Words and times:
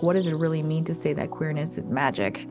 what 0.00 0.12
does 0.12 0.28
it 0.28 0.36
really 0.36 0.62
mean 0.62 0.84
to 0.84 0.94
say 0.94 1.12
that 1.12 1.30
queerness 1.30 1.76
is 1.76 1.90
magic? 1.90 2.46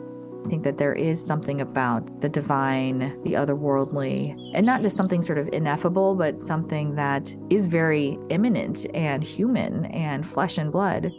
I 0.46 0.50
think 0.50 0.64
that 0.64 0.78
there 0.78 0.94
is 0.94 1.26
something 1.26 1.62
about 1.62 2.20
the 2.20 2.28
divine, 2.28 3.22
the 3.24 3.34
otherworldly, 3.34 4.36
and 4.54 4.66
not 4.66 4.82
just 4.82 4.98
something 4.98 5.22
sort 5.22 5.38
of 5.38 5.48
ineffable, 5.54 6.14
but 6.16 6.44
something 6.44 6.96
that 6.96 7.34
is 7.50 7.68
very 7.68 8.20
imminent 8.30 8.86
and 8.94 9.24
human 9.24 9.86
and 9.86 10.28
flesh 10.28 10.58
and 10.58 10.72
blood. 10.74 11.10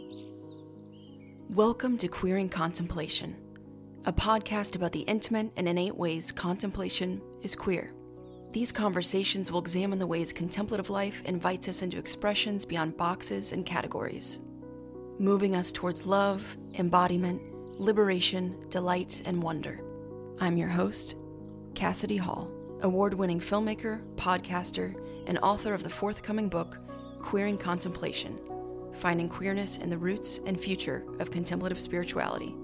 Welcome 1.49 1.97
to 1.97 2.07
Queering 2.07 2.49
Contemplation, 2.49 3.35
a 4.05 4.13
podcast 4.13 4.75
about 4.75 4.91
the 4.91 5.01
intimate 5.01 5.51
and 5.57 5.67
innate 5.67 5.95
ways 5.95 6.31
contemplation 6.31 7.21
is 7.41 7.55
queer. 7.55 7.91
These 8.51 8.71
conversations 8.71 9.51
will 9.51 9.61
examine 9.61 9.97
the 9.97 10.07
ways 10.07 10.31
contemplative 10.31 10.91
life 10.91 11.23
invites 11.25 11.67
us 11.67 11.81
into 11.81 11.97
expressions 11.97 12.65
beyond 12.65 12.97
boxes 12.97 13.51
and 13.51 13.65
categories, 13.65 14.41
moving 15.19 15.53
us 15.53 15.73
towards 15.73 16.05
love, 16.05 16.55
embodiment, 16.75 17.41
liberation, 17.77 18.55
delight, 18.69 19.21
and 19.25 19.43
wonder. 19.43 19.81
I'm 20.39 20.55
your 20.55 20.69
host, 20.69 21.15
Cassidy 21.75 22.15
Hall, 22.15 22.49
award 22.83 23.13
winning 23.13 23.41
filmmaker, 23.41 24.01
podcaster, 24.15 24.95
and 25.27 25.37
author 25.39 25.73
of 25.73 25.83
the 25.83 25.89
forthcoming 25.89 26.47
book, 26.47 26.77
Queering 27.21 27.57
Contemplation 27.57 28.39
Finding 28.93 29.27
Queerness 29.27 29.77
in 29.77 29.89
the 29.89 29.97
Roots 29.97 30.39
and 30.45 30.57
Future 30.57 31.03
of 31.19 31.31
Contemplative 31.31 31.81
Spirituality. 31.81 32.55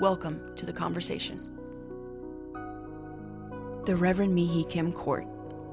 Welcome 0.00 0.54
to 0.54 0.64
the 0.64 0.72
conversation. 0.72 1.58
The 3.86 3.96
Reverend 3.96 4.38
Mihee 4.38 4.70
Kim-Kort 4.70 5.26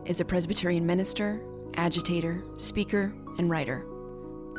is 0.06 0.20
a 0.22 0.26
Presbyterian 0.26 0.88
minister, 0.88 1.40
agitator, 1.76 2.44
speaker, 2.56 3.14
and 3.38 3.50
writer. 3.50 3.86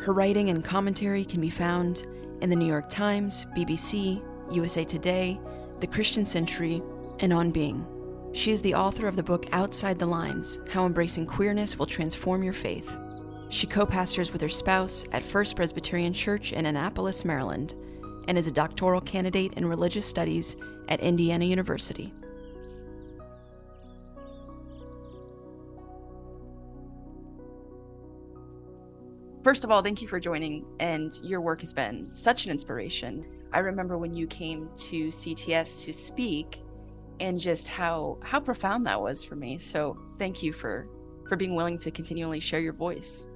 Her 0.02 0.12
writing 0.12 0.48
and 0.50 0.64
commentary 0.64 1.24
can 1.24 1.40
be 1.40 1.50
found 1.50 2.06
in 2.40 2.50
the 2.50 2.56
New 2.56 2.66
York 2.66 2.88
Times, 2.88 3.46
BBC, 3.56 4.22
USA 4.52 4.84
Today, 4.84 5.40
The 5.80 5.86
Christian 5.86 6.24
Century, 6.24 6.82
and 7.20 7.32
On 7.32 7.50
Being. 7.50 7.84
She 8.32 8.52
is 8.52 8.62
the 8.62 8.74
author 8.74 9.08
of 9.08 9.16
the 9.16 9.22
book 9.22 9.46
Outside 9.52 9.98
the 9.98 10.06
Lines 10.06 10.58
How 10.70 10.86
Embracing 10.86 11.26
Queerness 11.26 11.78
Will 11.78 11.86
Transform 11.86 12.42
Your 12.42 12.52
Faith. 12.52 12.96
She 13.48 13.66
co 13.66 13.84
pastors 13.86 14.32
with 14.32 14.40
her 14.40 14.48
spouse 14.48 15.04
at 15.12 15.22
First 15.22 15.56
Presbyterian 15.56 16.12
Church 16.12 16.52
in 16.52 16.66
Annapolis, 16.66 17.24
Maryland, 17.24 17.74
and 18.28 18.38
is 18.38 18.46
a 18.46 18.52
doctoral 18.52 19.00
candidate 19.00 19.54
in 19.54 19.66
religious 19.66 20.06
studies 20.06 20.56
at 20.88 21.00
Indiana 21.00 21.44
University. 21.44 22.12
First 29.48 29.64
of 29.64 29.70
all, 29.70 29.80
thank 29.80 30.02
you 30.02 30.08
for 30.08 30.20
joining, 30.20 30.66
and 30.78 31.18
your 31.22 31.40
work 31.40 31.60
has 31.60 31.72
been 31.72 32.14
such 32.14 32.44
an 32.44 32.50
inspiration. 32.50 33.24
I 33.50 33.60
remember 33.60 33.96
when 33.96 34.12
you 34.12 34.26
came 34.26 34.68
to 34.76 35.08
CTS 35.08 35.86
to 35.86 35.92
speak, 35.94 36.58
and 37.18 37.40
just 37.40 37.66
how 37.66 38.18
how 38.22 38.40
profound 38.40 38.84
that 38.84 39.00
was 39.00 39.24
for 39.24 39.36
me. 39.36 39.56
So 39.56 39.96
thank 40.18 40.42
you 40.42 40.52
for 40.52 40.86
for 41.30 41.36
being 41.36 41.54
willing 41.54 41.78
to 41.78 41.90
continually 41.90 42.40
share 42.40 42.60
your 42.60 42.74
voice. 42.74 43.26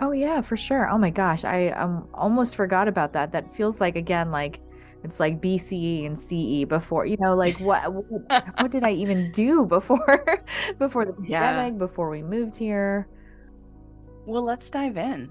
Oh 0.00 0.12
yeah, 0.12 0.40
for 0.40 0.56
sure. 0.56 0.88
Oh 0.88 0.96
my 0.96 1.10
gosh, 1.10 1.44
I 1.44 1.68
um 1.72 2.08
almost 2.14 2.54
forgot 2.54 2.88
about 2.88 3.12
that. 3.12 3.30
That 3.32 3.54
feels 3.54 3.78
like 3.78 3.96
again 3.96 4.30
like 4.30 4.62
it's 5.04 5.20
like 5.20 5.42
BCE 5.42 6.06
and 6.06 6.18
CE 6.18 6.66
before, 6.66 7.04
you 7.04 7.18
know, 7.20 7.34
like 7.34 7.60
what 7.60 7.92
what, 7.92 8.44
what 8.58 8.70
did 8.70 8.84
I 8.84 8.92
even 8.92 9.30
do 9.32 9.66
before 9.66 10.42
before 10.78 11.04
the 11.04 11.12
pandemic, 11.12 11.74
yeah. 11.74 11.78
before 11.78 12.08
we 12.08 12.22
moved 12.22 12.56
here? 12.56 13.06
Well, 14.30 14.44
let's 14.44 14.70
dive 14.70 14.96
in. 14.96 15.28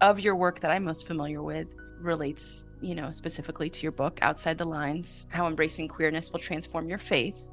Of 0.00 0.20
your 0.20 0.36
work 0.36 0.60
that 0.60 0.70
I'm 0.70 0.84
most 0.84 1.04
familiar 1.04 1.42
with 1.42 1.66
relates, 2.00 2.64
you 2.80 2.94
know, 2.94 3.10
specifically 3.10 3.68
to 3.68 3.82
your 3.82 3.90
book, 3.90 4.20
Outside 4.22 4.56
the 4.56 4.64
Lines 4.64 5.26
How 5.30 5.48
Embracing 5.48 5.88
Queerness 5.88 6.30
Will 6.30 6.38
Transform 6.38 6.88
Your 6.88 6.98
Faith. 6.98 7.48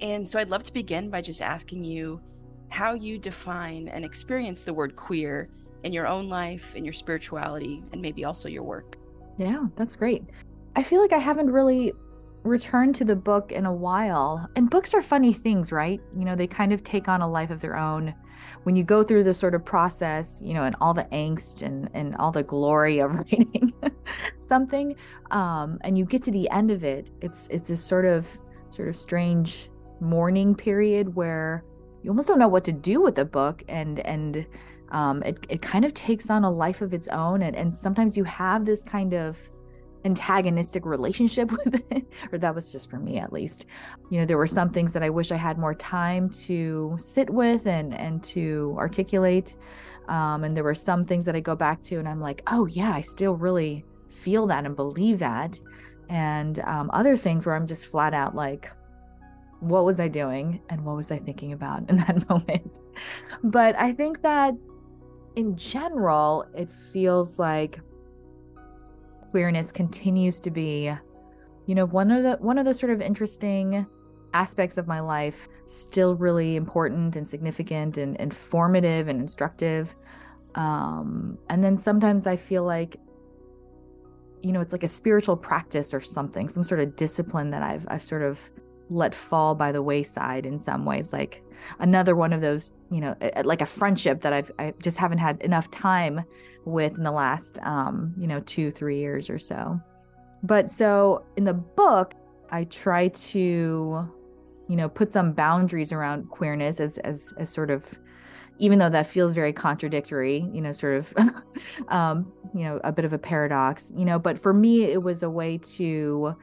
And 0.00 0.26
so 0.26 0.40
I'd 0.40 0.48
love 0.48 0.64
to 0.64 0.72
begin 0.72 1.10
by 1.10 1.20
just 1.20 1.42
asking 1.42 1.84
you 1.84 2.22
how 2.70 2.94
you 2.94 3.18
define 3.18 3.88
and 3.88 4.02
experience 4.02 4.64
the 4.64 4.72
word 4.72 4.96
queer 4.96 5.50
in 5.84 5.92
your 5.92 6.06
own 6.06 6.30
life, 6.30 6.74
in 6.74 6.86
your 6.86 6.94
spirituality, 6.94 7.84
and 7.92 8.00
maybe 8.00 8.24
also 8.24 8.48
your 8.48 8.62
work. 8.62 8.96
Yeah, 9.36 9.66
that's 9.76 9.94
great. 9.94 10.24
I 10.74 10.82
feel 10.82 11.02
like 11.02 11.12
I 11.12 11.18
haven't 11.18 11.50
really 11.50 11.92
returned 12.44 12.94
to 12.94 13.04
the 13.04 13.14
book 13.14 13.52
in 13.52 13.66
a 13.66 13.74
while. 13.74 14.48
And 14.56 14.70
books 14.70 14.94
are 14.94 15.02
funny 15.02 15.34
things, 15.34 15.70
right? 15.70 16.00
You 16.16 16.24
know, 16.24 16.34
they 16.34 16.46
kind 16.46 16.72
of 16.72 16.82
take 16.82 17.08
on 17.08 17.20
a 17.20 17.28
life 17.28 17.50
of 17.50 17.60
their 17.60 17.76
own. 17.76 18.14
When 18.64 18.76
you 18.76 18.84
go 18.84 19.02
through 19.02 19.24
the 19.24 19.34
sort 19.34 19.54
of 19.54 19.64
process, 19.64 20.40
you 20.42 20.54
know, 20.54 20.64
and 20.64 20.76
all 20.80 20.94
the 20.94 21.04
angst 21.04 21.62
and, 21.62 21.90
and 21.94 22.16
all 22.16 22.32
the 22.32 22.42
glory 22.42 22.98
of 22.98 23.14
writing 23.18 23.72
something, 24.38 24.96
um, 25.30 25.78
and 25.82 25.96
you 25.96 26.04
get 26.04 26.22
to 26.24 26.30
the 26.30 26.48
end 26.50 26.70
of 26.70 26.84
it, 26.84 27.10
it's 27.20 27.48
it's 27.48 27.68
this 27.68 27.84
sort 27.84 28.04
of 28.04 28.26
sort 28.70 28.88
of 28.88 28.96
strange 28.96 29.70
mourning 30.00 30.54
period 30.54 31.14
where 31.14 31.64
you 32.02 32.10
almost 32.10 32.28
don't 32.28 32.38
know 32.38 32.48
what 32.48 32.64
to 32.64 32.72
do 32.72 33.00
with 33.00 33.14
the 33.14 33.24
book 33.24 33.62
and 33.68 34.00
and 34.00 34.46
um, 34.90 35.22
it, 35.22 35.38
it 35.48 35.62
kind 35.62 35.84
of 35.84 35.94
takes 35.94 36.30
on 36.30 36.42
a 36.42 36.50
life 36.50 36.80
of 36.80 36.92
its 36.92 37.06
own 37.08 37.42
and, 37.42 37.54
and 37.54 37.72
sometimes 37.72 38.16
you 38.16 38.24
have 38.24 38.64
this 38.64 38.82
kind 38.82 39.14
of 39.14 39.38
antagonistic 40.04 40.86
relationship 40.86 41.50
with 41.64 41.74
it 41.90 42.06
or 42.32 42.38
that 42.38 42.54
was 42.54 42.72
just 42.72 42.90
for 42.90 42.98
me 42.98 43.18
at 43.18 43.32
least. 43.32 43.66
You 44.10 44.20
know 44.20 44.26
there 44.26 44.38
were 44.38 44.46
some 44.46 44.70
things 44.70 44.92
that 44.92 45.02
i 45.02 45.10
wish 45.10 45.30
i 45.32 45.36
had 45.36 45.58
more 45.58 45.74
time 45.74 46.30
to 46.30 46.96
sit 46.98 47.30
with 47.30 47.66
and 47.66 47.94
and 47.94 48.22
to 48.24 48.74
articulate 48.78 49.56
um, 50.08 50.44
and 50.44 50.56
there 50.56 50.64
were 50.64 50.74
some 50.74 51.04
things 51.04 51.24
that 51.26 51.36
i 51.36 51.40
go 51.40 51.54
back 51.54 51.82
to 51.84 51.96
and 51.96 52.08
i'm 52.08 52.20
like 52.20 52.42
oh 52.46 52.66
yeah 52.66 52.92
i 52.92 53.00
still 53.00 53.36
really 53.36 53.84
feel 54.10 54.46
that 54.46 54.66
and 54.66 54.76
believe 54.76 55.18
that. 55.20 55.58
And 56.08 56.58
um, 56.60 56.90
other 56.92 57.16
things 57.16 57.46
where 57.46 57.54
i'm 57.54 57.66
just 57.66 57.86
flat 57.86 58.14
out 58.14 58.34
like 58.34 58.70
what 59.60 59.84
was 59.84 60.00
i 60.00 60.08
doing 60.08 60.60
and 60.70 60.84
what 60.84 60.96
was 60.96 61.10
i 61.10 61.18
thinking 61.18 61.52
about 61.52 61.88
in 61.88 61.96
that 62.04 62.28
moment? 62.28 62.80
But 63.42 63.76
i 63.78 63.92
think 63.92 64.22
that 64.22 64.54
in 65.36 65.56
general 65.56 66.44
it 66.54 66.70
feels 66.70 67.38
like 67.38 67.80
queerness 69.30 69.72
continues 69.72 70.40
to 70.40 70.50
be 70.50 70.92
you 71.66 71.74
know 71.74 71.86
one 71.86 72.10
of 72.10 72.22
the 72.22 72.36
one 72.40 72.58
of 72.58 72.64
the 72.64 72.74
sort 72.74 72.92
of 72.92 73.00
interesting 73.00 73.86
aspects 74.34 74.76
of 74.76 74.86
my 74.86 75.00
life 75.00 75.48
still 75.66 76.14
really 76.14 76.56
important 76.56 77.16
and 77.16 77.26
significant 77.26 77.96
and 77.96 78.16
informative 78.16 79.08
and 79.08 79.20
instructive. 79.20 79.94
Um 80.54 81.38
and 81.48 81.62
then 81.62 81.76
sometimes 81.76 82.26
i 82.26 82.34
feel 82.34 82.64
like 82.64 82.96
you 84.42 84.52
know 84.52 84.60
it's 84.60 84.72
like 84.72 84.82
a 84.82 84.88
spiritual 84.88 85.36
practice 85.36 85.94
or 85.94 86.00
something 86.00 86.48
some 86.48 86.64
sort 86.64 86.80
of 86.80 86.96
discipline 86.96 87.50
that 87.50 87.62
i've 87.62 87.86
i've 87.88 88.02
sort 88.02 88.22
of 88.22 88.40
let 88.90 89.14
fall 89.14 89.54
by 89.54 89.72
the 89.72 89.82
wayside 89.82 90.44
in 90.44 90.58
some 90.58 90.84
ways 90.84 91.12
like 91.12 91.42
another 91.78 92.16
one 92.16 92.32
of 92.32 92.40
those 92.40 92.72
you 92.90 93.00
know 93.00 93.14
like 93.44 93.62
a 93.62 93.66
friendship 93.66 94.20
that 94.20 94.32
i've 94.32 94.50
i 94.58 94.74
just 94.82 94.98
haven't 94.98 95.18
had 95.18 95.40
enough 95.42 95.70
time 95.70 96.24
with 96.64 96.96
in 96.96 97.04
the 97.04 97.10
last 97.10 97.58
um 97.62 98.14
you 98.18 98.26
know 98.26 98.40
two 98.40 98.70
three 98.70 98.98
years 98.98 99.30
or 99.30 99.38
so. 99.38 99.80
But 100.42 100.70
so 100.70 101.24
in 101.36 101.44
the 101.44 101.54
book 101.54 102.14
i 102.50 102.64
try 102.64 103.08
to 103.08 104.08
you 104.68 104.76
know 104.76 104.88
put 104.88 105.12
some 105.12 105.32
boundaries 105.32 105.92
around 105.92 106.30
queerness 106.30 106.80
as 106.80 106.98
as 106.98 107.34
as 107.38 107.50
sort 107.50 107.70
of 107.70 107.98
even 108.58 108.78
though 108.78 108.90
that 108.90 109.06
feels 109.06 109.32
very 109.32 109.52
contradictory 109.52 110.48
you 110.52 110.60
know 110.60 110.72
sort 110.72 110.96
of 110.96 111.14
um 111.88 112.32
you 112.54 112.62
know 112.62 112.80
a 112.84 112.90
bit 112.90 113.04
of 113.04 113.12
a 113.12 113.18
paradox 113.18 113.92
you 113.94 114.04
know 114.04 114.18
but 114.18 114.38
for 114.38 114.54
me 114.54 114.84
it 114.84 115.02
was 115.02 115.22
a 115.22 115.30
way 115.30 115.58
to 115.58 116.34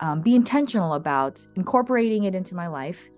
um, 0.00 0.20
be 0.20 0.34
intentional 0.34 0.94
about 0.94 1.46
incorporating 1.56 2.24
it 2.24 2.34
into 2.34 2.54
my 2.54 2.66
life 2.66 3.10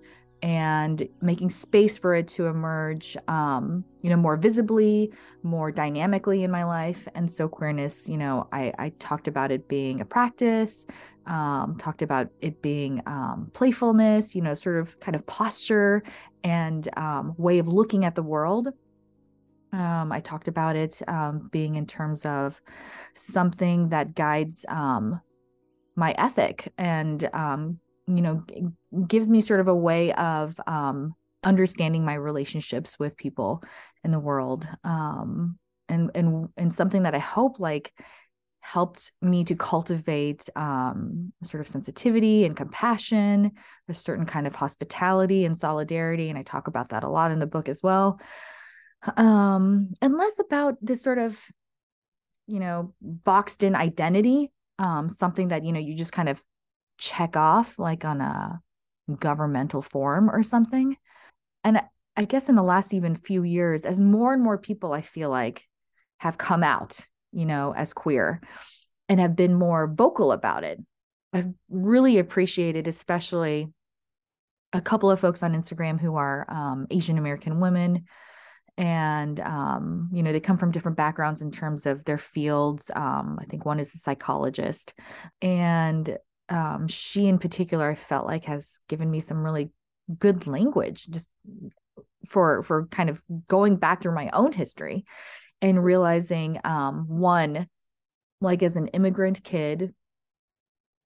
and 0.43 1.09
making 1.23 1.49
space 1.49 1.97
for 1.97 2.15
it 2.15 2.29
to 2.29 2.47
emerge 2.47 3.17
um, 3.27 3.85
you 4.03 4.11
know 4.11 4.17
more 4.17 4.37
visibly 4.37 5.11
more 5.43 5.73
dynamically 5.73 6.45
in 6.45 6.51
my 6.51 6.65
life. 6.65 7.09
And 7.15 7.31
so 7.31 7.49
queerness 7.49 8.09
you 8.09 8.19
know 8.19 8.47
i, 8.53 8.73
I 8.79 8.91
talked 8.99 9.29
about 9.29 9.51
it 9.51 9.67
being 9.69 10.01
a 10.01 10.05
practice 10.05 10.85
um, 11.27 11.77
talked 11.79 12.03
about 12.03 12.29
it 12.41 12.63
being 12.63 13.03
um, 13.07 13.49
playfulness 13.55 14.35
you 14.35 14.43
know 14.43 14.55
sort 14.55 14.77
of 14.77 15.01
kind 15.01 15.17
of 15.17 15.27
posture 15.27 16.03
and 16.47 16.89
um, 16.97 17.35
way 17.39 17.59
of 17.59 17.67
looking 17.67 18.05
at 18.05 18.15
the 18.15 18.23
world. 18.23 18.69
Um, 19.73 20.13
I 20.13 20.21
talked 20.21 20.47
about 20.47 20.77
it 20.77 21.03
um, 21.09 21.49
being 21.51 21.75
in 21.75 21.87
terms 21.87 22.25
of 22.25 22.63
something 23.15 23.89
that 23.89 24.15
guides 24.15 24.65
my 25.97 26.15
ethic 26.19 26.73
and 26.79 27.29
um, 27.33 27.81
you 28.07 28.23
know 28.23 28.43
gives 29.09 29.31
me 29.31 29.41
sort 29.41 29.61
of 29.61 29.69
a 29.69 29.75
way 29.75 30.13
of 30.13 30.61
um, 30.67 31.15
understanding 31.43 32.05
my 32.05 32.15
relationships 32.15 32.99
with 32.99 33.17
people 33.17 33.63
in 34.05 34.11
the 34.11 34.21
world 34.21 34.69
um, 34.85 35.59
and 35.89 36.11
and 36.15 36.49
and 36.57 36.73
something 36.73 37.03
that 37.05 37.15
i 37.15 37.19
hope 37.19 37.59
like 37.59 37.93
helped 38.61 39.13
me 39.23 39.45
to 39.45 39.55
cultivate 39.55 40.49
um, 40.57 41.33
sort 41.45 41.61
of 41.61 41.69
sensitivity 41.69 42.45
and 42.45 42.57
compassion 42.57 43.53
a 43.89 43.95
certain 43.95 44.27
kind 44.27 44.47
of 44.47 44.55
hospitality 44.55 45.45
and 45.45 45.57
solidarity 45.57 46.29
and 46.29 46.39
i 46.39 46.43
talk 46.43 46.69
about 46.69 46.91
that 46.91 47.05
a 47.05 47.09
lot 47.09 47.31
in 47.31 47.39
the 47.39 47.47
book 47.47 47.69
as 47.69 47.83
well. 47.83 48.21
Um, 49.17 49.93
and 50.03 50.17
less 50.17 50.41
about 50.41 50.79
this 50.83 51.03
sort 51.03 51.19
of 51.19 51.39
you 52.47 52.61
know, 52.61 52.95
boxed 53.01 53.63
in 53.63 53.75
identity, 53.75 54.51
um, 54.79 55.09
something 55.09 55.49
that, 55.49 55.65
you 55.65 55.73
know, 55.73 55.81
you 55.81 55.95
just 55.95 56.13
kind 56.13 56.29
of 56.29 56.41
check 56.99 57.37
off 57.37 57.79
like 57.79 58.05
on 58.05 58.21
a 58.21 58.61
governmental 59.19 59.83
form 59.83 60.31
or 60.31 60.43
something. 60.43 60.97
And 61.65 61.83
I 62.17 62.25
guess 62.25 62.49
in 62.49 62.57
the 62.57 62.63
last 62.63 62.95
even 62.95 63.17
few 63.17 63.43
years, 63.43 63.85
as 63.85 64.01
more 64.01 64.33
and 64.33 64.43
more 64.43 64.59
people 64.59 64.93
I 64.93 65.03
feel 65.03 65.31
like 65.31 65.63
have 66.19 66.39
come 66.39 66.63
out, 66.63 66.99
you 67.33 67.45
know, 67.45 67.75
as 67.77 67.93
queer 67.93 68.41
and 69.09 69.21
have 69.21 69.37
been 69.37 69.55
more 69.55 69.87
vocal 69.87 70.33
about 70.33 70.65
it, 70.65 70.81
I've 71.33 71.49
really 71.69 72.19
appreciated, 72.19 72.89
especially 72.89 73.69
a 74.73 74.81
couple 74.81 75.11
of 75.11 75.21
folks 75.21 75.43
on 75.43 75.55
Instagram 75.55 76.01
who 76.01 76.17
are 76.17 76.47
um, 76.49 76.87
Asian 76.91 77.19
American 77.19 77.61
women. 77.61 78.05
And, 78.79 79.41
um, 79.41 80.11
you 80.13 80.23
know, 80.23 80.33
they 80.33 80.41
come 80.41 80.59
from 80.59 80.71
different 80.71 80.99
backgrounds 80.99 81.41
in 81.41 81.51
terms 81.51 81.87
of 81.87 82.05
their 82.05 82.19
fields. 82.19 82.91
Um, 82.95 83.39
I 83.41 83.45
think 83.47 83.65
one 83.65 83.81
is 83.81 83.95
a 83.95 83.99
psychologist. 83.99 84.93
And 85.41 86.19
um, 86.49 86.87
she, 86.89 87.27
in 87.27 87.39
particular, 87.39 87.91
I 87.91 87.95
felt 87.95 88.27
like 88.27 88.45
has 88.45 88.81
given 88.89 89.11
me 89.11 89.21
some 89.21 89.43
really 89.43 89.71
good 90.19 90.47
language 90.47 91.07
just 91.09 91.29
for 92.29 92.63
for 92.63 92.87
kind 92.87 93.11
of 93.11 93.23
going 93.49 93.77
back 93.77 94.03
through 94.03 94.15
my 94.15 94.31
own 94.33 94.53
history 94.53 95.05
and 95.63 95.83
realizing 95.83 96.61
um 96.65 97.07
one 97.09 97.67
like 98.41 98.63
as 98.63 98.77
an 98.77 98.89
immigrant 98.89 99.43
kid 99.43 99.95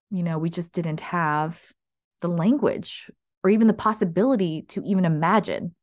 you 0.09 0.23
know 0.23 0.37
we 0.37 0.49
just 0.49 0.73
didn't 0.73 1.01
have 1.01 1.61
the 2.21 2.27
language 2.27 3.09
or 3.43 3.49
even 3.49 3.67
the 3.67 3.73
possibility 3.73 4.63
to 4.63 4.83
even 4.83 5.05
imagine 5.05 5.73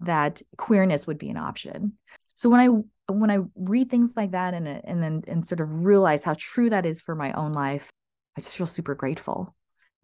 that 0.00 0.42
queerness 0.56 1.06
would 1.06 1.18
be 1.18 1.30
an 1.30 1.36
option. 1.36 1.94
So 2.34 2.48
when 2.48 2.60
i 2.60 3.12
when 3.12 3.30
i 3.30 3.38
read 3.56 3.90
things 3.90 4.12
like 4.16 4.30
that 4.30 4.54
and 4.54 4.68
and 4.68 5.02
then 5.02 5.22
and 5.26 5.46
sort 5.46 5.60
of 5.60 5.84
realize 5.84 6.22
how 6.22 6.34
true 6.38 6.70
that 6.70 6.86
is 6.86 7.00
for 7.00 7.14
my 7.14 7.32
own 7.32 7.52
life 7.52 7.90
i 8.36 8.40
just 8.40 8.56
feel 8.56 8.68
super 8.68 8.94
grateful 8.94 9.54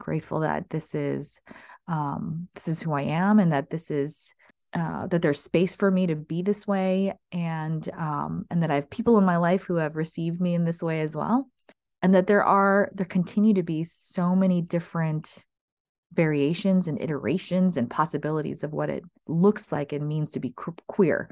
grateful 0.00 0.40
that 0.40 0.68
this 0.70 0.94
is 0.94 1.40
um 1.86 2.48
this 2.54 2.66
is 2.68 2.82
who 2.82 2.92
i 2.92 3.02
am 3.02 3.38
and 3.38 3.52
that 3.52 3.70
this 3.70 3.90
is 3.90 4.32
uh, 4.76 5.06
that 5.06 5.22
there's 5.22 5.40
space 5.40 5.74
for 5.74 5.90
me 5.90 6.06
to 6.06 6.14
be 6.14 6.42
this 6.42 6.66
way 6.66 7.14
and 7.32 7.88
um, 7.96 8.44
and 8.50 8.62
that 8.62 8.70
I 8.70 8.74
have 8.74 8.90
people 8.90 9.16
in 9.16 9.24
my 9.24 9.38
life 9.38 9.62
who 9.62 9.76
have 9.76 9.96
received 9.96 10.38
me 10.38 10.54
in 10.54 10.64
this 10.64 10.82
way 10.82 11.00
as 11.00 11.16
well. 11.16 11.48
And 12.02 12.14
that 12.14 12.26
there 12.26 12.44
are 12.44 12.90
there 12.92 13.06
continue 13.06 13.54
to 13.54 13.62
be 13.62 13.84
so 13.84 14.36
many 14.36 14.60
different 14.60 15.44
variations 16.12 16.88
and 16.88 17.00
iterations 17.00 17.76
and 17.76 17.90
possibilities 17.90 18.64
of 18.64 18.72
what 18.72 18.90
it 18.90 19.04
looks 19.26 19.72
like 19.72 19.92
and 19.92 20.06
means 20.06 20.30
to 20.32 20.40
be 20.40 20.54
queer. 20.86 21.30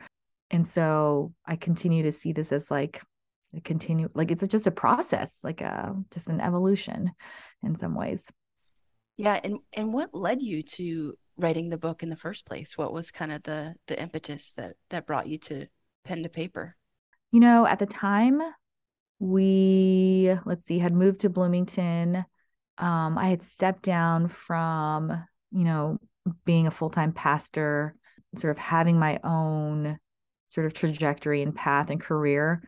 And 0.50 0.66
so 0.66 1.32
i 1.46 1.56
continue 1.56 2.02
to 2.04 2.12
see 2.12 2.32
this 2.32 2.52
as 2.52 2.70
like 2.70 3.02
a 3.54 3.60
continue 3.60 4.08
like 4.14 4.30
it's 4.30 4.46
just 4.48 4.66
a 4.66 4.72
process 4.72 5.38
like 5.44 5.60
a 5.60 5.66
uh, 5.66 5.92
just 6.10 6.28
an 6.28 6.40
evolution 6.40 7.12
in 7.62 7.76
some 7.76 7.94
ways. 7.94 8.30
Yeah 9.16 9.40
and 9.42 9.58
and 9.72 9.92
what 9.92 10.14
led 10.14 10.42
you 10.42 10.62
to 10.62 11.16
writing 11.36 11.68
the 11.68 11.78
book 11.78 12.02
in 12.02 12.10
the 12.10 12.16
first 12.16 12.46
place? 12.46 12.78
What 12.78 12.92
was 12.92 13.10
kind 13.10 13.32
of 13.32 13.42
the 13.42 13.74
the 13.86 14.00
impetus 14.00 14.52
that 14.56 14.74
that 14.90 15.06
brought 15.06 15.28
you 15.28 15.38
to 15.38 15.66
pen 16.04 16.22
to 16.22 16.28
paper? 16.28 16.76
You 17.32 17.40
know 17.40 17.66
at 17.66 17.78
the 17.78 17.86
time 17.86 18.40
we 19.18 20.36
let's 20.44 20.64
see 20.64 20.78
had 20.78 20.92
moved 20.92 21.20
to 21.20 21.30
bloomington 21.30 22.24
um, 22.78 23.18
i 23.18 23.28
had 23.28 23.42
stepped 23.42 23.82
down 23.82 24.28
from 24.28 25.10
you 25.52 25.64
know 25.64 25.98
being 26.44 26.66
a 26.66 26.70
full-time 26.70 27.12
pastor 27.12 27.94
sort 28.36 28.50
of 28.50 28.58
having 28.58 28.98
my 28.98 29.20
own 29.22 29.98
sort 30.48 30.66
of 30.66 30.74
trajectory 30.74 31.42
and 31.42 31.54
path 31.54 31.90
and 31.90 32.00
career 32.00 32.62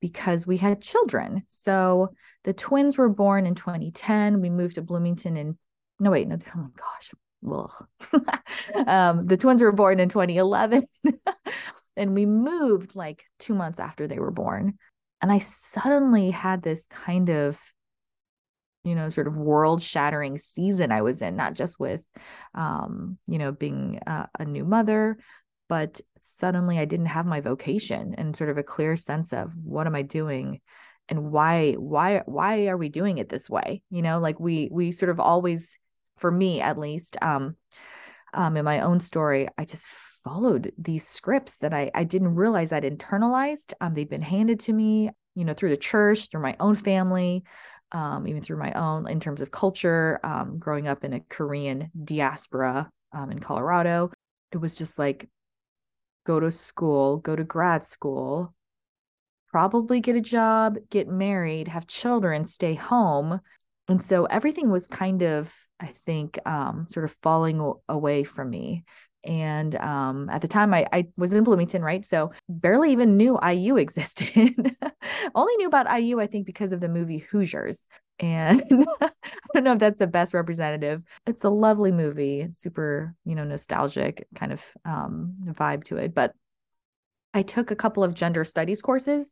because 0.00 0.46
we 0.46 0.56
had 0.56 0.80
children. 0.80 1.42
So 1.48 2.10
the 2.44 2.52
twins 2.52 2.98
were 2.98 3.08
born 3.08 3.46
in 3.46 3.54
2010 3.54 4.40
we 4.40 4.50
moved 4.50 4.76
to 4.76 4.82
bloomington 4.82 5.36
in 5.36 5.58
no 5.98 6.10
wait 6.10 6.28
no 6.28 6.36
oh 6.54 6.58
my 6.58 6.68
gosh 6.76 7.12
um, 8.86 9.26
the 9.26 9.36
twins 9.36 9.62
were 9.62 9.72
born 9.72 10.00
in 10.00 10.08
2011 10.08 10.84
and 11.96 12.14
we 12.14 12.26
moved 12.26 12.96
like 12.96 13.24
two 13.38 13.54
months 13.54 13.78
after 13.80 14.06
they 14.06 14.18
were 14.18 14.30
born. 14.30 14.78
And 15.22 15.32
i 15.32 15.38
suddenly 15.40 16.30
had 16.30 16.62
this 16.62 16.86
kind 16.86 17.30
of 17.30 17.58
you 18.86 18.94
know 18.94 19.08
sort 19.10 19.26
of 19.26 19.36
world 19.36 19.82
shattering 19.82 20.38
season 20.38 20.92
i 20.92 21.02
was 21.02 21.20
in 21.20 21.36
not 21.36 21.54
just 21.54 21.78
with 21.78 22.08
um, 22.54 23.18
you 23.26 23.38
know 23.38 23.52
being 23.52 24.00
a, 24.06 24.28
a 24.38 24.44
new 24.44 24.64
mother 24.64 25.18
but 25.68 26.00
suddenly 26.20 26.78
i 26.78 26.84
didn't 26.84 27.06
have 27.06 27.26
my 27.26 27.40
vocation 27.40 28.14
and 28.16 28.36
sort 28.36 28.50
of 28.50 28.58
a 28.58 28.62
clear 28.62 28.96
sense 28.96 29.32
of 29.32 29.50
what 29.62 29.86
am 29.86 29.94
i 29.94 30.02
doing 30.02 30.60
and 31.08 31.30
why 31.30 31.72
why 31.72 32.22
why 32.26 32.66
are 32.66 32.76
we 32.76 32.88
doing 32.88 33.18
it 33.18 33.28
this 33.28 33.48
way? 33.48 33.82
You 33.90 34.02
know 34.02 34.18
like 34.18 34.40
we 34.40 34.68
we 34.70 34.92
sort 34.92 35.10
of 35.10 35.20
always 35.20 35.78
for 36.18 36.30
me 36.30 36.60
at 36.60 36.78
least 36.78 37.16
um, 37.22 37.56
um, 38.34 38.56
in 38.56 38.64
my 38.64 38.80
own 38.80 39.00
story 39.00 39.48
i 39.58 39.64
just 39.64 39.86
followed 40.24 40.72
these 40.76 41.06
scripts 41.06 41.58
that 41.58 41.72
i 41.72 41.90
i 41.94 42.04
didn't 42.04 42.34
realize 42.34 42.72
i'd 42.72 42.82
internalized. 42.82 43.72
Um, 43.80 43.94
they've 43.94 44.08
been 44.08 44.22
handed 44.22 44.60
to 44.60 44.72
me 44.72 45.10
you 45.34 45.44
know 45.44 45.54
through 45.54 45.70
the 45.70 45.76
church 45.76 46.30
through 46.30 46.42
my 46.42 46.56
own 46.58 46.74
family 46.74 47.44
um, 47.92 48.26
even 48.26 48.42
through 48.42 48.58
my 48.58 48.72
own 48.72 49.08
in 49.08 49.20
terms 49.20 49.40
of 49.40 49.50
culture 49.50 50.20
um, 50.24 50.58
growing 50.58 50.88
up 50.88 51.04
in 51.04 51.12
a 51.12 51.20
korean 51.20 51.90
diaspora 52.04 52.90
um, 53.12 53.30
in 53.30 53.38
colorado 53.38 54.10
it 54.52 54.58
was 54.58 54.76
just 54.76 54.98
like 54.98 55.28
go 56.24 56.40
to 56.40 56.50
school 56.50 57.18
go 57.18 57.36
to 57.36 57.44
grad 57.44 57.84
school 57.84 58.54
probably 59.48 60.00
get 60.00 60.16
a 60.16 60.20
job 60.20 60.76
get 60.90 61.08
married 61.08 61.68
have 61.68 61.86
children 61.86 62.44
stay 62.44 62.74
home 62.74 63.40
and 63.88 64.02
so 64.02 64.24
everything 64.24 64.70
was 64.70 64.86
kind 64.88 65.22
of 65.22 65.52
I 65.78 65.88
think, 66.06 66.38
um, 66.46 66.86
sort 66.90 67.04
of 67.04 67.14
falling 67.22 67.74
away 67.88 68.24
from 68.24 68.50
me. 68.50 68.84
And 69.26 69.74
um, 69.76 70.28
at 70.30 70.40
the 70.40 70.48
time, 70.48 70.72
I, 70.72 70.86
I 70.92 71.06
was 71.16 71.32
in 71.32 71.44
Bloomington, 71.44 71.82
right? 71.82 72.04
So 72.04 72.32
barely 72.48 72.92
even 72.92 73.16
knew 73.16 73.38
IU 73.46 73.76
existed. 73.78 74.76
Only 75.34 75.56
knew 75.56 75.66
about 75.66 76.00
IU, 76.00 76.20
I 76.20 76.26
think, 76.26 76.46
because 76.46 76.72
of 76.72 76.80
the 76.80 76.88
movie 76.88 77.18
Hoosiers. 77.30 77.86
And 78.18 78.62
I 79.00 79.10
don't 79.54 79.64
know 79.64 79.72
if 79.72 79.78
that's 79.78 79.98
the 79.98 80.06
best 80.06 80.32
representative. 80.32 81.02
It's 81.26 81.44
a 81.44 81.50
lovely 81.50 81.92
movie, 81.92 82.48
super, 82.50 83.14
you 83.24 83.34
know, 83.34 83.44
nostalgic 83.44 84.26
kind 84.34 84.52
of 84.52 84.62
um, 84.84 85.34
vibe 85.44 85.84
to 85.84 85.96
it. 85.96 86.14
But 86.14 86.32
I 87.34 87.42
took 87.42 87.70
a 87.70 87.76
couple 87.76 88.02
of 88.02 88.14
gender 88.14 88.44
studies 88.44 88.80
courses 88.80 89.30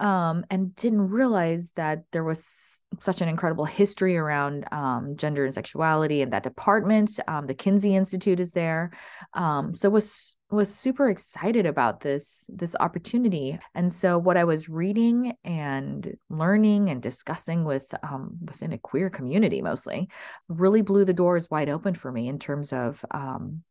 um, 0.00 0.44
and 0.50 0.74
didn't 0.76 1.08
realize 1.08 1.72
that 1.76 2.04
there 2.12 2.24
was 2.24 2.80
such 3.00 3.20
an 3.20 3.28
incredible 3.28 3.64
history 3.64 4.16
around 4.16 4.64
um, 4.72 5.16
gender 5.16 5.44
and 5.44 5.54
sexuality 5.54 6.22
in 6.22 6.30
that 6.30 6.42
department. 6.42 7.10
Um, 7.28 7.46
the 7.46 7.54
Kinsey 7.54 7.94
Institute 7.94 8.40
is 8.40 8.52
there, 8.52 8.92
um, 9.34 9.74
so 9.74 9.90
was 9.90 10.34
was 10.50 10.74
super 10.74 11.10
excited 11.10 11.66
about 11.66 12.00
this 12.00 12.46
this 12.48 12.74
opportunity. 12.80 13.58
And 13.74 13.92
so 13.92 14.16
what 14.16 14.38
I 14.38 14.44
was 14.44 14.68
reading 14.68 15.34
and 15.44 16.16
learning 16.30 16.88
and 16.88 17.02
discussing 17.02 17.64
with 17.64 17.92
um, 18.02 18.38
within 18.42 18.72
a 18.72 18.78
queer 18.78 19.10
community 19.10 19.60
mostly 19.60 20.08
really 20.48 20.80
blew 20.80 21.04
the 21.04 21.12
doors 21.12 21.50
wide 21.50 21.68
open 21.68 21.94
for 21.94 22.10
me 22.10 22.28
in 22.28 22.38
terms 22.38 22.72
of 22.72 23.04
um, 23.10 23.62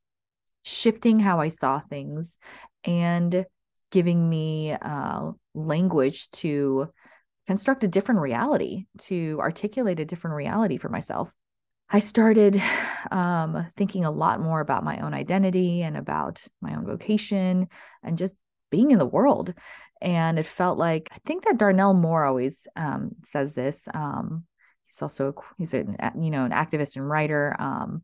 shifting 0.64 1.20
how 1.20 1.40
I 1.40 1.50
saw 1.50 1.80
things 1.80 2.38
and 2.84 3.46
giving 3.90 4.30
me 4.30 4.74
uh, 4.74 5.32
language 5.58 6.30
to 6.32 6.90
construct 7.48 7.84
a 7.84 7.88
different 7.88 8.22
reality, 8.22 8.86
to 9.00 9.38
articulate 9.40 10.00
a 10.00 10.06
different 10.06 10.36
reality 10.36 10.78
for 10.78 10.90
myself. 10.90 11.32
I 11.90 12.00
started 12.00 12.62
um, 13.12 13.66
thinking 13.72 14.04
a 14.04 14.12
lot 14.12 14.42
more 14.42 14.60
about 14.60 14.84
my 14.84 15.00
own 15.00 15.14
identity 15.14 15.82
and 15.82 15.96
about 15.96 16.42
my 16.62 16.76
own 16.76 16.86
vocation 16.86 17.70
and 18.04 18.18
just 18.18 18.36
being 18.70 18.92
in 18.92 19.00
the 19.00 19.06
world. 19.06 19.54
And 20.02 20.38
it 20.38 20.46
felt 20.46 20.78
like 20.78 21.10
I 21.14 21.18
think 21.26 21.46
that 21.46 21.58
Darnell 21.58 21.94
Moore 21.94 22.26
always 22.26 22.68
um, 22.76 23.12
says 23.24 23.56
this. 23.56 23.88
Um, 23.94 24.44
he's 24.86 25.02
also 25.02 25.34
he's 25.58 25.74
a 25.74 25.86
you 26.20 26.30
know 26.30 26.44
an 26.44 26.52
activist 26.52 26.98
and 26.98 27.10
writer. 27.10 27.56
Um, 27.58 28.02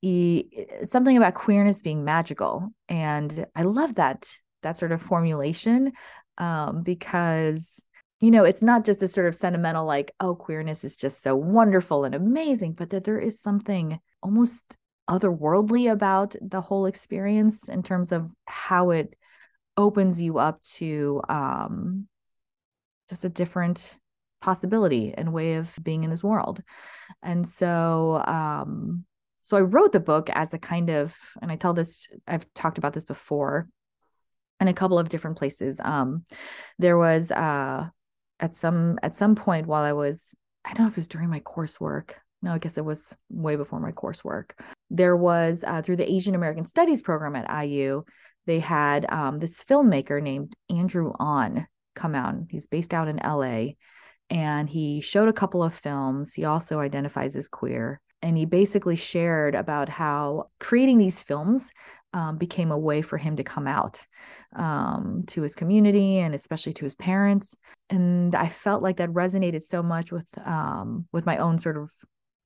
he 0.00 0.66
something 0.84 1.16
about 1.16 1.34
queerness 1.34 1.82
being 1.82 2.04
magical, 2.04 2.70
and 2.88 3.46
I 3.54 3.62
love 3.62 3.94
that 3.94 4.30
that 4.62 4.76
sort 4.76 4.92
of 4.92 5.00
formulation 5.00 5.92
um, 6.40 6.82
because 6.82 7.84
you 8.20 8.30
know, 8.30 8.44
it's 8.44 8.62
not 8.62 8.84
just 8.84 9.02
a 9.02 9.08
sort 9.08 9.26
of 9.26 9.34
sentimental, 9.34 9.86
like, 9.86 10.12
oh, 10.20 10.34
queerness 10.34 10.84
is 10.84 10.94
just 10.94 11.22
so 11.22 11.34
wonderful 11.34 12.04
and 12.04 12.14
amazing, 12.14 12.72
but 12.72 12.90
that 12.90 13.04
there 13.04 13.18
is 13.18 13.40
something 13.40 13.98
almost 14.22 14.76
otherworldly 15.08 15.90
about 15.90 16.36
the 16.42 16.60
whole 16.60 16.84
experience 16.84 17.68
in 17.70 17.82
terms 17.82 18.12
of 18.12 18.30
how 18.44 18.90
it 18.90 19.16
opens 19.78 20.20
you 20.20 20.38
up 20.38 20.60
to 20.60 21.22
um, 21.30 22.06
just 23.08 23.24
a 23.24 23.30
different 23.30 23.98
possibility 24.42 25.14
and 25.16 25.32
way 25.32 25.54
of 25.54 25.74
being 25.82 26.04
in 26.04 26.10
this 26.10 26.22
world. 26.22 26.62
And 27.22 27.48
so, 27.48 28.22
um, 28.26 29.06
so 29.42 29.56
I 29.56 29.62
wrote 29.62 29.92
the 29.92 30.00
book 30.00 30.28
as 30.28 30.52
a 30.52 30.58
kind 30.58 30.90
of, 30.90 31.16
and 31.40 31.50
I 31.50 31.56
tell 31.56 31.72
this, 31.72 32.06
I've 32.28 32.46
talked 32.54 32.76
about 32.76 32.92
this 32.92 33.06
before 33.06 33.66
in 34.60 34.68
a 34.68 34.74
couple 34.74 34.98
of 34.98 35.08
different 35.08 35.38
places. 35.38 35.80
Um, 35.82 36.24
there 36.78 36.98
was 36.98 37.30
uh, 37.30 37.88
at 38.38 38.54
some 38.54 38.98
at 39.02 39.14
some 39.14 39.34
point 39.34 39.66
while 39.66 39.82
I 39.82 39.92
was 39.92 40.34
I 40.64 40.74
don't 40.74 40.86
know 40.86 40.88
if 40.88 40.94
it 40.94 41.00
was 41.00 41.08
during 41.08 41.30
my 41.30 41.40
coursework. 41.40 42.12
No, 42.42 42.52
I 42.52 42.58
guess 42.58 42.78
it 42.78 42.84
was 42.84 43.14
way 43.28 43.56
before 43.56 43.80
my 43.80 43.92
coursework. 43.92 44.52
There 44.88 45.16
was 45.16 45.64
uh, 45.66 45.82
through 45.82 45.96
the 45.96 46.10
Asian 46.10 46.34
American 46.34 46.64
Studies 46.64 47.02
program 47.02 47.36
at 47.36 47.64
IU, 47.64 48.02
they 48.46 48.58
had 48.58 49.06
um, 49.10 49.38
this 49.38 49.62
filmmaker 49.62 50.22
named 50.22 50.54
Andrew 50.68 51.12
Ahn 51.18 51.66
come 51.94 52.14
out. 52.14 52.34
He's 52.50 52.66
based 52.66 52.94
out 52.94 53.08
in 53.08 53.16
LA 53.16 53.74
and 54.30 54.68
he 54.68 55.00
showed 55.00 55.28
a 55.28 55.32
couple 55.32 55.62
of 55.62 55.74
films. 55.74 56.34
He 56.34 56.44
also 56.44 56.80
identifies 56.80 57.36
as 57.36 57.48
queer. 57.48 58.00
And 58.22 58.36
he 58.36 58.44
basically 58.44 58.96
shared 58.96 59.54
about 59.54 59.88
how 59.88 60.50
creating 60.58 60.98
these 60.98 61.22
films 61.22 61.70
um, 62.12 62.38
became 62.38 62.72
a 62.72 62.78
way 62.78 63.02
for 63.02 63.18
him 63.18 63.36
to 63.36 63.44
come 63.44 63.66
out 63.66 64.04
um, 64.56 65.24
to 65.28 65.42
his 65.42 65.54
community 65.54 66.18
and 66.18 66.34
especially 66.34 66.72
to 66.74 66.84
his 66.84 66.94
parents. 66.94 67.56
And 67.88 68.34
I 68.34 68.48
felt 68.48 68.82
like 68.82 68.96
that 68.96 69.10
resonated 69.10 69.62
so 69.62 69.82
much 69.82 70.10
with 70.12 70.28
um, 70.44 71.06
with 71.12 71.24
my 71.24 71.38
own 71.38 71.58
sort 71.58 71.76
of 71.76 71.90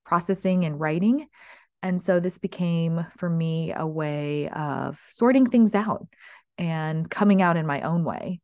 processing 0.05 0.65
and 0.65 0.79
writing. 0.79 1.29
And 1.83 2.01
so 2.01 2.21
this 2.21 2.39
became 2.39 3.07
for 3.17 3.29
me 3.29 3.73
a 3.75 3.87
way 3.87 4.49
of 4.51 4.99
sorting 5.11 5.47
things 5.47 5.75
out 5.75 6.07
and 6.57 7.11
coming 7.11 7.43
out 7.43 7.57
in 7.57 7.67
my 7.67 7.83
own 7.83 8.05
way 8.05 8.41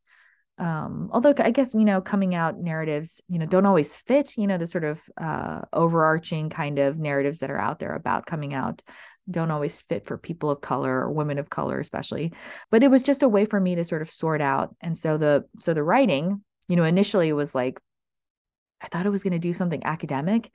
um, 0.61 1.09
although 1.13 1.35
I 1.39 1.51
guess 1.51 1.75
you 1.75 1.85
know 1.85 2.01
coming 2.01 2.35
out 2.35 2.59
narratives 2.59 3.21
you 3.29 3.39
know 3.39 3.47
don't 3.47 3.67
always 3.67 3.97
fit 3.97 4.37
you 4.37 4.47
know 4.47 4.59
the 4.59 4.67
sort 4.67 4.85
of 4.85 5.01
uh, 5.21 5.63
overarching 5.73 6.51
kind 6.51 6.79
of 6.79 6.99
narratives 6.99 7.41
that 7.41 7.51
are 7.51 7.59
out 7.59 7.79
there 7.79 7.95
about 7.95 8.27
coming 8.27 8.55
out 8.55 8.83
don't 9.31 9.51
always 9.51 9.81
fit 9.83 10.07
for 10.07 10.19
people 10.19 10.51
of 10.51 10.61
color 10.61 10.93
or 10.93 11.13
women 11.13 11.39
of 11.39 11.51
color 11.51 11.81
especially. 11.81 12.33
But 12.71 12.83
it 12.83 12.91
was 12.91 13.03
just 13.03 13.23
a 13.23 13.29
way 13.29 13.45
for 13.45 13.61
me 13.61 13.75
to 13.77 13.85
sort 13.85 14.03
of 14.03 14.11
sort 14.11 14.41
out. 14.41 14.75
And 14.81 14.97
so 14.97 15.17
the 15.17 15.45
so 15.61 15.73
the 15.75 15.83
writing 15.83 16.43
you 16.69 16.77
know 16.77 16.85
initially 16.85 17.33
was 17.33 17.55
like 17.55 17.81
I 18.83 18.89
thought 18.89 19.07
I 19.07 19.11
was 19.11 19.23
going 19.23 19.33
to 19.33 19.39
do 19.39 19.53
something 19.53 19.85
academic. 19.85 20.51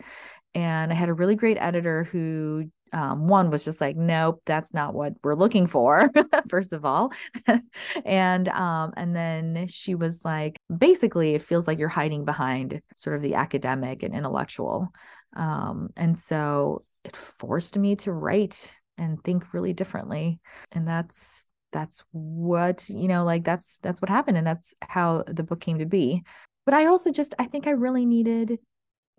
And 0.53 0.91
I 0.91 0.95
had 0.95 1.09
a 1.09 1.13
really 1.13 1.35
great 1.35 1.57
editor 1.59 2.05
who 2.05 2.69
um, 2.93 3.27
one 3.27 3.49
was 3.49 3.65
just 3.65 3.81
like 3.81 3.95
nope 3.95 4.41
that's 4.45 4.73
not 4.73 4.93
what 4.93 5.13
we're 5.23 5.35
looking 5.35 5.67
for 5.67 6.09
first 6.49 6.73
of 6.73 6.85
all. 6.85 7.11
And 8.05 8.47
um, 8.49 8.93
and 8.97 9.15
then 9.15 9.67
she 9.67 9.95
was 9.95 10.23
like 10.23 10.59
basically 10.75 11.35
it 11.35 11.41
feels 11.41 11.67
like 11.67 11.79
you're 11.79 11.87
hiding 11.87 12.25
behind 12.25 12.81
sort 12.97 13.15
of 13.15 13.21
the 13.21 13.35
academic 13.35 14.03
and 14.03 14.13
intellectual. 14.13 14.89
Um, 15.35 15.89
and 15.95 16.17
so 16.17 16.83
it 17.03 17.15
forced 17.15 17.77
me 17.77 17.95
to 17.97 18.11
write 18.11 18.75
and 18.97 19.21
think 19.23 19.53
really 19.53 19.73
differently. 19.73 20.39
And 20.71 20.87
that's 20.87 21.45
that's 21.71 22.03
what 22.11 22.87
you 22.87 23.07
know 23.07 23.25
like 23.25 23.43
that's 23.43 23.79
that's 23.83 24.01
what 24.01 24.09
happened 24.09 24.37
and 24.37 24.47
that's 24.47 24.73
how 24.81 25.23
the 25.27 25.43
book 25.43 25.59
came 25.59 25.79
to 25.79 25.85
be. 25.85 26.23
But 26.65 26.73
i 26.73 26.85
also 26.85 27.11
just 27.11 27.35
i 27.37 27.45
think 27.45 27.67
i 27.67 27.71
really 27.71 28.05
needed 28.05 28.57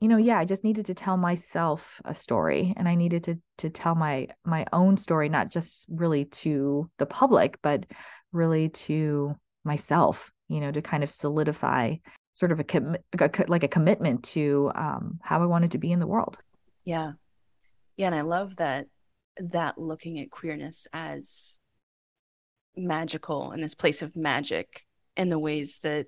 you 0.01 0.09
know 0.09 0.17
yeah 0.17 0.39
i 0.39 0.45
just 0.45 0.65
needed 0.65 0.87
to 0.87 0.95
tell 0.95 1.17
myself 1.17 2.01
a 2.05 2.15
story 2.15 2.75
and 2.77 2.89
i 2.89 2.95
needed 2.95 3.25
to 3.25 3.39
to 3.59 3.71
tell 3.71 3.95
my 3.95 4.29
my 4.45 4.65
own 4.73 4.97
story 4.97 5.29
not 5.29 5.51
just 5.51 5.87
really 5.89 6.25
to 6.27 6.91
the 6.99 7.07
public 7.07 7.59
but 7.63 7.87
really 8.33 8.69
to 8.69 9.35
myself 9.65 10.31
you 10.49 10.61
know 10.61 10.71
to 10.71 10.83
kind 10.83 11.03
of 11.03 11.11
solidify 11.11 11.95
sort 12.33 12.53
of 12.53 12.61
a, 12.61 13.45
like 13.49 13.63
a 13.63 13.69
commitment 13.69 14.23
to 14.23 14.71
um, 14.75 15.19
how 15.23 15.43
i 15.43 15.47
wanted 15.47 15.71
to 15.71 15.79
be 15.79 15.91
in 15.91 16.01
the 16.01 16.07
world. 16.07 16.37
Yeah. 16.85 17.13
Yeah 17.97 18.09
and 18.09 18.15
i 18.15 18.21
love 18.21 18.57
that 18.57 18.87
that 19.39 19.79
looking 19.79 20.21
at 20.21 20.31
queerness 20.31 20.87
as 20.93 21.59
magical 22.77 23.53
in 23.53 23.61
this 23.63 23.75
place 23.75 24.03
of 24.03 24.15
magic 24.15 24.85
in 25.17 25.31
the 25.31 25.39
ways 25.39 25.81
that 25.83 26.07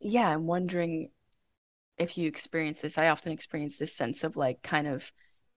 yeah 0.00 0.28
i'm 0.28 0.46
wondering 0.46 1.10
if 2.00 2.16
you 2.16 2.26
experience 2.26 2.80
this, 2.80 2.96
I 2.96 3.08
often 3.08 3.30
experience 3.30 3.76
this 3.76 3.94
sense 3.94 4.24
of 4.24 4.34
like 4.34 4.62
kind 4.62 4.86
of 4.86 5.12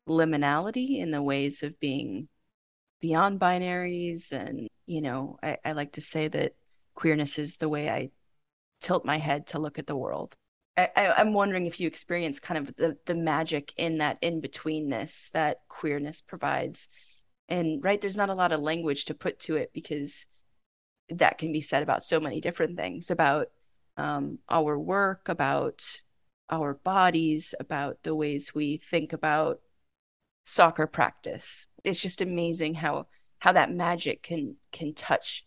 liminality 0.07 0.99
in 0.99 1.09
the 1.09 1.21
ways 1.21 1.63
of 1.63 1.79
being 1.79 2.27
beyond 2.99 3.39
binaries. 3.39 4.33
And, 4.33 4.67
you 4.85 5.01
know, 5.01 5.37
I, 5.41 5.57
I 5.63 5.71
like 5.71 5.93
to 5.93 6.01
say 6.01 6.27
that 6.27 6.55
queerness 6.95 7.39
is 7.39 7.57
the 7.57 7.69
way 7.69 7.89
I 7.89 8.11
tilt 8.81 9.05
my 9.05 9.17
head 9.17 9.47
to 9.47 9.59
look 9.59 9.79
at 9.79 9.87
the 9.87 9.95
world. 9.95 10.35
I, 10.75 10.89
am 10.95 11.33
wondering 11.33 11.65
if 11.65 11.79
you 11.79 11.87
experience 11.87 12.39
kind 12.39 12.67
of 12.67 12.75
the, 12.75 12.97
the 13.05 13.15
magic 13.15 13.73
in 13.77 13.99
that 13.99 14.17
in 14.21 14.41
betweenness 14.41 15.31
that 15.31 15.59
queerness 15.69 16.19
provides. 16.19 16.89
And 17.47 17.81
right, 17.81 18.01
there's 18.01 18.17
not 18.17 18.31
a 18.31 18.33
lot 18.33 18.51
of 18.51 18.59
language 18.59 19.05
to 19.05 19.13
put 19.13 19.39
to 19.41 19.55
it 19.55 19.71
because 19.71 20.25
that 21.09 21.37
can 21.37 21.53
be 21.53 21.61
said 21.61 21.83
about 21.83 22.03
so 22.03 22.19
many 22.19 22.41
different 22.41 22.75
things 22.75 23.11
about 23.11 23.47
um, 23.97 24.39
our 24.49 24.77
work, 24.77 25.29
about 25.29 26.01
our 26.49 26.73
bodies, 26.73 27.55
about 27.59 28.03
the 28.03 28.15
ways 28.15 28.53
we 28.53 28.77
think 28.77 29.13
about 29.13 29.59
soccer 30.45 30.87
practice. 30.87 31.67
It's 31.83 31.99
just 31.99 32.21
amazing 32.21 32.75
how 32.75 33.07
how 33.39 33.51
that 33.53 33.71
magic 33.71 34.23
can 34.23 34.55
can 34.71 34.93
touch 34.93 35.45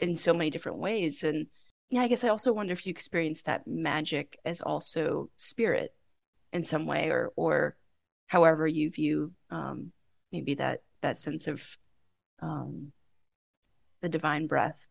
in 0.00 0.16
so 0.16 0.34
many 0.34 0.50
different 0.50 0.78
ways. 0.78 1.22
And 1.22 1.46
yeah, 1.90 2.02
I 2.02 2.08
guess 2.08 2.24
I 2.24 2.28
also 2.28 2.52
wonder 2.52 2.72
if 2.72 2.86
you 2.86 2.90
experience 2.90 3.42
that 3.42 3.66
magic 3.66 4.38
as 4.44 4.60
also 4.60 5.30
spirit 5.36 5.94
in 6.52 6.64
some 6.64 6.86
way, 6.86 7.08
or 7.08 7.32
or 7.36 7.76
however 8.26 8.66
you 8.66 8.90
view 8.90 9.32
um, 9.50 9.92
maybe 10.30 10.54
that 10.54 10.82
that 11.02 11.18
sense 11.18 11.46
of 11.46 11.64
um, 12.40 12.92
the 14.00 14.08
divine 14.08 14.46
breath. 14.46 14.86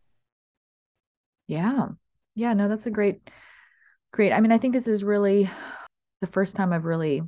Yeah, 1.48 1.90
yeah, 2.36 2.54
no, 2.54 2.68
that's 2.68 2.86
a 2.86 2.92
great 2.92 3.30
Great. 4.12 4.34
I 4.34 4.42
mean, 4.42 4.52
I 4.52 4.58
think 4.58 4.74
this 4.74 4.88
is 4.88 5.04
really 5.04 5.50
the 6.20 6.28
first 6.28 6.56
time 6.56 6.74
I've 6.74 6.86
really 6.86 7.22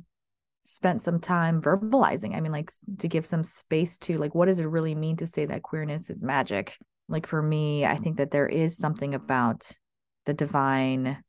spent 0.64 1.00
some 1.00 1.18
time 1.18 1.62
verbalizing. 1.62 2.36
I 2.36 2.40
mean, 2.40 2.52
like 2.52 2.70
to 2.98 3.08
give 3.08 3.24
some 3.24 3.42
space 3.42 3.98
to 4.00 4.18
like, 4.18 4.34
what 4.34 4.46
does 4.46 4.60
it 4.60 4.68
really 4.68 4.94
mean 4.94 5.16
to 5.16 5.26
say 5.26 5.46
that 5.46 5.62
queerness 5.62 6.10
is 6.10 6.22
magic? 6.22 6.76
Like 7.08 7.26
for 7.26 7.42
me, 7.42 7.86
I 7.86 7.96
think 7.96 8.18
that 8.18 8.30
there 8.30 8.46
is 8.46 8.76
something 8.76 9.14
about 9.14 9.70
the 10.26 10.34
divine, 10.34 11.22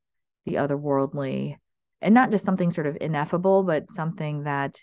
the 0.46 0.56
otherworldly, 0.56 1.56
and 2.02 2.14
not 2.14 2.32
just 2.32 2.46
something 2.46 2.72
sort 2.72 2.88
of 2.88 2.98
ineffable, 3.00 3.64
but 3.64 3.92
something 3.92 4.44
that 4.44 4.78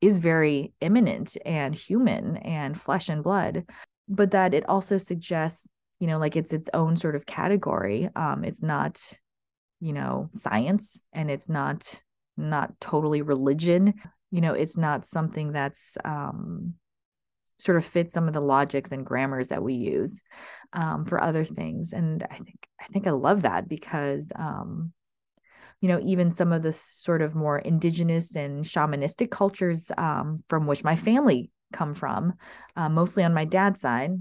is 0.00 0.18
very 0.18 0.72
imminent 0.80 1.36
and 1.44 1.74
human 1.74 2.36
and 2.38 2.80
flesh 2.80 3.08
and 3.08 3.22
blood, 3.22 3.64
but 4.08 4.32
that 4.32 4.52
it 4.52 4.68
also 4.68 4.98
suggests, 4.98 5.66
you 6.00 6.06
know, 6.06 6.18
like 6.18 6.36
it's 6.36 6.52
its 6.52 6.68
own 6.74 6.96
sort 6.96 7.14
of 7.14 7.24
category. 7.24 8.08
Um, 8.16 8.44
it's 8.44 8.62
not 8.62 9.00
you 9.82 9.92
know 9.92 10.30
science 10.32 11.04
and 11.12 11.30
it's 11.30 11.48
not 11.48 12.00
not 12.36 12.80
totally 12.80 13.20
religion. 13.20 13.94
You 14.30 14.40
know 14.40 14.54
it's 14.54 14.78
not 14.78 15.04
something 15.04 15.52
that's 15.52 15.98
um 16.04 16.74
sort 17.58 17.76
of 17.76 17.84
fits 17.84 18.12
some 18.12 18.28
of 18.28 18.34
the 18.34 18.40
logics 18.40 18.92
and 18.92 19.04
grammars 19.04 19.48
that 19.48 19.62
we 19.62 19.74
use 19.74 20.20
um, 20.72 21.04
for 21.04 21.22
other 21.22 21.44
things. 21.44 21.92
And 21.92 22.22
i 22.30 22.36
think 22.36 22.66
i 22.80 22.86
think 22.92 23.06
i 23.06 23.10
love 23.10 23.42
that 23.42 23.68
because 23.68 24.32
um 24.36 24.92
you 25.80 25.88
know 25.88 26.00
even 26.04 26.30
some 26.30 26.52
of 26.52 26.62
the 26.62 26.72
sort 26.72 27.20
of 27.20 27.34
more 27.34 27.58
indigenous 27.58 28.36
and 28.36 28.64
shamanistic 28.64 29.30
cultures 29.30 29.90
um, 29.98 30.42
from 30.48 30.66
which 30.66 30.84
my 30.84 30.96
family 30.96 31.50
come 31.72 31.92
from 31.92 32.34
uh, 32.76 32.88
mostly 32.88 33.24
on 33.24 33.34
my 33.34 33.44
dad's 33.44 33.80
side 33.80 34.12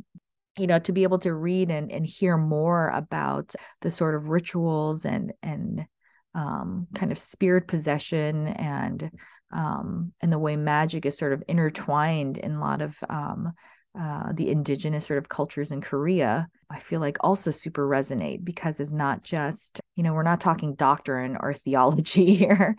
you 0.58 0.68
know 0.68 0.80
to 0.80 0.92
be 0.92 1.04
able 1.04 1.20
to 1.20 1.34
read 1.34 1.72
and, 1.72 1.92
and 1.92 2.06
hear 2.06 2.38
more 2.38 2.90
about 2.90 3.54
the 3.82 3.92
sort 3.92 4.16
of 4.16 4.30
rituals 4.30 5.06
and 5.06 5.34
and 5.42 5.86
um, 6.34 6.88
kind 6.96 7.12
of 7.12 7.18
spirit 7.18 7.68
possession 7.68 8.48
and 8.48 9.12
um, 9.54 10.14
and 10.22 10.32
the 10.32 10.40
way 10.40 10.56
magic 10.56 11.06
is 11.06 11.18
sort 11.18 11.34
of 11.34 11.44
intertwined 11.48 12.38
in 12.38 12.54
a 12.54 12.60
lot 12.60 12.82
of 12.82 12.98
um, 13.10 13.52
uh, 14.00 14.32
the 14.34 14.50
indigenous 14.50 15.06
sort 15.06 15.18
of 15.18 15.28
cultures 15.28 15.72
in 15.72 15.82
Korea, 15.82 16.48
I 16.70 16.80
feel 16.80 17.02
like 17.02 17.18
also 17.20 17.52
super 17.52 17.86
resonate 17.86 18.44
because 18.46 18.80
it's 18.80 18.94
not 18.94 19.24
just, 19.24 19.82
you 19.98 20.04
know, 20.04 20.14
we're 20.14 20.24
not 20.24 20.40
talking 20.40 20.76
doctrine 20.76 21.38
or 21.38 21.54
theology 21.56 22.36
here, 22.36 22.78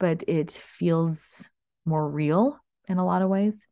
but 0.00 0.24
it 0.26 0.50
feels 0.50 1.48
more 1.84 2.08
real 2.08 2.58
in 2.88 2.98
a 2.98 3.06
lot 3.06 3.22
of 3.22 3.28
ways. 3.28 3.68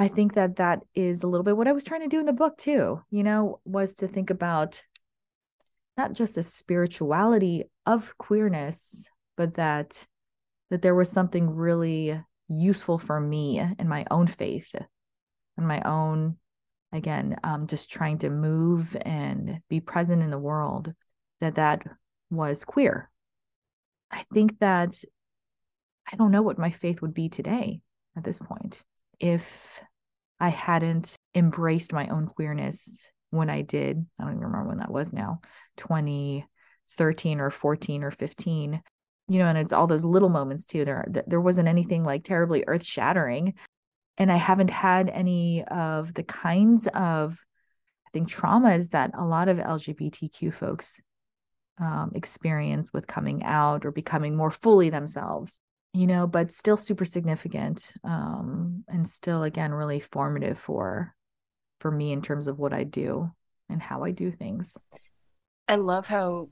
I 0.00 0.08
think 0.08 0.32
that 0.32 0.56
that 0.56 0.82
is 0.94 1.22
a 1.22 1.26
little 1.26 1.44
bit 1.44 1.58
what 1.58 1.68
I 1.68 1.72
was 1.72 1.84
trying 1.84 2.00
to 2.00 2.08
do 2.08 2.20
in 2.20 2.24
the 2.24 2.32
book 2.32 2.56
too, 2.56 3.02
you 3.10 3.22
know, 3.22 3.60
was 3.66 3.96
to 3.96 4.08
think 4.08 4.30
about 4.30 4.82
not 5.98 6.14
just 6.14 6.36
the 6.36 6.42
spirituality 6.42 7.64
of 7.84 8.16
queerness, 8.16 9.10
but 9.36 9.54
that 9.54 10.06
that 10.70 10.80
there 10.80 10.94
was 10.94 11.10
something 11.10 11.50
really 11.50 12.18
useful 12.48 12.96
for 12.96 13.20
me 13.20 13.58
in 13.78 13.88
my 13.88 14.06
own 14.10 14.26
faith 14.26 14.74
and 15.58 15.68
my 15.68 15.82
own 15.82 16.38
again 16.92 17.36
um, 17.44 17.66
just 17.66 17.90
trying 17.90 18.16
to 18.20 18.30
move 18.30 18.96
and 19.02 19.60
be 19.68 19.80
present 19.80 20.22
in 20.22 20.30
the 20.30 20.38
world 20.38 20.94
that 21.40 21.56
that 21.56 21.82
was 22.30 22.64
queer. 22.64 23.10
I 24.10 24.24
think 24.32 24.58
that 24.60 25.04
i 26.10 26.16
don't 26.16 26.30
know 26.30 26.42
what 26.42 26.58
my 26.58 26.70
faith 26.70 27.02
would 27.02 27.12
be 27.12 27.28
today 27.28 27.82
at 28.16 28.24
this 28.24 28.38
point 28.38 28.82
if 29.20 29.82
I 30.40 30.48
hadn't 30.48 31.14
embraced 31.34 31.92
my 31.92 32.08
own 32.08 32.26
queerness 32.26 33.06
when 33.30 33.50
I 33.50 33.62
did. 33.62 34.04
I 34.18 34.24
don't 34.24 34.32
even 34.32 34.44
remember 34.44 34.68
when 34.68 34.78
that 34.78 34.90
was 34.90 35.12
now, 35.12 35.40
2013 35.76 37.40
or 37.40 37.50
14 37.50 38.02
or 38.04 38.10
15 38.10 38.82
you 39.30 39.38
know 39.38 39.46
and 39.46 39.56
it's 39.56 39.72
all 39.72 39.86
those 39.86 40.04
little 40.04 40.28
moments 40.28 40.66
too 40.66 40.84
there 40.84 41.06
there 41.26 41.40
wasn't 41.40 41.68
anything 41.68 42.02
like 42.02 42.24
terribly 42.24 42.64
earth 42.66 42.84
shattering 42.84 43.54
and 44.18 44.30
i 44.30 44.36
haven't 44.36 44.70
had 44.70 45.08
any 45.08 45.64
of 45.64 46.12
the 46.14 46.24
kinds 46.24 46.88
of 46.88 47.38
i 48.06 48.10
think 48.12 48.28
traumas 48.28 48.90
that 48.90 49.12
a 49.14 49.24
lot 49.24 49.48
of 49.48 49.58
lgbtq 49.58 50.52
folks 50.52 51.00
um, 51.78 52.10
experience 52.14 52.92
with 52.92 53.06
coming 53.06 53.42
out 53.44 53.86
or 53.86 53.92
becoming 53.92 54.36
more 54.36 54.50
fully 54.50 54.90
themselves 54.90 55.56
you 55.92 56.06
know 56.06 56.26
but 56.26 56.52
still 56.52 56.76
super 56.76 57.04
significant 57.04 57.92
um, 58.04 58.84
and 58.88 59.08
still 59.08 59.42
again 59.42 59.72
really 59.72 60.00
formative 60.00 60.58
for 60.58 61.14
for 61.80 61.90
me 61.90 62.12
in 62.12 62.22
terms 62.22 62.46
of 62.46 62.58
what 62.58 62.72
i 62.72 62.84
do 62.84 63.30
and 63.68 63.82
how 63.82 64.04
i 64.04 64.10
do 64.10 64.30
things 64.30 64.76
i 65.68 65.76
love 65.76 66.06
how 66.06 66.48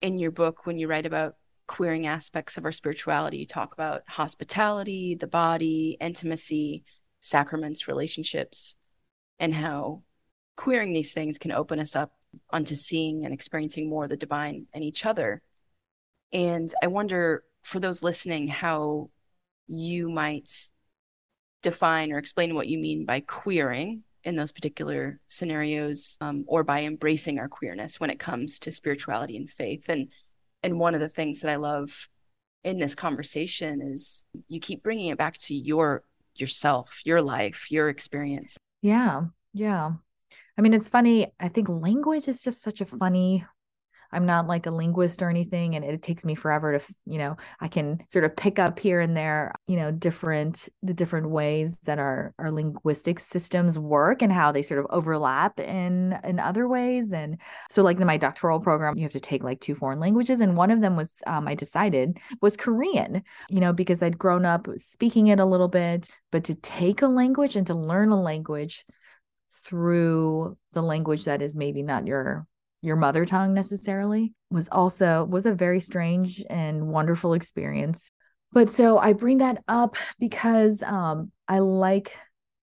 in 0.00 0.18
your 0.18 0.30
book 0.30 0.66
when 0.66 0.78
you 0.78 0.88
write 0.88 1.06
about 1.06 1.36
queering 1.66 2.06
aspects 2.06 2.56
of 2.56 2.64
our 2.64 2.72
spirituality 2.72 3.38
you 3.38 3.46
talk 3.46 3.72
about 3.72 4.02
hospitality 4.06 5.14
the 5.14 5.26
body 5.26 5.96
intimacy 6.00 6.84
sacraments 7.20 7.86
relationships 7.86 8.76
and 9.38 9.54
how 9.54 10.02
queering 10.56 10.92
these 10.92 11.12
things 11.12 11.38
can 11.38 11.52
open 11.52 11.78
us 11.78 11.96
up 11.96 12.12
onto 12.50 12.74
seeing 12.74 13.24
and 13.24 13.34
experiencing 13.34 13.88
more 13.88 14.04
of 14.04 14.10
the 14.10 14.16
divine 14.16 14.66
in 14.72 14.82
each 14.82 15.04
other. 15.04 15.42
And 16.32 16.72
I 16.82 16.86
wonder 16.86 17.42
for 17.62 17.80
those 17.80 18.02
listening 18.02 18.48
how 18.48 19.10
you 19.66 20.10
might 20.10 20.70
define 21.62 22.12
or 22.12 22.18
explain 22.18 22.54
what 22.54 22.66
you 22.66 22.78
mean 22.78 23.04
by 23.04 23.20
queering 23.20 24.02
in 24.24 24.36
those 24.36 24.52
particular 24.52 25.20
scenarios 25.28 26.16
um, 26.20 26.44
or 26.46 26.62
by 26.62 26.82
embracing 26.82 27.38
our 27.38 27.48
queerness 27.48 27.98
when 27.98 28.10
it 28.10 28.18
comes 28.18 28.58
to 28.58 28.72
spirituality 28.72 29.36
and 29.36 29.50
faith 29.50 29.88
and 29.88 30.08
and 30.64 30.78
one 30.78 30.94
of 30.94 31.00
the 31.00 31.08
things 31.08 31.40
that 31.40 31.50
i 31.50 31.56
love 31.56 32.08
in 32.64 32.78
this 32.78 32.94
conversation 32.94 33.80
is 33.80 34.24
you 34.48 34.60
keep 34.60 34.82
bringing 34.82 35.08
it 35.08 35.18
back 35.18 35.36
to 35.38 35.54
your 35.54 36.04
yourself 36.36 37.00
your 37.04 37.20
life 37.20 37.70
your 37.70 37.88
experience 37.88 38.56
yeah 38.80 39.22
yeah 39.52 39.92
I 40.58 40.60
mean, 40.60 40.74
it's 40.74 40.88
funny. 40.88 41.32
I 41.40 41.48
think 41.48 41.68
language 41.68 42.28
is 42.28 42.42
just 42.42 42.62
such 42.62 42.80
a 42.80 42.86
funny. 42.86 43.44
I'm 44.12 44.26
not 44.26 44.46
like 44.46 44.66
a 44.66 44.70
linguist 44.70 45.22
or 45.22 45.30
anything, 45.30 45.74
and 45.74 45.84
it 45.84 46.02
takes 46.02 46.24
me 46.24 46.34
forever 46.34 46.78
to, 46.78 46.94
you 47.06 47.18
know, 47.18 47.36
I 47.60 47.68
can 47.68 48.04
sort 48.10 48.24
of 48.24 48.36
pick 48.36 48.58
up 48.58 48.78
here 48.78 49.00
and 49.00 49.16
there, 49.16 49.52
you 49.66 49.76
know, 49.76 49.90
different 49.90 50.68
the 50.82 50.94
different 50.94 51.30
ways 51.30 51.76
that 51.84 51.98
our 51.98 52.34
our 52.38 52.50
linguistic 52.50 53.18
systems 53.20 53.78
work 53.78 54.22
and 54.22 54.32
how 54.32 54.52
they 54.52 54.62
sort 54.62 54.80
of 54.80 54.86
overlap 54.90 55.58
in 55.60 56.18
in 56.24 56.38
other 56.38 56.68
ways. 56.68 57.12
And 57.12 57.40
so, 57.70 57.82
like 57.82 57.98
in 57.98 58.06
my 58.06 58.16
doctoral 58.16 58.60
program, 58.60 58.96
you 58.96 59.04
have 59.04 59.12
to 59.12 59.20
take 59.20 59.42
like 59.42 59.60
two 59.60 59.74
foreign 59.74 60.00
languages, 60.00 60.40
and 60.40 60.56
one 60.56 60.70
of 60.70 60.80
them 60.80 60.96
was 60.96 61.22
um, 61.26 61.48
I 61.48 61.54
decided 61.54 62.18
was 62.40 62.56
Korean, 62.56 63.22
you 63.48 63.60
know, 63.60 63.72
because 63.72 64.02
I'd 64.02 64.18
grown 64.18 64.44
up 64.44 64.66
speaking 64.76 65.28
it 65.28 65.40
a 65.40 65.44
little 65.44 65.68
bit, 65.68 66.08
but 66.30 66.44
to 66.44 66.54
take 66.54 67.02
a 67.02 67.08
language 67.08 67.56
and 67.56 67.66
to 67.68 67.74
learn 67.74 68.10
a 68.10 68.20
language 68.20 68.84
through 69.64 70.56
the 70.72 70.82
language 70.82 71.24
that 71.24 71.42
is 71.42 71.56
maybe 71.56 71.82
not 71.82 72.06
your 72.06 72.46
your 72.82 72.96
mother 72.96 73.24
tongue 73.24 73.54
necessarily 73.54 74.34
was 74.50 74.68
also 74.70 75.24
was 75.24 75.46
a 75.46 75.54
very 75.54 75.80
strange 75.80 76.44
and 76.50 76.88
wonderful 76.88 77.32
experience. 77.32 78.10
But 78.52 78.70
so 78.70 78.98
i 78.98 79.14
bring 79.14 79.38
that 79.38 79.62
up 79.66 79.96
because 80.18 80.82
um 80.82 81.32
i 81.48 81.60
like 81.60 82.12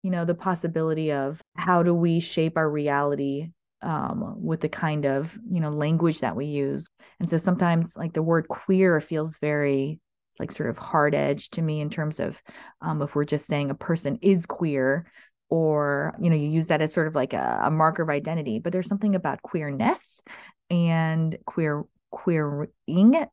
you 0.03 0.11
know 0.11 0.25
the 0.25 0.35
possibility 0.35 1.11
of 1.11 1.41
how 1.55 1.81
do 1.83 1.93
we 1.93 2.19
shape 2.19 2.57
our 2.57 2.69
reality 2.69 3.49
um 3.81 4.35
with 4.43 4.61
the 4.61 4.69
kind 4.69 5.05
of 5.05 5.37
you 5.49 5.61
know 5.61 5.69
language 5.69 6.19
that 6.19 6.35
we 6.35 6.45
use. 6.45 6.87
And 7.19 7.29
so 7.29 7.37
sometimes 7.37 7.95
like 7.95 8.13
the 8.13 8.21
word 8.21 8.47
queer 8.47 9.01
feels 9.01 9.39
very 9.39 9.99
like 10.37 10.51
sort 10.51 10.69
of 10.69 10.77
hard 10.77 11.13
edge 11.15 11.49
to 11.51 11.61
me 11.61 11.81
in 11.81 11.89
terms 11.89 12.19
of 12.19 12.41
um 12.81 13.01
if 13.01 13.15
we're 13.15 13.25
just 13.25 13.47
saying 13.47 13.71
a 13.71 13.75
person 13.75 14.19
is 14.21 14.45
queer 14.45 15.05
or 15.49 16.15
you 16.19 16.29
know 16.29 16.35
you 16.35 16.47
use 16.47 16.67
that 16.67 16.81
as 16.81 16.93
sort 16.93 17.07
of 17.07 17.15
like 17.15 17.33
a, 17.33 17.61
a 17.63 17.71
marker 17.71 18.03
of 18.03 18.09
identity 18.09 18.59
but 18.59 18.71
there's 18.71 18.87
something 18.87 19.15
about 19.15 19.41
queerness 19.41 20.21
and 20.69 21.37
queer 21.45 21.83
queering 22.11 22.67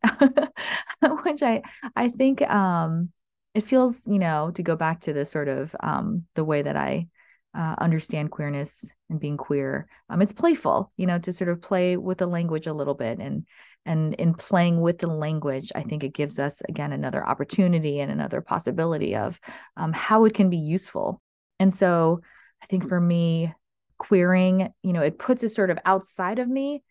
which 1.25 1.43
i 1.43 1.63
i 1.95 2.09
think 2.09 2.43
um 2.51 3.11
it 3.55 3.63
feels 3.63 4.07
you 4.07 4.19
know 4.19 4.51
to 4.51 4.63
go 4.63 4.77
back 4.77 5.01
to 5.01 5.13
the 5.13 5.25
sort 5.25 5.49
of 5.49 5.75
um 5.81 6.25
the 6.35 6.45
way 6.45 6.63
that 6.63 6.77
i 6.77 7.07
uh, 7.55 7.75
understand 7.79 8.31
queerness 8.31 8.95
and 9.09 9.19
being 9.19 9.39
queer 9.39 9.89
um 10.11 10.21
it's 10.21 10.33
playful 10.33 10.93
you 10.99 11.07
know 11.07 11.19
to 11.19 11.33
sort 11.33 11.49
of 11.49 11.63
play 11.63 11.97
with 11.97 12.19
the 12.19 12.27
language 12.27 12.67
a 12.67 12.73
little 12.75 12.93
bit 12.93 13.19
and 13.19 13.47
and 13.87 14.13
in 14.15 14.35
playing 14.35 14.79
with 14.79 14.99
the 14.99 15.07
language 15.07 15.73
i 15.75 15.83
think 15.83 16.05
it 16.05 16.13
gives 16.13 16.39
us 16.39 16.61
again 16.69 16.93
another 16.93 17.27
opportunity 17.27 17.99
and 17.99 18.13
another 18.13 18.43
possibility 18.43 19.17
of 19.17 19.41
um, 19.79 19.91
how 19.95 20.27
it 20.27 20.35
can 20.35 20.51
be 20.51 20.59
useful 20.59 21.23
and 21.59 21.73
so 21.73 22.21
I 22.63 22.67
think 22.67 22.89
for 22.89 23.01
me, 23.01 23.53
queering, 23.99 24.73
you 24.83 24.93
know, 24.93 25.03
it 25.03 25.19
puts 25.19 25.43
it 25.43 25.51
sort 25.51 25.71
of 25.71 25.79
outside 25.85 26.39
of 26.39 26.49
me 26.49 26.83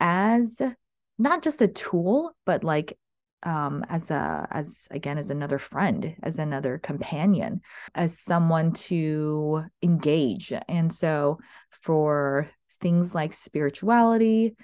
as 0.00 0.60
not 1.18 1.42
just 1.42 1.62
a 1.62 1.68
tool, 1.68 2.34
but 2.44 2.64
like 2.64 2.98
um, 3.42 3.84
as 3.88 4.10
a 4.10 4.48
as 4.50 4.88
again 4.90 5.18
as 5.18 5.30
another 5.30 5.58
friend, 5.58 6.16
as 6.22 6.38
another 6.38 6.78
companion, 6.78 7.60
as 7.94 8.18
someone 8.18 8.72
to 8.72 9.64
engage. 9.82 10.52
And 10.68 10.92
so 10.92 11.38
for 11.82 12.50
things 12.80 13.14
like 13.14 13.32
spirituality, 13.32 14.56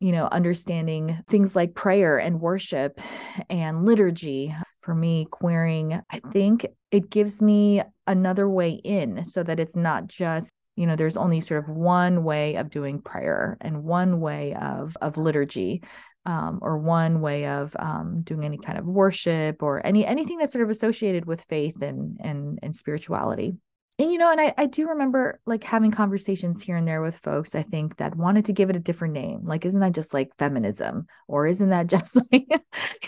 you 0.00 0.12
know, 0.12 0.26
understanding 0.26 1.22
things 1.28 1.56
like 1.56 1.74
prayer 1.74 2.18
and 2.18 2.40
worship 2.40 3.00
and 3.48 3.86
liturgy, 3.86 4.54
for 4.82 4.94
me, 4.94 5.26
queering, 5.30 6.00
I 6.10 6.20
think 6.32 6.64
it 6.92 7.10
gives 7.10 7.42
me 7.42 7.82
another 8.06 8.48
way 8.48 8.70
in 8.70 9.24
so 9.24 9.42
that 9.42 9.60
it's 9.60 9.76
not 9.76 10.06
just 10.06 10.52
you 10.76 10.86
know 10.86 10.96
there's 10.96 11.16
only 11.16 11.40
sort 11.40 11.62
of 11.62 11.74
one 11.74 12.22
way 12.22 12.56
of 12.56 12.70
doing 12.70 13.00
prayer 13.00 13.56
and 13.60 13.82
one 13.82 14.20
way 14.20 14.54
of 14.54 14.96
of 15.00 15.16
liturgy 15.16 15.82
um, 16.26 16.58
or 16.60 16.76
one 16.76 17.20
way 17.20 17.46
of 17.46 17.74
um, 17.78 18.22
doing 18.22 18.44
any 18.44 18.58
kind 18.58 18.78
of 18.78 18.84
worship 18.84 19.62
or 19.62 19.84
any 19.86 20.04
anything 20.04 20.38
that's 20.38 20.52
sort 20.52 20.64
of 20.64 20.70
associated 20.70 21.24
with 21.24 21.44
faith 21.48 21.80
and 21.82 22.18
and 22.22 22.58
and 22.62 22.74
spirituality. 22.74 23.54
And 23.98 24.12
you 24.12 24.18
know 24.18 24.30
and 24.30 24.40
I, 24.40 24.52
I 24.58 24.66
do 24.66 24.88
remember 24.88 25.40
like 25.46 25.64
having 25.64 25.90
conversations 25.90 26.60
here 26.60 26.76
and 26.76 26.86
there 26.86 27.00
with 27.00 27.16
folks 27.16 27.54
i 27.54 27.62
think 27.62 27.96
that 27.96 28.14
wanted 28.14 28.44
to 28.46 28.52
give 28.52 28.68
it 28.68 28.76
a 28.76 28.80
different 28.80 29.14
name. 29.14 29.42
Like 29.44 29.64
isn't 29.64 29.80
that 29.80 29.94
just 29.94 30.12
like 30.12 30.36
feminism? 30.38 31.06
Or 31.28 31.46
isn't 31.46 31.70
that 31.70 31.86
just 31.88 32.18
like 32.30 32.48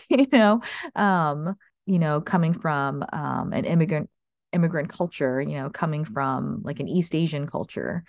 you 0.09 0.27
know 0.33 0.63
um 0.95 1.57
you 1.87 1.99
know 1.99 2.21
coming 2.21 2.53
from 2.55 3.05
um 3.13 3.53
an 3.53 3.65
immigrant 3.65 4.09
immigrant 4.53 4.89
culture 4.89 5.41
you 5.41 5.55
know 5.55 5.71
coming 5.71 6.05
from 6.05 6.61
like 6.65 6.81
an 6.81 6.89
east 6.89 7.15
asian 7.15 7.47
culture. 7.47 8.05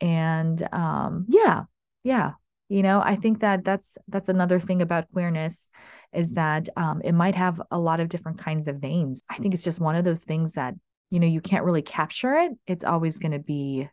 And 0.00 0.66
um 0.72 1.26
yeah 1.28 1.62
yeah 2.04 2.32
you 2.68 2.82
know 2.82 3.00
i 3.00 3.16
think 3.16 3.40
that 3.40 3.64
that's 3.64 3.96
that's 4.08 4.28
another 4.28 4.60
thing 4.60 4.82
about 4.82 5.10
queerness 5.12 5.70
is 6.12 6.32
that 6.32 6.68
um 6.76 7.00
it 7.02 7.12
might 7.12 7.34
have 7.34 7.62
a 7.70 7.78
lot 7.78 8.00
of 8.00 8.08
different 8.08 8.38
kinds 8.38 8.68
of 8.68 8.82
names. 8.82 9.22
I 9.28 9.36
think 9.36 9.54
it's 9.54 9.64
just 9.64 9.80
one 9.80 9.96
of 9.96 10.04
those 10.04 10.24
things 10.24 10.52
that 10.52 10.74
you 11.10 11.20
know 11.20 11.26
you 11.26 11.40
can't 11.40 11.64
really 11.64 11.82
capture 11.82 12.34
it. 12.34 12.52
It's 12.66 12.84
always 12.84 13.18
going 13.18 13.32
to 13.32 13.38
be 13.38 13.88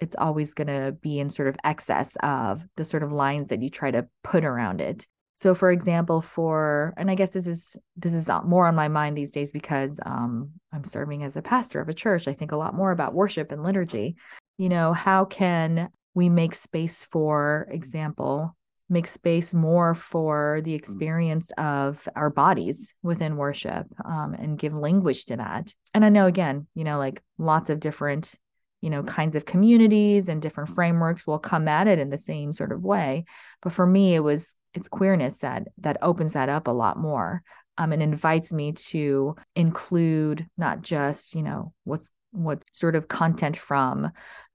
it's 0.00 0.16
always 0.16 0.54
going 0.54 0.68
to 0.68 0.92
be 0.92 1.18
in 1.18 1.30
sort 1.30 1.48
of 1.48 1.56
excess 1.62 2.16
of 2.22 2.64
the 2.76 2.84
sort 2.84 3.02
of 3.02 3.12
lines 3.12 3.48
that 3.48 3.62
you 3.62 3.68
try 3.68 3.90
to 3.90 4.08
put 4.24 4.44
around 4.44 4.80
it 4.80 5.06
so 5.40 5.54
for 5.54 5.72
example 5.72 6.20
for 6.20 6.92
and 6.98 7.10
i 7.10 7.14
guess 7.14 7.30
this 7.30 7.46
is 7.46 7.76
this 7.96 8.12
is 8.12 8.28
more 8.44 8.66
on 8.66 8.74
my 8.74 8.88
mind 8.88 9.16
these 9.16 9.30
days 9.30 9.52
because 9.52 9.98
um, 10.04 10.50
i'm 10.72 10.84
serving 10.84 11.24
as 11.24 11.34
a 11.36 11.42
pastor 11.42 11.80
of 11.80 11.88
a 11.88 11.94
church 11.94 12.28
i 12.28 12.34
think 12.34 12.52
a 12.52 12.56
lot 12.56 12.74
more 12.74 12.92
about 12.92 13.14
worship 13.14 13.50
and 13.50 13.62
liturgy 13.62 14.16
you 14.58 14.68
know 14.68 14.92
how 14.92 15.24
can 15.24 15.88
we 16.14 16.28
make 16.28 16.54
space 16.54 17.06
for 17.10 17.66
example 17.70 18.54
make 18.90 19.06
space 19.06 19.54
more 19.54 19.94
for 19.94 20.60
the 20.64 20.72
mm. 20.72 20.76
experience 20.76 21.52
of 21.56 22.06
our 22.16 22.28
bodies 22.28 22.92
within 23.02 23.36
worship 23.36 23.86
um, 24.04 24.34
and 24.34 24.58
give 24.58 24.74
language 24.74 25.24
to 25.26 25.36
that. 25.36 25.72
And 25.94 26.04
I 26.04 26.08
know, 26.08 26.26
again, 26.26 26.66
you 26.74 26.82
know, 26.82 26.98
like 26.98 27.22
lots 27.38 27.70
of 27.70 27.78
different, 27.78 28.34
you 28.80 28.90
know, 28.90 29.04
kinds 29.04 29.36
of 29.36 29.46
communities 29.46 30.28
and 30.28 30.42
different 30.42 30.70
frameworks 30.70 31.24
will 31.24 31.38
come 31.38 31.68
at 31.68 31.86
it 31.86 32.00
in 32.00 32.10
the 32.10 32.18
same 32.18 32.52
sort 32.52 32.72
of 32.72 32.84
way. 32.84 33.24
But 33.62 33.72
for 33.72 33.86
me, 33.86 34.14
it 34.14 34.20
was 34.24 34.56
it's 34.74 34.88
queerness 34.88 35.38
that 35.38 35.68
that 35.78 35.98
opens 36.02 36.34
that 36.34 36.48
up 36.48 36.68
a 36.68 36.72
lot 36.72 36.96
more 36.96 37.42
um, 37.78 37.92
and 37.92 38.02
invites 38.02 38.52
me 38.52 38.72
to 38.72 39.34
include 39.56 40.46
not 40.56 40.82
just 40.82 41.34
you 41.34 41.42
know 41.42 41.72
what's 41.84 42.10
what 42.32 42.62
sort 42.72 42.94
of 42.94 43.08
content 43.08 43.56
from 43.56 44.10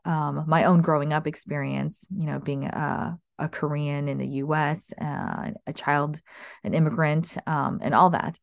um, 0.06 0.43
my 0.47 0.63
own 0.65 0.82
growing 0.82 1.12
up 1.12 1.28
experience 1.28 2.08
you 2.15 2.25
know 2.25 2.39
being 2.39 2.65
a, 2.65 3.17
a 3.39 3.49
Korean 3.49 4.08
in 4.08 4.17
the 4.17 4.28
US, 4.28 4.93
uh, 4.93 5.51
a 5.67 5.73
child, 5.73 6.21
an 6.63 6.73
immigrant, 6.73 7.38
um, 7.47 7.80
and 7.82 7.93
all 7.93 8.12
that, 8.12 8.39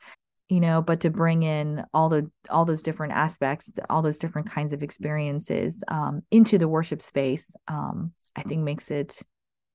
you 0.48 0.60
know, 0.60 0.82
but 0.82 1.00
to 1.00 1.10
bring 1.10 1.42
in 1.42 1.84
all 1.94 2.08
the 2.08 2.30
all 2.50 2.64
those 2.64 2.82
different 2.82 3.14
aspects, 3.14 3.72
all 3.88 4.02
those 4.02 4.18
different 4.18 4.50
kinds 4.50 4.72
of 4.72 4.82
experiences 4.82 5.82
um, 5.88 6.22
into 6.30 6.58
the 6.58 6.68
worship 6.68 7.00
space, 7.00 7.54
um, 7.68 8.12
I 8.36 8.42
think 8.42 8.62
makes 8.62 8.90
it 8.90 9.22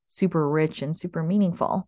super 0.07 0.49
rich 0.49 0.81
and 0.81 0.95
super 0.95 1.23
meaningful 1.23 1.87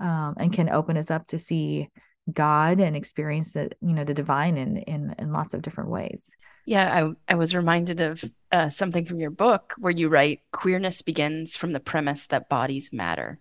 um, 0.00 0.34
and 0.38 0.52
can 0.52 0.68
open 0.68 0.96
us 0.96 1.10
up 1.10 1.26
to 1.28 1.38
see 1.38 1.88
God 2.32 2.80
and 2.80 2.96
experience 2.96 3.52
the 3.52 3.70
you 3.80 3.92
know 3.92 4.04
the 4.04 4.14
divine 4.14 4.56
in 4.56 4.78
in 4.78 5.14
in 5.18 5.32
lots 5.32 5.54
of 5.54 5.62
different 5.62 5.90
ways. 5.90 6.30
Yeah, 6.66 7.10
I 7.28 7.32
I 7.32 7.36
was 7.36 7.54
reminded 7.54 8.00
of 8.00 8.24
uh, 8.52 8.68
something 8.68 9.04
from 9.04 9.20
your 9.20 9.30
book 9.30 9.74
where 9.78 9.92
you 9.92 10.08
write 10.08 10.40
queerness 10.52 11.02
begins 11.02 11.56
from 11.56 11.72
the 11.72 11.80
premise 11.80 12.26
that 12.28 12.48
bodies 12.48 12.90
matter. 12.92 13.40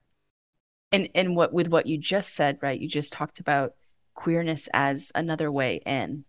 And 0.91 1.09
and 1.13 1.35
what 1.35 1.53
with 1.53 1.67
what 1.67 1.85
you 1.85 1.97
just 1.97 2.33
said, 2.33 2.57
right? 2.61 2.79
You 2.79 2.87
just 2.87 3.13
talked 3.13 3.39
about 3.39 3.73
queerness 4.15 4.67
as 4.73 5.11
another 5.15 5.51
way 5.51 5.81
in. 5.85 6.25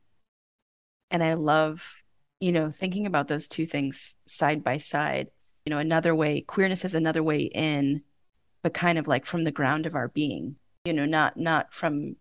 And 1.10 1.24
I 1.24 1.34
love, 1.34 2.02
you 2.38 2.52
know, 2.52 2.70
thinking 2.70 3.06
about 3.06 3.28
those 3.28 3.48
two 3.48 3.66
things 3.66 4.14
side 4.26 4.62
by 4.62 4.78
side. 4.78 5.28
You 5.64 5.70
know, 5.70 5.78
another 5.78 6.14
way, 6.14 6.40
queerness 6.40 6.84
is 6.84 6.94
another 6.94 7.22
way 7.22 7.42
in, 7.42 8.02
but 8.62 8.74
kind 8.74 8.98
of 8.98 9.06
like 9.06 9.26
from 9.26 9.44
the 9.44 9.52
ground 9.52 9.86
of 9.86 9.94
our 9.94 10.08
being. 10.08 10.56
You 10.84 10.92
know, 10.92 11.06
not 11.06 11.36
not 11.36 11.74
from 11.74 12.16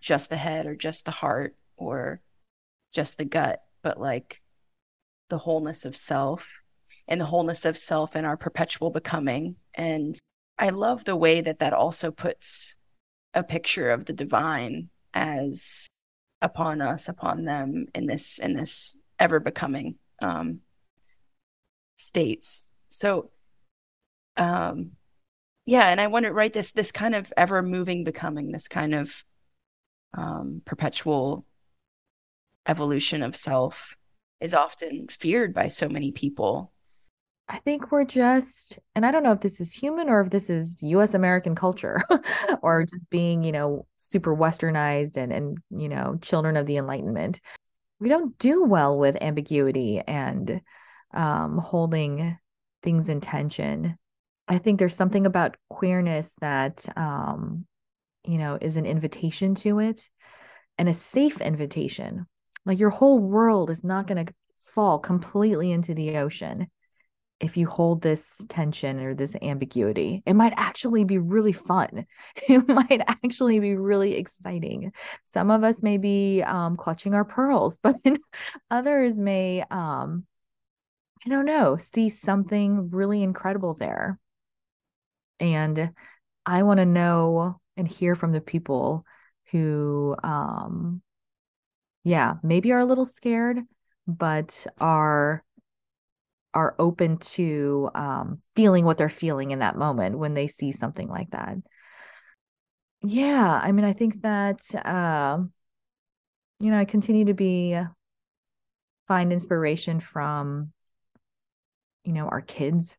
just 0.00 0.30
the 0.30 0.36
head 0.36 0.66
or 0.66 0.74
just 0.74 1.04
the 1.04 1.10
heart 1.10 1.56
or 1.76 2.20
just 2.92 3.18
the 3.18 3.24
gut, 3.24 3.62
but 3.82 3.98
like 4.00 4.42
the 5.30 5.38
wholeness 5.38 5.84
of 5.84 5.96
self 5.96 6.62
and 7.08 7.20
the 7.20 7.26
wholeness 7.26 7.64
of 7.64 7.78
self 7.78 8.14
and 8.14 8.26
our 8.26 8.36
perpetual 8.36 8.90
becoming. 8.90 9.56
And 9.74 10.18
I 10.58 10.68
love 10.68 11.04
the 11.04 11.16
way 11.16 11.40
that 11.40 11.58
that 11.58 11.72
also 11.72 12.10
puts 12.10 12.76
a 13.34 13.42
picture 13.42 13.90
of 13.90 14.04
the 14.04 14.12
divine 14.12 14.90
as 15.14 15.86
upon 16.42 16.82
us, 16.82 17.08
upon 17.08 17.44
them 17.44 17.86
in 17.94 18.06
this 18.06 18.38
in 18.38 18.54
this 18.54 18.96
ever 19.18 19.40
becoming 19.40 19.96
um, 20.20 20.60
states. 22.02 22.66
So, 22.88 23.30
um, 24.36 24.92
yeah, 25.64 25.88
and 25.88 26.00
I 26.00 26.08
wonder, 26.08 26.32
right? 26.32 26.52
This 26.52 26.72
this 26.72 26.92
kind 26.92 27.14
of 27.14 27.32
ever 27.36 27.62
moving 27.62 28.04
becoming, 28.04 28.50
this 28.50 28.68
kind 28.68 28.94
of 28.94 29.24
um, 30.14 30.62
perpetual 30.64 31.46
evolution 32.66 33.22
of 33.22 33.36
self 33.36 33.96
is 34.40 34.54
often 34.54 35.06
feared 35.08 35.54
by 35.54 35.68
so 35.68 35.88
many 35.88 36.12
people. 36.12 36.72
I 37.48 37.58
think 37.58 37.92
we're 37.92 38.04
just, 38.04 38.78
and 38.94 39.04
I 39.04 39.10
don't 39.10 39.22
know 39.22 39.32
if 39.32 39.40
this 39.40 39.60
is 39.60 39.74
human 39.74 40.08
or 40.08 40.22
if 40.22 40.30
this 40.30 40.48
is 40.48 40.82
US 40.82 41.14
American 41.14 41.54
culture 41.54 42.02
or 42.62 42.84
just 42.84 43.10
being, 43.10 43.44
you 43.44 43.52
know, 43.52 43.86
super 43.96 44.34
westernized 44.34 45.16
and, 45.16 45.32
and, 45.32 45.58
you 45.70 45.88
know, 45.88 46.18
children 46.22 46.56
of 46.56 46.66
the 46.66 46.76
Enlightenment. 46.76 47.40
We 48.00 48.08
don't 48.08 48.36
do 48.38 48.64
well 48.64 48.98
with 48.98 49.22
ambiguity 49.22 50.00
and 50.00 50.60
um, 51.12 51.58
holding 51.58 52.36
things 52.82 53.08
in 53.08 53.20
tension. 53.20 53.96
I 54.48 54.58
think 54.58 54.78
there's 54.78 54.96
something 54.96 55.26
about 55.26 55.56
queerness 55.70 56.34
that 56.40 56.86
um, 56.96 57.66
you 58.26 58.38
know, 58.38 58.58
is 58.60 58.76
an 58.76 58.86
invitation 58.86 59.54
to 59.56 59.80
it 59.80 60.08
and 60.78 60.88
a 60.88 60.94
safe 60.94 61.40
invitation. 61.40 62.26
Like 62.64 62.78
your 62.78 62.90
whole 62.90 63.18
world 63.18 63.70
is 63.70 63.82
not 63.82 64.06
going 64.06 64.26
to 64.26 64.34
fall 64.58 64.98
completely 64.98 65.72
into 65.72 65.94
the 65.94 66.18
ocean 66.18 66.68
if 67.40 67.56
you 67.56 67.66
hold 67.66 68.02
this 68.02 68.46
tension 68.48 69.00
or 69.00 69.14
this 69.14 69.34
ambiguity. 69.42 70.22
It 70.24 70.34
might 70.34 70.54
actually 70.56 71.02
be 71.02 71.18
really 71.18 71.52
fun. 71.52 72.06
It 72.48 72.68
might 72.68 73.02
actually 73.06 73.58
be 73.58 73.74
really 73.74 74.14
exciting. 74.14 74.92
Some 75.24 75.50
of 75.50 75.64
us 75.64 75.82
may 75.82 75.98
be 75.98 76.42
um, 76.42 76.76
clutching 76.76 77.14
our 77.14 77.24
pearls, 77.24 77.78
but 77.82 77.96
others 78.70 79.18
may, 79.18 79.64
um, 79.70 80.24
I 81.24 81.28
don't 81.28 81.44
know, 81.44 81.76
see 81.76 82.08
something 82.08 82.90
really 82.90 83.22
incredible 83.22 83.74
there. 83.74 84.18
And 85.38 85.92
I 86.44 86.62
want 86.62 86.78
to 86.78 86.86
know 86.86 87.60
and 87.76 87.86
hear 87.86 88.14
from 88.14 88.32
the 88.32 88.40
people 88.40 89.04
who 89.50 90.16
um 90.22 91.02
yeah 92.04 92.34
maybe 92.42 92.72
are 92.72 92.80
a 92.80 92.84
little 92.84 93.04
scared 93.04 93.58
but 94.06 94.66
are 94.80 95.44
are 96.54 96.74
open 96.78 97.18
to 97.18 97.90
um 97.94 98.38
feeling 98.56 98.84
what 98.84 98.98
they're 98.98 99.08
feeling 99.08 99.50
in 99.50 99.60
that 99.60 99.76
moment 99.76 100.18
when 100.18 100.34
they 100.34 100.46
see 100.46 100.72
something 100.72 101.08
like 101.08 101.30
that 101.30 101.56
yeah 103.02 103.60
i 103.62 103.72
mean 103.72 103.84
i 103.84 103.92
think 103.92 104.20
that 104.22 104.60
uh, 104.84 105.38
you 106.60 106.70
know 106.70 106.78
i 106.78 106.84
continue 106.84 107.26
to 107.26 107.34
be 107.34 107.78
find 109.08 109.32
inspiration 109.32 110.00
from 110.00 110.72
you 112.04 112.12
know 112.12 112.28
our 112.28 112.40
kids 112.40 112.96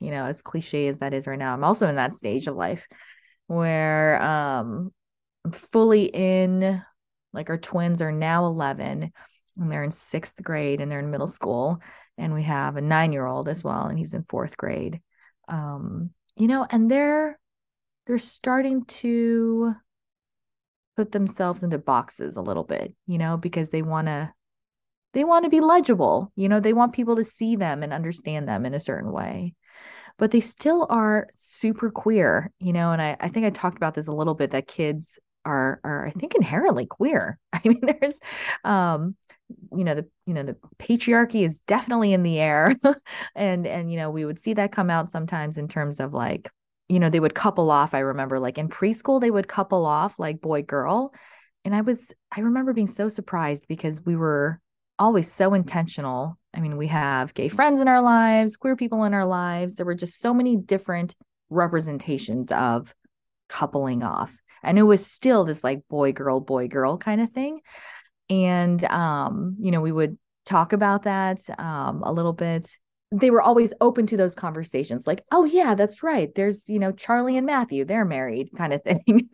you 0.00 0.10
know 0.10 0.24
as 0.24 0.42
cliche 0.42 0.88
as 0.88 0.98
that 1.00 1.14
is 1.14 1.26
right 1.26 1.38
now 1.38 1.52
i'm 1.52 1.64
also 1.64 1.88
in 1.88 1.96
that 1.96 2.14
stage 2.14 2.46
of 2.46 2.56
life 2.56 2.86
where 3.46 4.22
um 4.22 4.92
I'm 5.44 5.52
fully 5.52 6.04
in 6.04 6.82
like 7.32 7.50
our 7.50 7.58
twins 7.58 8.02
are 8.02 8.12
now 8.12 8.46
11 8.46 9.12
and 9.56 9.72
they're 9.72 9.82
in 9.82 9.90
sixth 9.90 10.42
grade 10.42 10.80
and 10.80 10.90
they're 10.90 11.00
in 11.00 11.10
middle 11.10 11.26
school 11.26 11.80
and 12.18 12.34
we 12.34 12.42
have 12.42 12.76
a 12.76 12.80
nine 12.80 13.12
year 13.12 13.26
old 13.26 13.48
as 13.48 13.64
well 13.64 13.86
and 13.86 13.98
he's 13.98 14.14
in 14.14 14.24
fourth 14.28 14.56
grade. 14.56 15.00
Um 15.48 16.10
you 16.36 16.46
know 16.46 16.66
and 16.70 16.90
they're 16.90 17.38
they're 18.06 18.18
starting 18.18 18.84
to 18.86 19.74
put 20.96 21.12
themselves 21.12 21.62
into 21.62 21.78
boxes 21.78 22.36
a 22.36 22.42
little 22.42 22.64
bit 22.64 22.94
you 23.06 23.18
know 23.18 23.36
because 23.36 23.70
they 23.70 23.82
want 23.82 24.06
to 24.06 24.32
they 25.12 25.24
want 25.24 25.44
to 25.44 25.50
be 25.50 25.60
legible 25.60 26.32
you 26.36 26.48
know 26.48 26.60
they 26.60 26.72
want 26.72 26.92
people 26.92 27.16
to 27.16 27.24
see 27.24 27.56
them 27.56 27.82
and 27.82 27.92
understand 27.92 28.48
them 28.48 28.64
in 28.64 28.74
a 28.74 28.80
certain 28.80 29.12
way 29.12 29.54
but 30.20 30.32
they 30.32 30.40
still 30.40 30.86
are 30.90 31.28
super 31.34 31.90
queer, 31.90 32.52
you 32.60 32.74
know. 32.74 32.92
And 32.92 33.00
I, 33.00 33.16
I 33.18 33.28
think 33.30 33.46
I 33.46 33.50
talked 33.50 33.78
about 33.78 33.94
this 33.94 34.06
a 34.06 34.12
little 34.12 34.34
bit 34.34 34.50
that 34.50 34.68
kids 34.68 35.18
are 35.46 35.80
are 35.82 36.06
I 36.06 36.10
think 36.10 36.34
inherently 36.34 36.84
queer. 36.84 37.38
I 37.54 37.60
mean, 37.64 37.80
there's 37.80 38.20
um 38.62 39.16
you 39.74 39.82
know 39.82 39.94
the 39.94 40.06
you 40.26 40.34
know 40.34 40.42
the 40.42 40.56
patriarchy 40.78 41.42
is 41.44 41.60
definitely 41.60 42.12
in 42.12 42.22
the 42.22 42.38
air 42.38 42.76
and 43.34 43.66
and 43.66 43.90
you 43.90 43.98
know 43.98 44.10
we 44.10 44.26
would 44.26 44.38
see 44.38 44.52
that 44.52 44.70
come 44.70 44.90
out 44.90 45.10
sometimes 45.10 45.56
in 45.56 45.66
terms 45.66 45.98
of 45.98 46.12
like 46.12 46.50
you 46.88 47.00
know 47.00 47.10
they 47.10 47.18
would 47.18 47.34
couple 47.34 47.68
off 47.68 47.92
i 47.92 47.98
remember 47.98 48.38
like 48.38 48.58
in 48.58 48.68
preschool 48.68 49.20
they 49.20 49.30
would 49.30 49.48
couple 49.48 49.86
off 49.86 50.20
like 50.20 50.40
boy 50.40 50.62
girl 50.62 51.12
and 51.64 51.74
i 51.74 51.80
was 51.80 52.12
i 52.30 52.42
remember 52.42 52.72
being 52.72 52.86
so 52.86 53.08
surprised 53.08 53.64
because 53.66 54.00
we 54.06 54.14
were 54.14 54.60
always 55.00 55.32
so 55.32 55.54
intentional. 55.54 56.38
I 56.54 56.60
mean, 56.60 56.76
we 56.76 56.86
have 56.88 57.34
gay 57.34 57.48
friends 57.48 57.80
in 57.80 57.88
our 57.88 58.02
lives, 58.02 58.56
queer 58.56 58.76
people 58.76 59.04
in 59.04 59.14
our 59.14 59.26
lives. 59.26 59.76
There 59.76 59.86
were 59.86 59.94
just 59.94 60.20
so 60.20 60.32
many 60.32 60.56
different 60.56 61.14
representations 61.48 62.52
of 62.52 62.94
coupling 63.48 64.02
off. 64.02 64.36
And 64.62 64.78
it 64.78 64.82
was 64.82 65.04
still 65.04 65.44
this 65.44 65.64
like 65.64 65.80
boy, 65.88 66.12
girl, 66.12 66.38
boy, 66.38 66.68
girl 66.68 66.98
kind 66.98 67.20
of 67.20 67.32
thing. 67.32 67.60
And, 68.28 68.84
um, 68.84 69.56
you 69.58 69.70
know, 69.70 69.80
we 69.80 69.90
would 69.90 70.18
talk 70.44 70.72
about 70.72 71.04
that 71.04 71.40
um, 71.58 72.02
a 72.04 72.12
little 72.12 72.34
bit. 72.34 72.70
They 73.10 73.30
were 73.30 73.42
always 73.42 73.72
open 73.80 74.06
to 74.06 74.16
those 74.16 74.36
conversations, 74.36 75.06
like, 75.06 75.24
oh, 75.32 75.44
yeah, 75.44 75.74
that's 75.74 76.02
right. 76.02 76.32
There's, 76.32 76.68
you 76.68 76.78
know, 76.78 76.92
Charlie 76.92 77.36
and 77.36 77.46
Matthew, 77.46 77.84
they're 77.84 78.04
married 78.04 78.50
kind 78.56 78.72
of 78.72 78.84
thing. 78.84 79.28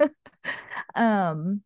um, 0.94 1.60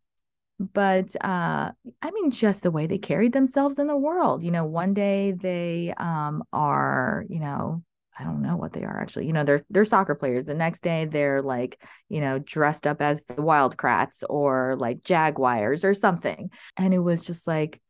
but 0.73 1.15
uh 1.23 1.71
i 2.01 2.11
mean 2.11 2.31
just 2.31 2.63
the 2.63 2.71
way 2.71 2.85
they 2.85 2.97
carried 2.97 3.33
themselves 3.33 3.79
in 3.79 3.87
the 3.87 3.95
world 3.95 4.43
you 4.43 4.51
know 4.51 4.65
one 4.65 4.93
day 4.93 5.31
they 5.31 5.93
um 5.97 6.43
are 6.53 7.25
you 7.29 7.39
know 7.39 7.83
i 8.19 8.23
don't 8.23 8.41
know 8.41 8.55
what 8.55 8.73
they 8.73 8.83
are 8.83 8.99
actually 8.99 9.25
you 9.25 9.33
know 9.33 9.43
they're 9.43 9.61
they're 9.69 9.85
soccer 9.85 10.15
players. 10.15 10.45
The 10.45 10.53
next 10.53 10.81
day 10.83 11.05
they're 11.05 11.41
like 11.41 11.81
you 12.09 12.21
know 12.21 12.39
dressed 12.39 12.85
up 12.85 13.01
as 13.01 13.23
the 13.25 13.41
Wild 13.41 13.77
Kratts 13.77 14.23
or 14.29 14.75
like 14.77 15.03
jaguars 15.03 15.83
or 15.83 15.93
something. 15.93 16.51
And 16.77 16.93
it 16.93 16.99
was 16.99 17.25
just 17.25 17.47
like 17.47 17.81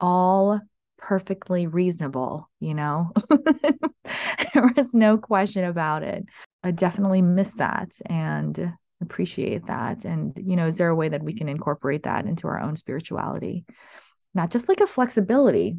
all 0.00 0.60
perfectly 0.98 1.66
reasonable 1.66 2.48
you 2.60 2.74
know? 2.74 3.12
There 4.54 4.70
was 4.76 4.94
no 4.94 5.18
question 5.18 5.64
about 5.64 6.04
it. 6.04 6.24
I 6.62 6.70
definitely 6.70 7.22
miss 7.22 7.54
that 7.54 7.98
and 8.06 8.72
appreciate 9.04 9.66
that 9.66 10.04
and 10.04 10.32
you 10.36 10.56
know 10.56 10.66
is 10.66 10.76
there 10.76 10.88
a 10.88 10.94
way 10.94 11.08
that 11.08 11.22
we 11.22 11.34
can 11.34 11.48
incorporate 11.48 12.02
that 12.04 12.26
into 12.26 12.48
our 12.48 12.60
own 12.60 12.76
spirituality? 12.76 13.64
Not 14.34 14.50
just 14.50 14.68
like 14.68 14.80
a 14.80 14.86
flexibility 14.86 15.76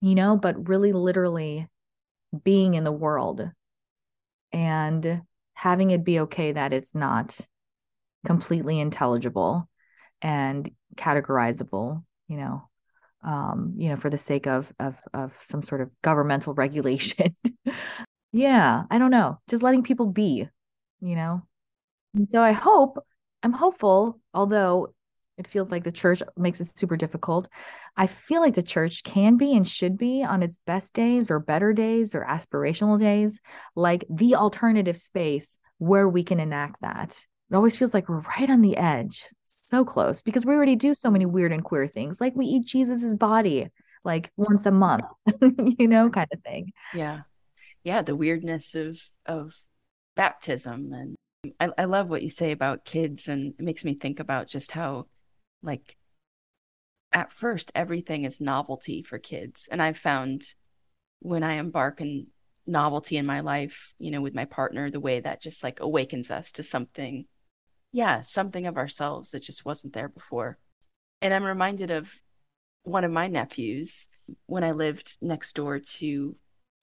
you 0.00 0.14
know 0.14 0.36
but 0.36 0.68
really 0.68 0.92
literally 0.92 1.68
being 2.44 2.74
in 2.74 2.84
the 2.84 2.92
world 2.92 3.48
and 4.52 5.22
having 5.54 5.90
it 5.90 6.04
be 6.04 6.20
okay 6.20 6.52
that 6.52 6.72
it's 6.72 6.94
not 6.94 7.38
completely 8.24 8.78
intelligible 8.78 9.68
and 10.22 10.70
categorizable 10.96 12.02
you 12.28 12.36
know 12.36 12.62
um 13.22 13.74
you 13.76 13.88
know 13.88 13.96
for 13.96 14.10
the 14.10 14.18
sake 14.18 14.46
of 14.46 14.72
of 14.78 14.96
of 15.12 15.36
some 15.42 15.62
sort 15.62 15.80
of 15.80 15.90
governmental 16.02 16.54
regulation. 16.64 17.28
Yeah 18.32 18.84
i 18.90 18.98
don't 18.98 19.10
know 19.10 19.38
just 19.48 19.62
letting 19.62 19.82
people 19.82 20.06
be 20.06 20.48
you 21.00 21.16
know 21.16 21.42
and 22.14 22.28
so 22.28 22.42
I 22.42 22.52
hope, 22.52 22.98
I'm 23.42 23.52
hopeful, 23.52 24.20
although 24.34 24.94
It 25.38 25.48
feels 25.48 25.70
like 25.70 25.84
the 25.84 25.92
church 25.92 26.22
makes 26.36 26.60
it 26.60 26.78
super 26.78 26.96
difficult. 26.98 27.48
I 27.96 28.06
feel 28.06 28.42
like 28.42 28.54
the 28.54 28.62
church 28.62 29.04
can 29.04 29.38
be 29.38 29.56
and 29.56 29.66
should 29.66 29.96
be 29.96 30.22
on 30.22 30.42
its 30.42 30.60
best 30.66 30.94
days 30.94 31.30
or 31.30 31.40
better 31.40 31.72
days 31.72 32.14
or 32.14 32.26
aspirational 32.28 32.98
days, 32.98 33.40
like 33.74 34.04
the 34.10 34.34
alternative 34.36 34.98
space 34.98 35.58
where 35.78 36.08
we 36.08 36.24
can 36.24 36.40
enact 36.40 36.82
that. 36.82 37.26
It 37.50 37.56
always 37.56 37.76
feels 37.76 37.94
like 37.94 38.08
we're 38.08 38.20
right 38.38 38.50
on 38.50 38.60
the 38.62 38.76
edge, 38.76 39.24
so 39.44 39.84
close, 39.84 40.22
because 40.22 40.44
we 40.46 40.54
already 40.54 40.76
do 40.76 40.92
so 40.94 41.10
many 41.10 41.26
weird 41.26 41.52
and 41.52 41.64
queer 41.64 41.88
things. 41.88 42.20
Like 42.20 42.34
we 42.36 42.46
eat 42.46 42.66
Jesus's 42.66 43.14
body 43.14 43.70
like 44.04 44.30
once 44.36 44.66
a 44.66 44.70
month, 44.70 45.06
you 45.78 45.88
know, 45.88 46.10
kind 46.10 46.28
of 46.32 46.42
thing. 46.42 46.72
Yeah. 46.92 47.22
Yeah. 47.84 48.02
The 48.02 48.16
weirdness 48.16 48.74
of 48.74 49.00
of 49.26 49.54
baptism 50.16 50.92
and 50.92 51.16
I, 51.58 51.70
I 51.78 51.84
love 51.84 52.08
what 52.08 52.22
you 52.22 52.30
say 52.30 52.52
about 52.52 52.84
kids 52.84 53.28
and 53.28 53.54
it 53.58 53.64
makes 53.64 53.84
me 53.84 53.94
think 53.94 54.20
about 54.20 54.46
just 54.46 54.72
how 54.72 55.06
like 55.62 55.96
at 57.12 57.32
first 57.32 57.72
everything 57.74 58.24
is 58.24 58.40
novelty 58.40 59.02
for 59.02 59.18
kids. 59.18 59.68
And 59.70 59.82
i've 59.82 59.98
found 59.98 60.42
when 61.20 61.42
i 61.42 61.54
embark 61.54 62.00
on 62.00 62.26
novelty 62.66 63.16
in 63.16 63.26
my 63.26 63.40
life 63.40 63.94
you 63.98 64.10
know 64.10 64.20
with 64.20 64.34
my 64.34 64.44
partner 64.44 64.90
the 64.90 65.00
way 65.00 65.18
that 65.20 65.40
just 65.40 65.62
like 65.62 65.80
awakens 65.80 66.30
us 66.30 66.52
to 66.52 66.62
something 66.62 67.24
yeah 67.92 68.20
something 68.20 68.66
of 68.66 68.76
ourselves 68.76 69.30
that 69.30 69.42
just 69.42 69.64
wasn't 69.64 69.92
there 69.92 70.08
before. 70.08 70.58
And 71.22 71.34
i'm 71.34 71.44
reminded 71.44 71.90
of 71.90 72.20
one 72.84 73.04
of 73.04 73.10
my 73.10 73.28
nephews 73.28 74.08
when 74.46 74.64
i 74.64 74.70
lived 74.72 75.16
next 75.20 75.54
door 75.54 75.78
to 75.78 76.36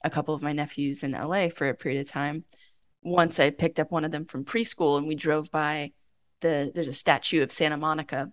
a 0.03 0.09
couple 0.09 0.35
of 0.35 0.41
my 0.41 0.53
nephews 0.53 1.03
in 1.03 1.11
la 1.11 1.49
for 1.49 1.69
a 1.69 1.73
period 1.73 2.01
of 2.01 2.11
time 2.11 2.43
once 3.03 3.39
i 3.39 3.49
picked 3.49 3.79
up 3.79 3.91
one 3.91 4.05
of 4.05 4.11
them 4.11 4.25
from 4.25 4.45
preschool 4.45 4.97
and 4.97 5.07
we 5.07 5.15
drove 5.15 5.49
by 5.51 5.91
the 6.41 6.71
there's 6.73 6.87
a 6.87 6.93
statue 6.93 7.41
of 7.41 7.51
santa 7.51 7.77
monica 7.77 8.31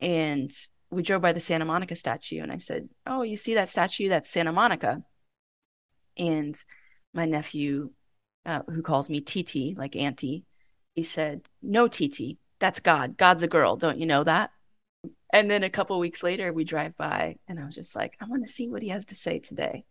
and 0.00 0.52
we 0.94 1.02
drove 1.02 1.22
by 1.22 1.32
the 1.32 1.40
Santa 1.40 1.64
Monica 1.64 1.96
statue 1.96 2.40
and 2.40 2.52
I 2.52 2.58
said, 2.58 2.88
Oh, 3.06 3.22
you 3.22 3.36
see 3.36 3.54
that 3.54 3.68
statue? 3.68 4.08
That's 4.08 4.30
Santa 4.30 4.52
Monica. 4.52 5.02
And 6.16 6.56
my 7.12 7.26
nephew, 7.26 7.90
uh, 8.46 8.60
who 8.68 8.82
calls 8.82 9.10
me 9.10 9.20
Titi, 9.20 9.74
like 9.76 9.96
Auntie, 9.96 10.44
he 10.94 11.02
said, 11.02 11.48
No, 11.62 11.88
Titi, 11.88 12.38
that's 12.60 12.80
God. 12.80 13.16
God's 13.16 13.42
a 13.42 13.48
girl. 13.48 13.76
Don't 13.76 13.98
you 13.98 14.06
know 14.06 14.24
that? 14.24 14.50
And 15.32 15.50
then 15.50 15.64
a 15.64 15.70
couple 15.70 15.98
weeks 15.98 16.22
later, 16.22 16.52
we 16.52 16.64
drive 16.64 16.96
by 16.96 17.36
and 17.48 17.58
I 17.58 17.64
was 17.64 17.74
just 17.74 17.96
like, 17.96 18.16
I 18.20 18.26
want 18.26 18.44
to 18.44 18.52
see 18.52 18.68
what 18.68 18.82
he 18.82 18.88
has 18.90 19.06
to 19.06 19.14
say 19.14 19.40
today. 19.40 19.84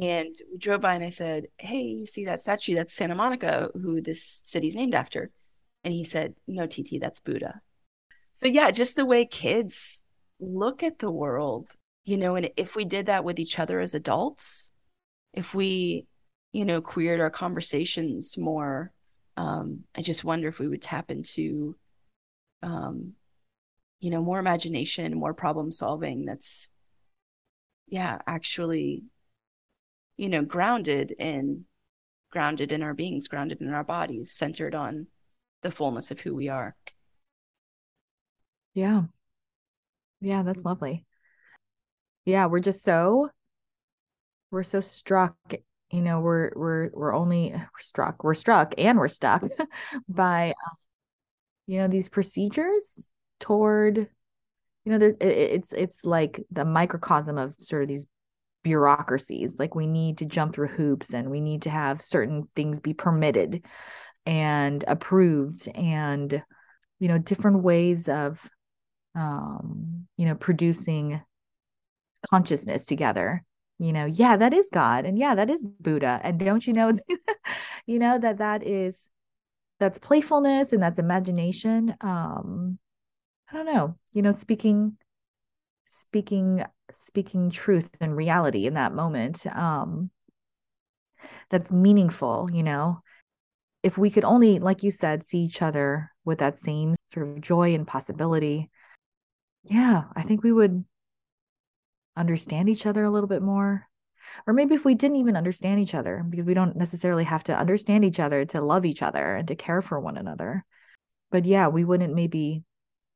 And 0.00 0.34
we 0.50 0.58
drove 0.58 0.80
by 0.80 0.94
and 0.94 1.04
I 1.04 1.10
said, 1.10 1.48
Hey, 1.58 1.82
you 1.82 2.06
see 2.06 2.24
that 2.24 2.40
statue? 2.40 2.74
That's 2.74 2.94
Santa 2.94 3.14
Monica, 3.14 3.70
who 3.74 4.00
this 4.00 4.40
city's 4.44 4.74
named 4.74 4.94
after. 4.94 5.30
And 5.84 5.92
he 5.92 6.04
said, 6.04 6.34
No, 6.46 6.66
Titi, 6.66 6.98
that's 6.98 7.20
Buddha. 7.20 7.60
So 8.32 8.46
yeah, 8.46 8.70
just 8.70 8.96
the 8.96 9.04
way 9.04 9.26
kids 9.26 10.02
look 10.40 10.82
at 10.82 10.98
the 10.98 11.10
world, 11.10 11.68
you 12.04 12.16
know, 12.16 12.36
and 12.36 12.50
if 12.56 12.74
we 12.74 12.84
did 12.84 13.06
that 13.06 13.24
with 13.24 13.38
each 13.38 13.58
other 13.58 13.80
as 13.80 13.94
adults, 13.94 14.70
if 15.34 15.54
we, 15.54 16.06
you 16.52 16.64
know, 16.64 16.80
queered 16.80 17.20
our 17.20 17.30
conversations 17.30 18.38
more, 18.38 18.92
um, 19.36 19.80
I 19.94 20.02
just 20.02 20.24
wonder 20.24 20.48
if 20.48 20.58
we 20.58 20.68
would 20.68 20.82
tap 20.82 21.10
into, 21.10 21.76
um, 22.62 23.12
you 24.00 24.10
know, 24.10 24.22
more 24.22 24.38
imagination, 24.38 25.18
more 25.18 25.34
problem 25.34 25.72
solving. 25.72 26.24
That's, 26.24 26.70
yeah, 27.86 28.18
actually, 28.26 29.04
you 30.20 30.28
know, 30.28 30.42
grounded 30.42 31.12
in, 31.12 31.64
grounded 32.30 32.72
in 32.72 32.82
our 32.82 32.92
beings, 32.92 33.26
grounded 33.26 33.62
in 33.62 33.72
our 33.72 33.82
bodies, 33.82 34.30
centered 34.30 34.74
on 34.74 35.06
the 35.62 35.70
fullness 35.70 36.10
of 36.10 36.20
who 36.20 36.34
we 36.34 36.50
are. 36.50 36.76
Yeah. 38.74 39.04
Yeah, 40.20 40.42
that's 40.42 40.66
lovely. 40.66 41.06
Yeah, 42.26 42.46
we're 42.46 42.60
just 42.60 42.82
so 42.82 43.30
we're 44.50 44.62
so 44.62 44.82
struck, 44.82 45.36
you 45.90 46.02
know, 46.02 46.20
we're 46.20 46.52
we're 46.54 46.90
we're 46.92 47.14
only 47.14 47.52
we're 47.54 47.68
struck, 47.78 48.22
we're 48.22 48.34
struck 48.34 48.74
and 48.76 48.98
we're 48.98 49.08
stuck 49.08 49.42
by 50.08 50.48
um, 50.50 50.76
you 51.66 51.78
know 51.78 51.88
these 51.88 52.10
procedures 52.10 53.08
toward 53.38 53.96
you 53.96 54.92
know 54.92 54.98
there, 54.98 55.16
it, 55.18 55.22
it's 55.22 55.72
it's 55.72 56.04
like 56.04 56.44
the 56.50 56.66
microcosm 56.66 57.38
of 57.38 57.54
sort 57.58 57.82
of 57.82 57.88
these 57.88 58.06
bureaucracies 58.62 59.58
like 59.58 59.74
we 59.74 59.86
need 59.86 60.18
to 60.18 60.26
jump 60.26 60.54
through 60.54 60.68
hoops 60.68 61.14
and 61.14 61.30
we 61.30 61.40
need 61.40 61.62
to 61.62 61.70
have 61.70 62.04
certain 62.04 62.48
things 62.54 62.80
be 62.80 62.92
permitted 62.92 63.64
and 64.26 64.84
approved 64.86 65.66
and 65.74 66.42
you 66.98 67.08
know 67.08 67.18
different 67.18 67.62
ways 67.62 68.08
of 68.08 68.48
um 69.14 70.06
you 70.16 70.26
know 70.26 70.34
producing 70.34 71.20
consciousness 72.28 72.84
together. 72.84 73.42
You 73.78 73.94
know 73.94 74.04
yeah 74.04 74.36
that 74.36 74.52
is 74.52 74.68
god 74.70 75.06
and 75.06 75.18
yeah 75.18 75.34
that 75.34 75.48
is 75.48 75.64
buddha. 75.80 76.20
And 76.22 76.38
don't 76.38 76.66
you 76.66 76.74
know 76.74 76.92
you 77.86 77.98
know 77.98 78.18
that 78.18 78.38
that 78.38 78.62
is 78.66 79.08
that's 79.78 79.98
playfulness 79.98 80.74
and 80.74 80.82
that's 80.82 80.98
imagination. 80.98 81.94
Um 82.02 82.78
i 83.50 83.56
don't 83.56 83.66
know 83.66 83.96
you 84.12 84.22
know 84.22 84.32
speaking 84.32 84.96
speaking 85.86 86.62
speaking 86.94 87.50
truth 87.50 87.90
and 88.00 88.16
reality 88.16 88.66
in 88.66 88.74
that 88.74 88.94
moment 88.94 89.46
um 89.54 90.10
that's 91.48 91.72
meaningful 91.72 92.48
you 92.52 92.62
know 92.62 93.00
if 93.82 93.96
we 93.96 94.10
could 94.10 94.24
only 94.24 94.58
like 94.58 94.82
you 94.82 94.90
said 94.90 95.22
see 95.22 95.38
each 95.38 95.62
other 95.62 96.10
with 96.24 96.38
that 96.38 96.56
same 96.56 96.94
sort 97.08 97.28
of 97.28 97.40
joy 97.40 97.74
and 97.74 97.86
possibility 97.86 98.70
yeah, 99.64 100.04
I 100.14 100.22
think 100.22 100.42
we 100.42 100.52
would 100.52 100.84
understand 102.16 102.68
each 102.68 102.86
other 102.86 103.04
a 103.04 103.10
little 103.10 103.28
bit 103.28 103.42
more. 103.42 103.86
Or 104.46 104.52
maybe 104.52 104.74
if 104.74 104.84
we 104.84 104.94
didn't 104.94 105.16
even 105.16 105.36
understand 105.36 105.80
each 105.80 105.94
other, 105.94 106.24
because 106.28 106.44
we 106.44 106.54
don't 106.54 106.76
necessarily 106.76 107.24
have 107.24 107.44
to 107.44 107.56
understand 107.56 108.04
each 108.04 108.20
other 108.20 108.44
to 108.46 108.60
love 108.60 108.84
each 108.84 109.02
other 109.02 109.36
and 109.36 109.48
to 109.48 109.54
care 109.54 109.80
for 109.80 109.98
one 109.98 110.16
another. 110.16 110.64
But 111.30 111.46
yeah, 111.46 111.68
we 111.68 111.84
wouldn't 111.84 112.14
maybe 112.14 112.62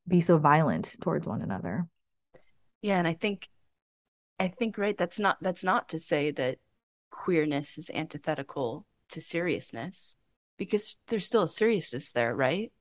be 0.07 0.21
so 0.21 0.37
violent 0.37 0.95
towards 1.01 1.27
one 1.27 1.41
another. 1.41 1.87
Yeah, 2.81 2.97
and 2.97 3.07
I 3.07 3.13
think 3.13 3.47
I 4.39 4.49
think 4.49 4.77
right 4.77 4.97
that's 4.97 5.19
not 5.19 5.37
that's 5.41 5.63
not 5.63 5.89
to 5.89 5.99
say 5.99 6.31
that 6.31 6.57
queerness 7.09 7.77
is 7.77 7.89
antithetical 7.93 8.85
to 9.09 9.21
seriousness 9.21 10.17
because 10.57 10.97
there's 11.07 11.25
still 11.25 11.43
a 11.43 11.47
seriousness 11.47 12.11
there, 12.11 12.35
right? 12.35 12.71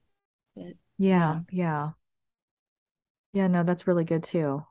But, 0.56 0.74
yeah, 0.98 1.40
yeah. 1.50 1.90
Yeah, 3.32 3.48
no, 3.48 3.62
that's 3.64 3.86
really 3.86 4.04
good 4.04 4.22
too. 4.22 4.64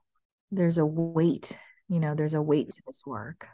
There's 0.52 0.78
a 0.78 0.86
weight, 0.86 1.58
you 1.90 2.00
know, 2.00 2.16
there's 2.16 2.34
a 2.34 2.42
weight 2.42 2.72
to 2.72 2.82
this 2.88 3.02
work. 3.06 3.48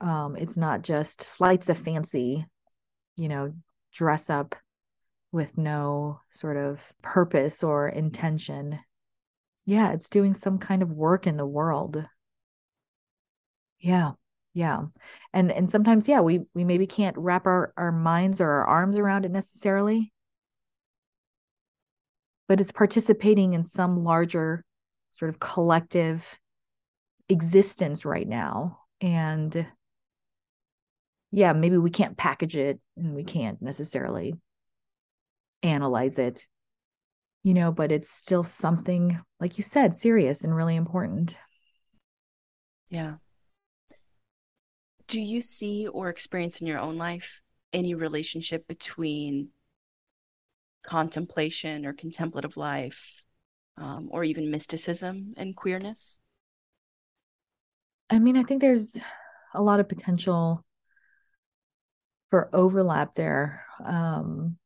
Um, 0.00 0.36
it's 0.36 0.56
not 0.56 0.82
just 0.82 1.26
flights 1.26 1.68
of 1.68 1.78
fancy, 1.78 2.46
you 3.16 3.28
know, 3.28 3.54
dress 3.92 4.30
up 4.30 4.56
with 5.30 5.56
no 5.56 6.20
sort 6.30 6.56
of 6.56 6.80
purpose 7.02 7.62
or 7.62 7.88
intention. 7.88 8.78
Yeah, 9.66 9.92
it's 9.92 10.08
doing 10.08 10.34
some 10.34 10.58
kind 10.58 10.82
of 10.82 10.92
work 10.92 11.26
in 11.26 11.36
the 11.36 11.46
world. 11.46 12.04
Yeah. 13.84 14.12
Yeah. 14.54 14.86
And 15.32 15.52
and 15.52 15.68
sometimes 15.68 16.08
yeah, 16.08 16.20
we 16.20 16.40
we 16.54 16.64
maybe 16.64 16.86
can't 16.86 17.16
wrap 17.18 17.46
our 17.46 17.72
our 17.76 17.92
minds 17.92 18.40
or 18.40 18.48
our 18.48 18.64
arms 18.66 18.96
around 18.96 19.24
it 19.24 19.30
necessarily 19.30 20.12
but 22.48 22.60
it's 22.60 22.72
participating 22.72 23.54
in 23.54 23.62
some 23.62 24.04
larger 24.04 24.64
sort 25.12 25.28
of 25.28 25.40
collective 25.40 26.38
existence 27.28 28.04
right 28.04 28.28
now 28.28 28.80
and 29.00 29.66
yeah 31.30 31.52
maybe 31.52 31.78
we 31.78 31.90
can't 31.90 32.16
package 32.16 32.56
it 32.56 32.78
and 32.96 33.14
we 33.14 33.24
can't 33.24 33.62
necessarily 33.62 34.34
analyze 35.62 36.18
it 36.18 36.46
you 37.42 37.54
know 37.54 37.72
but 37.72 37.90
it's 37.90 38.10
still 38.10 38.42
something 38.42 39.18
like 39.40 39.56
you 39.56 39.64
said 39.64 39.94
serious 39.94 40.44
and 40.44 40.54
really 40.54 40.76
important 40.76 41.38
yeah 42.90 43.14
do 45.06 45.20
you 45.20 45.40
see 45.40 45.86
or 45.86 46.08
experience 46.08 46.60
in 46.60 46.66
your 46.66 46.78
own 46.78 46.96
life 46.96 47.40
any 47.72 47.94
relationship 47.94 48.66
between 48.66 49.48
contemplation 50.84 51.86
or 51.86 51.92
contemplative 51.92 52.56
life 52.56 53.22
um, 53.76 54.08
or 54.10 54.24
even 54.24 54.50
mysticism 54.50 55.34
and 55.36 55.56
queerness? 55.56 56.18
I 58.10 58.18
mean, 58.18 58.36
I 58.36 58.42
think 58.42 58.60
there's 58.60 59.00
a 59.54 59.62
lot 59.62 59.80
of 59.80 59.88
potential 59.88 60.64
for 62.30 62.50
overlap 62.52 63.14
there. 63.14 63.64
Um, 63.84 64.56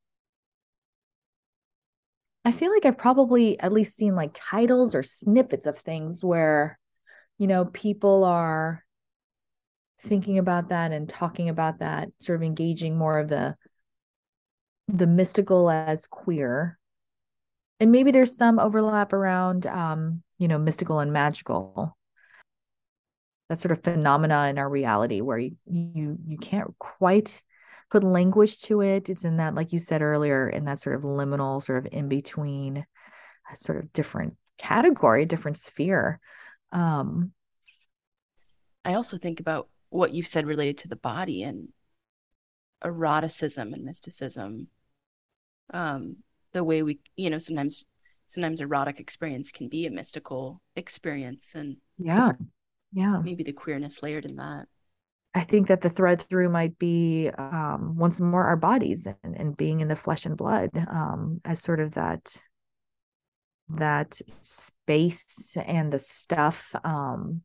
I 2.44 2.53
feel 2.53 2.72
like 2.72 2.87
I've 2.87 2.98
probably 2.98 3.61
at 3.61 3.72
least 3.72 3.96
seen 3.96 4.14
like 4.14 4.31
titles 4.33 4.94
or 4.94 5.03
snippets 5.03 5.66
of 5.66 5.79
things 5.79 6.24
where, 6.24 6.79
you 7.37 7.46
know, 7.46 7.66
people 7.66 8.24
are 8.24 8.85
thinking 10.01 10.39
about 10.39 10.69
that 10.69 10.93
and 10.93 11.09
talking 11.09 11.49
about 11.49 11.79
that, 11.79 12.09
sort 12.21 12.37
of 12.37 12.43
engaging 12.43 12.97
more 12.97 13.19
of 13.19 13.29
the 13.29 13.57
the 14.89 15.07
mystical 15.07 15.71
as 15.71 16.07
queer. 16.07 16.79
And 17.81 17.93
maybe 17.93 18.11
there's 18.11 18.37
some 18.37 18.59
overlap 18.59 19.13
around 19.13 19.67
um 19.67 20.23
you 20.39 20.49
know 20.49 20.59
mystical 20.59 21.01
and 21.01 21.13
magical. 21.13 21.97
That 23.49 23.61
sort 23.61 23.73
of 23.73 23.83
phenomena 23.83 24.47
in 24.49 24.59
our 24.59 24.69
reality 24.69 25.21
where 25.21 25.39
you 25.39 25.53
you, 25.67 26.19
you 26.27 26.39
can't 26.39 26.77
quite 26.79 27.43
put 27.91 28.05
language 28.05 28.61
to 28.63 28.83
it. 28.83 29.09
It's 29.09 29.25
in 29.25 29.39
that 29.39 29.55
like 29.55 29.73
you 29.73 29.79
said 29.79 30.03
earlier 30.03 30.49
in 30.49 30.65
that 30.67 30.81
sort 30.81 30.97
of 30.97 31.03
liminal 31.03 31.63
sort 31.63 31.85
of 31.85 31.93
in 31.93 32.09
between 32.09 32.85
sort 33.57 33.79
of 33.79 33.93
different 33.93 34.37
category 34.59 35.25
different 35.25 35.57
sphere. 35.57 36.21
Um 36.73 37.33
i 38.85 38.95
also 38.95 39.19
think 39.19 39.41
about 39.41 39.69
what 39.90 40.12
you've 40.12 40.27
said 40.27 40.46
related 40.46 40.79
to 40.79 40.88
the 40.88 40.96
body 40.96 41.42
and 41.42 41.68
eroticism 42.85 43.72
and 43.72 43.85
mysticism 43.85 44.68
um 45.72 46.16
the 46.53 46.62
way 46.62 46.83
we 46.83 47.01
you 47.16 47.29
know 47.29 47.38
sometimes 47.38 47.85
sometimes 48.29 48.61
erotic 48.61 49.01
experience 49.01 49.51
can 49.51 49.68
be 49.68 49.87
a 49.87 49.90
mystical 49.90 50.61
experience 50.77 51.55
and 51.55 51.79
yeah. 51.98 52.33
Yeah. 52.92 53.20
maybe 53.22 53.42
the 53.42 53.53
queerness 53.53 54.03
layered 54.03 54.24
in 54.24 54.37
that. 54.37 54.66
I 55.35 55.40
think 55.40 55.68
that 55.68 55.83
the 55.83 55.90
thread 55.90 56.22
through 56.22 56.48
might 56.48 56.79
be 56.79 57.31
um 57.37 57.96
once 57.96 58.20
more 58.20 58.44
our 58.44 58.57
bodies 58.57 59.07
and, 59.22 59.37
and 59.37 59.57
being 59.57 59.81
in 59.81 59.88
the 59.88 59.96
flesh 59.96 60.24
and 60.27 60.37
blood 60.37 60.70
um 60.88 61.40
as 61.44 61.61
sort 61.61 61.81
of 61.81 61.94
that 61.94 62.35
that 63.70 64.14
space 64.27 65.57
and 65.57 65.92
the 65.92 65.98
stuff 65.98 66.74
um 66.85 67.42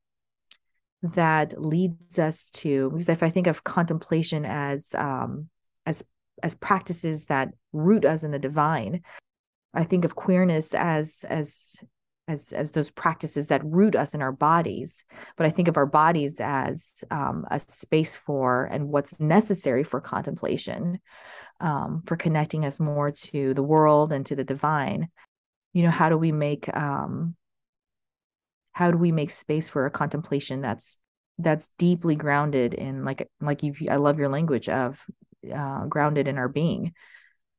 that 1.03 1.61
leads 1.61 2.17
us 2.17 2.49
to 2.49 2.89
because 2.91 3.09
if 3.09 3.21
i 3.21 3.29
think 3.29 3.47
of 3.47 3.63
contemplation 3.63 4.45
as 4.45 4.95
um 4.95 5.49
as 5.85 6.03
as 6.41 6.55
practices 6.55 7.25
that 7.25 7.49
root 7.73 8.05
us 8.05 8.23
in 8.23 8.31
the 8.31 8.39
divine 8.39 9.01
i 9.73 9.83
think 9.83 10.05
of 10.05 10.15
queerness 10.15 10.73
as 10.73 11.25
as 11.29 11.83
as 12.27 12.53
as 12.53 12.71
those 12.71 12.89
practices 12.89 13.47
that 13.47 13.61
root 13.65 13.95
us 13.95 14.13
in 14.13 14.21
our 14.21 14.31
bodies. 14.31 15.03
But 15.35 15.45
i 15.45 15.49
think 15.49 15.67
of 15.67 15.77
our 15.77 15.85
bodies 15.85 16.39
as 16.39 17.03
um, 17.11 17.45
a 17.51 17.59
space 17.59 18.15
for 18.15 18.65
and 18.65 18.89
what's 18.89 19.19
necessary 19.19 19.83
for 19.83 19.99
contemplation 19.99 20.99
um, 21.59 22.03
for 22.05 22.15
connecting 22.15 22.65
us 22.65 22.79
more 22.79 23.11
to 23.11 23.53
the 23.53 23.63
world 23.63 24.11
and 24.11 24.25
to 24.27 24.35
the 24.35 24.43
divine. 24.43 25.09
You 25.73 25.83
know 25.83 25.91
how 25.91 26.09
do 26.09 26.17
we 26.17 26.31
make 26.31 26.73
um, 26.75 27.35
how 28.73 28.91
do 28.91 28.97
we 28.97 29.11
make 29.11 29.29
space 29.29 29.69
for 29.69 29.85
a 29.85 29.91
contemplation 29.91 30.61
that's 30.61 30.99
that's 31.39 31.69
deeply 31.77 32.15
grounded 32.15 32.73
in 32.73 33.05
like 33.05 33.29
like 33.41 33.63
you 33.63 33.73
I 33.89 33.95
love 33.95 34.19
your 34.19 34.29
language 34.29 34.69
of 34.69 35.03
uh, 35.53 35.85
grounded 35.85 36.27
in 36.27 36.37
our 36.37 36.47
being 36.47 36.93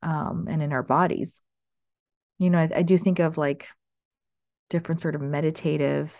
um, 0.02 0.46
and 0.48 0.62
in 0.62 0.72
our 0.72 0.82
bodies. 0.82 1.40
You 2.38 2.50
know, 2.50 2.58
I, 2.58 2.70
I 2.76 2.82
do 2.82 2.98
think 2.98 3.18
of 3.18 3.38
like 3.38 3.68
different 4.70 5.00
sort 5.00 5.14
of 5.14 5.20
meditative 5.20 6.12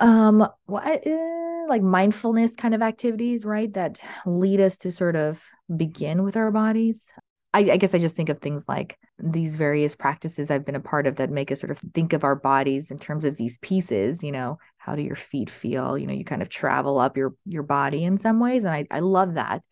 um 0.00 0.46
what 0.66 1.06
uh, 1.06 1.66
like 1.68 1.82
mindfulness 1.82 2.56
kind 2.56 2.74
of 2.74 2.82
activities 2.82 3.44
right 3.44 3.74
that 3.74 4.00
lead 4.24 4.60
us 4.60 4.78
to 4.78 4.90
sort 4.90 5.16
of 5.16 5.44
begin 5.74 6.22
with 6.22 6.36
our 6.36 6.50
bodies 6.50 7.12
I, 7.54 7.72
I, 7.72 7.76
guess 7.76 7.94
I 7.94 7.98
just 7.98 8.16
think 8.16 8.30
of 8.30 8.38
things 8.38 8.66
like 8.66 8.98
these 9.18 9.56
various 9.56 9.94
practices 9.94 10.50
I've 10.50 10.64
been 10.64 10.74
a 10.74 10.80
part 10.80 11.06
of 11.06 11.16
that 11.16 11.30
make 11.30 11.52
us 11.52 11.60
sort 11.60 11.70
of 11.70 11.78
think 11.92 12.14
of 12.14 12.24
our 12.24 12.34
bodies 12.34 12.90
in 12.90 12.98
terms 12.98 13.24
of 13.24 13.36
these 13.36 13.58
pieces. 13.58 14.22
You 14.22 14.32
know, 14.32 14.58
how 14.78 14.96
do 14.96 15.02
your 15.02 15.16
feet 15.16 15.50
feel? 15.50 15.98
You 15.98 16.06
know, 16.06 16.14
you 16.14 16.24
kind 16.24 16.42
of 16.42 16.48
travel 16.48 16.98
up 16.98 17.16
your 17.16 17.34
your 17.44 17.62
body 17.62 18.04
in 18.04 18.16
some 18.16 18.40
ways, 18.40 18.64
and 18.64 18.74
I 18.74 18.86
I 18.90 19.00
love 19.00 19.34
that. 19.34 19.62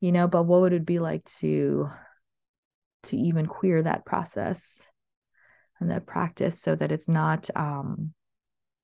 You 0.00 0.12
know, 0.12 0.26
but 0.26 0.44
what 0.44 0.62
would 0.62 0.72
it 0.72 0.84
be 0.84 0.98
like 0.98 1.24
to 1.38 1.90
to 3.04 3.16
even 3.16 3.46
queer 3.46 3.82
that 3.82 4.04
process 4.04 4.90
and 5.80 5.90
that 5.90 6.06
practice 6.06 6.60
so 6.60 6.74
that 6.74 6.92
it's 6.92 7.08
not 7.08 7.48
um 7.56 8.12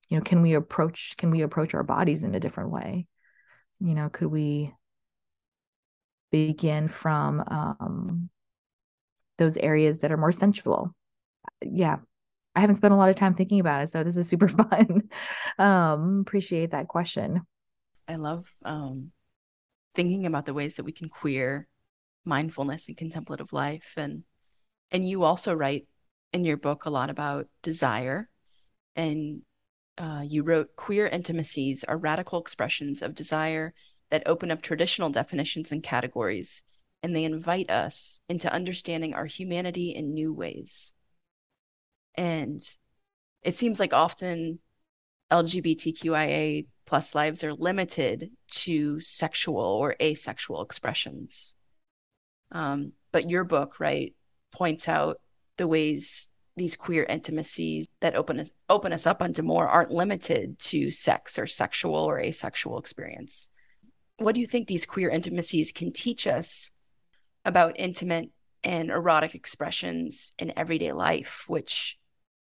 you 0.09 0.17
know 0.17 0.23
can 0.23 0.41
we 0.41 0.53
approach 0.53 1.15
can 1.17 1.31
we 1.31 1.41
approach 1.41 1.73
our 1.73 1.83
bodies 1.83 2.23
in 2.23 2.33
a 2.33 2.39
different 2.39 2.71
way 2.71 3.05
you 3.79 3.93
know 3.93 4.09
could 4.09 4.29
we 4.29 4.73
begin 6.31 6.87
from 6.87 7.43
um 7.47 8.29
those 9.37 9.57
areas 9.57 10.01
that 10.01 10.11
are 10.11 10.17
more 10.17 10.31
sensual. 10.31 10.93
Yeah. 11.61 11.97
I 12.55 12.59
haven't 12.59 12.75
spent 12.75 12.93
a 12.93 12.97
lot 12.97 13.09
of 13.09 13.15
time 13.15 13.35
thinking 13.35 13.59
about 13.59 13.83
it, 13.83 13.87
so 13.87 14.03
this 14.03 14.17
is 14.17 14.27
super 14.27 14.47
fun. 14.47 15.09
um, 15.59 16.21
appreciate 16.21 16.71
that 16.71 16.87
question. 16.87 17.41
I 18.07 18.15
love 18.15 18.51
um, 18.63 19.11
thinking 19.93 20.25
about 20.25 20.45
the 20.45 20.55
ways 20.55 20.75
that 20.77 20.83
we 20.83 20.91
can 20.91 21.07
queer 21.07 21.67
mindfulness 22.25 22.87
and 22.87 22.97
contemplative 22.97 23.53
life, 23.53 23.93
and 23.95 24.23
and 24.89 25.07
you 25.07 25.23
also 25.23 25.53
write 25.53 25.87
in 26.33 26.45
your 26.45 26.57
book 26.57 26.85
a 26.85 26.89
lot 26.89 27.11
about 27.11 27.47
desire, 27.61 28.27
and 28.95 29.41
uh, 29.99 30.23
you 30.25 30.43
wrote 30.43 30.75
queer 30.75 31.07
intimacies 31.07 31.83
are 31.83 31.97
radical 31.97 32.39
expressions 32.41 33.03
of 33.03 33.13
desire 33.13 33.73
that 34.09 34.23
open 34.25 34.49
up 34.49 34.61
traditional 34.61 35.09
definitions 35.09 35.71
and 35.71 35.83
categories 35.83 36.63
and 37.03 37.15
they 37.15 37.23
invite 37.23 37.69
us 37.69 38.19
into 38.27 38.51
understanding 38.51 39.13
our 39.13 39.25
humanity 39.25 39.91
in 39.91 40.13
new 40.13 40.33
ways. 40.33 40.93
And 42.15 42.61
it 43.43 43.55
seems 43.55 43.79
like 43.79 43.93
often 43.93 44.59
LGBTQIA 45.31 46.65
plus 46.85 47.13
lives 47.13 47.43
are 47.43 47.53
limited 47.53 48.31
to 48.47 48.99
sexual 48.99 49.57
or 49.57 49.95
asexual 50.01 50.61
expressions. 50.61 51.55
Um, 52.51 52.93
but 53.11 53.29
your 53.29 53.43
book, 53.43 53.79
right, 53.79 54.15
points 54.51 54.87
out 54.87 55.19
the 55.57 55.67
ways 55.67 56.29
these 56.55 56.75
queer 56.75 57.03
intimacies 57.03 57.87
that 57.99 58.15
open 58.15 58.39
us 58.39 58.51
open 58.67 58.91
us 58.91 59.05
up 59.05 59.21
onto 59.21 59.43
more 59.43 59.67
aren't 59.67 59.91
limited 59.91 60.57
to 60.57 60.89
sex 60.89 61.37
or 61.37 61.45
sexual 61.45 61.95
or 61.95 62.19
asexual 62.19 62.79
experience. 62.79 63.49
What 64.17 64.33
do 64.33 64.41
you 64.41 64.47
think 64.47 64.67
these 64.67 64.85
queer 64.85 65.09
intimacies 65.09 65.71
can 65.71 65.93
teach 65.93 66.25
us 66.25 66.71
about 67.47 67.79
intimate 67.79 68.29
and 68.63 68.91
erotic 68.91 69.33
expressions 69.33 70.33
in 70.37 70.51
everyday 70.57 70.91
life, 70.91 71.45
which 71.47 71.97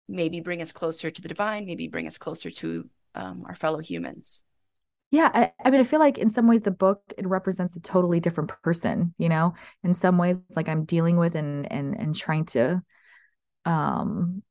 maybe 0.07 0.41
bring 0.41 0.61
us 0.61 0.71
closer 0.71 1.11
to 1.11 1.23
the 1.23 1.29
divine, 1.29 1.65
maybe 1.65 1.89
bring 1.89 2.07
us 2.07 2.19
closer 2.19 2.51
to 2.51 2.89
um, 3.15 3.45
our 3.49 3.55
fellow 3.55 3.79
humans. 3.79 4.45
Yeah, 5.11 5.31
I, 5.33 5.53
I, 5.65 5.71
mean, 5.71 5.81
I 5.81 5.85
feel 5.85 5.99
like 5.99 6.19
in 6.19 6.29
some 6.29 6.47
ways 6.47 6.63
the 6.63 6.71
book 6.71 7.03
it 7.17 7.27
represents 7.27 7.75
a 7.75 7.81
totally 7.81 8.21
different 8.21 8.53
person. 8.63 9.15
You 9.17 9.31
know, 9.31 9.55
in 9.83 9.95
some 9.95 10.19
ways, 10.19 10.41
like 10.55 10.69
I'm 10.69 10.85
dealing 10.85 11.17
with 11.17 11.35
and 11.35 11.71
and 11.73 11.95
and 11.99 12.15
trying 12.15 12.45
to 12.47 12.83
um 13.65 14.43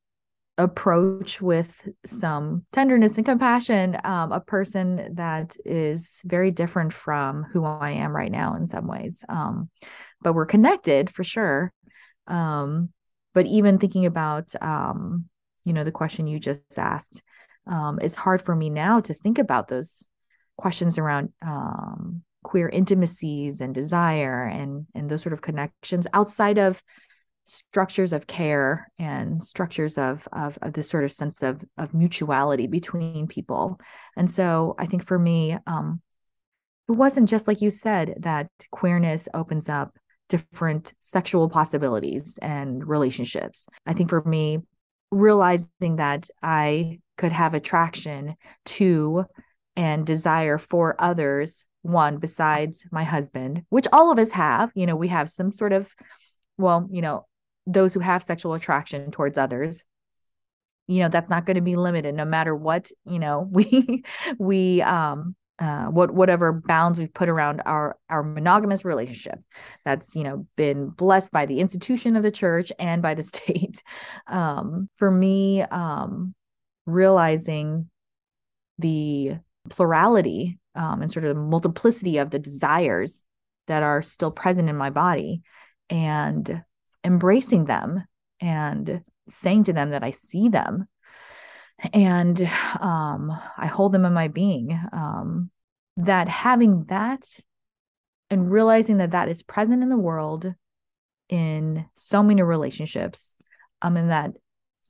approach 0.64 1.42
with 1.42 1.88
some 2.06 2.66
tenderness 2.72 3.18
and 3.18 3.26
compassion 3.26 3.98
um, 4.04 4.32
a 4.32 4.40
person 4.40 5.16
that 5.16 5.56
is 5.66 6.22
very 6.26 6.52
different 6.52 6.94
from 6.94 7.44
who 7.44 7.66
I 7.66 7.92
am 7.92 8.16
right 8.16 8.32
now 8.32 8.56
in 8.56 8.68
some 8.68 8.88
ways. 8.88 9.24
Um, 9.28 9.70
but 10.22 10.34
we're 10.34 10.46
connected 10.46 11.10
for 11.10 11.24
sure. 11.24 11.74
Um, 12.28 12.90
but 13.34 13.48
even 13.48 13.78
thinking 13.78 14.06
about, 14.06 14.54
um, 14.62 15.26
you 15.66 15.74
know, 15.74 15.84
the 15.84 15.92
question 15.92 16.28
you 16.28 16.40
just 16.40 16.78
asked, 16.78 17.24
um, 17.68 18.00
it's 18.02 18.16
hard 18.16 18.42
for 18.42 18.56
me 18.56 18.70
now 18.70 19.00
to 19.00 19.14
think 19.14 19.40
about 19.40 19.68
those 19.68 20.08
questions 20.58 20.98
around 20.98 21.30
um, 21.42 22.24
queer 22.44 22.70
intimacies 22.70 23.62
and 23.62 23.74
desire 23.74 24.46
and 24.46 24.86
and 24.96 25.10
those 25.10 25.22
sort 25.22 25.34
of 25.34 25.42
connections 25.42 26.08
outside 26.14 26.58
of 26.58 26.82
structures 27.46 28.14
of 28.14 28.28
care 28.28 28.92
and 29.00 29.44
structures 29.44 29.98
of, 29.98 30.28
of, 30.32 30.58
of 30.62 30.74
this 30.74 30.90
sort 30.90 31.04
of 31.04 31.12
sense 31.12 31.42
of, 31.42 31.64
of 31.78 31.94
mutuality 31.94 32.68
between 32.68 33.28
people. 33.28 33.80
And 34.16 34.30
so 34.30 34.76
I 34.78 34.86
think 34.86 35.06
for 35.06 35.20
me, 35.20 35.58
um, 35.68 36.02
it 36.88 36.94
wasn't 36.94 37.30
just 37.30 37.48
like 37.48 37.62
you 37.62 37.70
said 37.70 38.16
that 38.20 38.50
queerness 38.72 39.28
opens 39.34 39.70
up 39.70 39.92
different 40.30 40.94
sexual 41.00 41.50
possibilities 41.50 42.40
and 42.42 42.88
relationships. 42.88 43.66
I 43.86 43.94
think 43.94 44.10
for 44.10 44.24
me, 44.24 44.60
realizing 45.12 45.98
that 45.98 46.30
I 46.42 47.00
could 47.18 47.34
have 47.34 47.54
attraction 47.54 48.36
to 48.66 49.26
and 49.76 50.06
desire 50.06 50.58
for 50.58 50.96
others, 51.00 51.66
one 51.82 52.18
besides 52.18 52.86
my 52.92 53.04
husband, 53.04 53.64
which 53.70 53.88
all 53.92 54.12
of 54.12 54.20
us 54.20 54.32
have, 54.32 54.72
you 54.76 54.86
know, 54.86 54.96
we 54.96 55.10
have 55.10 55.30
some 55.30 55.52
sort 55.52 55.74
of, 55.74 55.94
well, 56.58 56.88
you 56.92 57.02
know, 57.02 57.26
those 57.68 57.94
who 57.94 58.00
have 58.00 58.24
sexual 58.24 58.54
attraction 58.54 59.12
towards 59.12 59.38
others 59.38 59.84
you 60.88 61.00
know 61.00 61.10
that's 61.10 61.30
not 61.30 61.46
going 61.46 61.56
to 61.56 61.62
be 61.62 61.76
limited 61.76 62.14
no 62.16 62.26
matter 62.26 62.56
what 62.56 62.92
you 63.06 63.20
know 63.20 63.48
we 63.52 64.04
we 64.38 64.82
um 64.82 65.36
uh, 65.60 65.86
what 65.86 66.10
whatever 66.10 66.52
bounds 66.52 66.98
we've 66.98 67.14
put 67.14 67.30
around 67.30 67.62
our 67.68 67.96
our 68.10 68.24
monogamous 68.24 68.84
relationship. 68.84 69.38
That's 69.86 70.16
you 70.16 70.24
know 70.24 70.48
been 70.56 70.90
blessed 70.90 71.32
by 71.32 71.46
the 71.46 71.60
institution 71.60 72.16
of 72.16 72.24
the 72.24 72.32
church 72.32 72.72
and 72.80 73.00
by 73.04 73.14
the 73.14 73.22
state. 73.32 73.84
Um, 74.26 74.90
for 74.98 75.12
me 75.12 75.62
um, 75.62 76.34
realizing 76.88 77.92
the 78.80 79.36
plurality 79.70 80.58
um, 80.74 81.04
and 81.04 81.12
sort 81.12 81.26
of 81.26 81.36
the 81.36 81.42
multiplicity 81.42 82.18
of 82.18 82.32
the 82.32 82.40
desires 82.40 83.28
that 83.68 83.84
are 83.84 84.02
still 84.02 84.32
present 84.32 84.68
in 84.68 84.76
my 84.76 84.90
body 84.90 85.44
and 85.92 86.64
embracing 87.04 87.66
them 87.66 88.04
and 88.40 89.02
saying 89.28 89.66
to 89.66 89.74
them 89.74 89.92
that 89.92 90.04
I 90.04 90.12
see 90.12 90.50
them 90.50 90.88
and 91.94 92.42
um, 92.80 93.32
I 93.58 93.66
hold 93.66 93.92
them 93.92 94.06
in 94.06 94.14
my 94.14 94.28
being. 94.28 94.80
Um, 94.92 95.50
that 95.98 96.28
having 96.28 96.86
that 96.86 97.28
and 98.30 98.52
realizing 98.52 98.98
that 98.98 99.12
that 99.12 99.28
is 99.28 99.44
present 99.44 99.84
in 99.84 99.90
the 99.90 99.98
world 99.98 100.54
in 101.30 101.86
so 101.98 102.24
many 102.24 102.42
relationships, 102.42 103.34
um, 103.82 103.98
and 103.98 104.10
that 104.10 104.32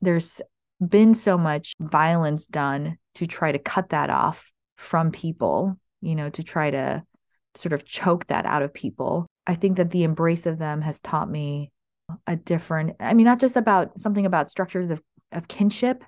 there's 0.00 0.40
been 0.86 1.14
so 1.14 1.36
much 1.36 1.74
violence 1.80 2.46
done 2.46 2.98
to 3.16 3.26
try 3.26 3.52
to 3.52 3.58
cut 3.58 3.90
that 3.90 4.10
off 4.10 4.50
from 4.76 5.10
people, 5.10 5.78
you 6.00 6.14
know, 6.14 6.30
to 6.30 6.42
try 6.42 6.70
to 6.70 7.02
sort 7.54 7.72
of 7.72 7.84
choke 7.84 8.26
that 8.28 8.46
out 8.46 8.62
of 8.62 8.72
people. 8.72 9.26
I 9.46 9.54
think 9.56 9.76
that 9.76 9.90
the 9.90 10.04
embrace 10.04 10.46
of 10.46 10.58
them 10.58 10.80
has 10.82 11.00
taught 11.00 11.28
me 11.28 11.71
a 12.26 12.36
different, 12.36 12.96
I 13.00 13.14
mean, 13.14 13.26
not 13.26 13.40
just 13.40 13.56
about 13.56 14.00
something 14.00 14.26
about 14.26 14.50
structures 14.50 14.90
of, 14.90 15.02
of 15.32 15.48
kinship, 15.48 16.04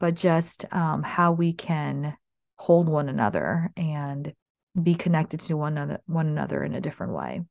but 0.00 0.14
just 0.14 0.64
um, 0.72 1.02
how 1.02 1.32
we 1.32 1.52
can 1.52 2.16
hold 2.56 2.88
one 2.88 3.08
another 3.08 3.70
and 3.76 4.32
be 4.80 4.94
connected 4.94 5.40
to 5.40 5.56
one 5.56 5.76
another, 5.78 6.00
one 6.06 6.26
another 6.26 6.62
in 6.62 6.74
a 6.74 6.80
different 6.80 7.12
way. 7.12 7.42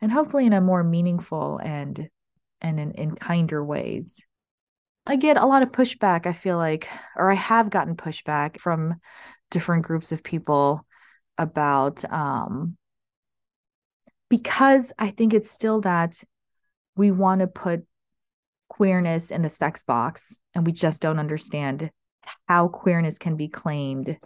And 0.00 0.12
hopefully 0.12 0.46
in 0.46 0.52
a 0.52 0.60
more 0.60 0.84
meaningful 0.84 1.58
and 1.62 2.08
and 2.60 2.80
in, 2.80 2.90
in 2.92 3.14
kinder 3.14 3.64
ways. 3.64 4.26
I 5.06 5.16
get 5.16 5.36
a 5.36 5.46
lot 5.46 5.62
of 5.62 5.70
pushback, 5.72 6.26
I 6.26 6.32
feel 6.32 6.56
like, 6.56 6.88
or 7.16 7.30
I 7.30 7.34
have 7.34 7.70
gotten 7.70 7.96
pushback 7.96 8.60
from 8.60 8.96
different 9.50 9.86
groups 9.86 10.12
of 10.12 10.22
people 10.22 10.84
about 11.38 12.04
um 12.12 12.76
because 14.28 14.92
I 14.98 15.10
think 15.10 15.32
it's 15.32 15.50
still 15.50 15.80
that 15.82 16.22
we 16.98 17.12
want 17.12 17.40
to 17.40 17.46
put 17.46 17.86
queerness 18.68 19.30
in 19.30 19.40
the 19.40 19.48
sex 19.48 19.84
box 19.84 20.40
and 20.54 20.66
we 20.66 20.72
just 20.72 21.00
don't 21.00 21.20
understand 21.20 21.90
how 22.48 22.68
queerness 22.68 23.18
can 23.18 23.36
be 23.36 23.48
claimed 23.48 24.18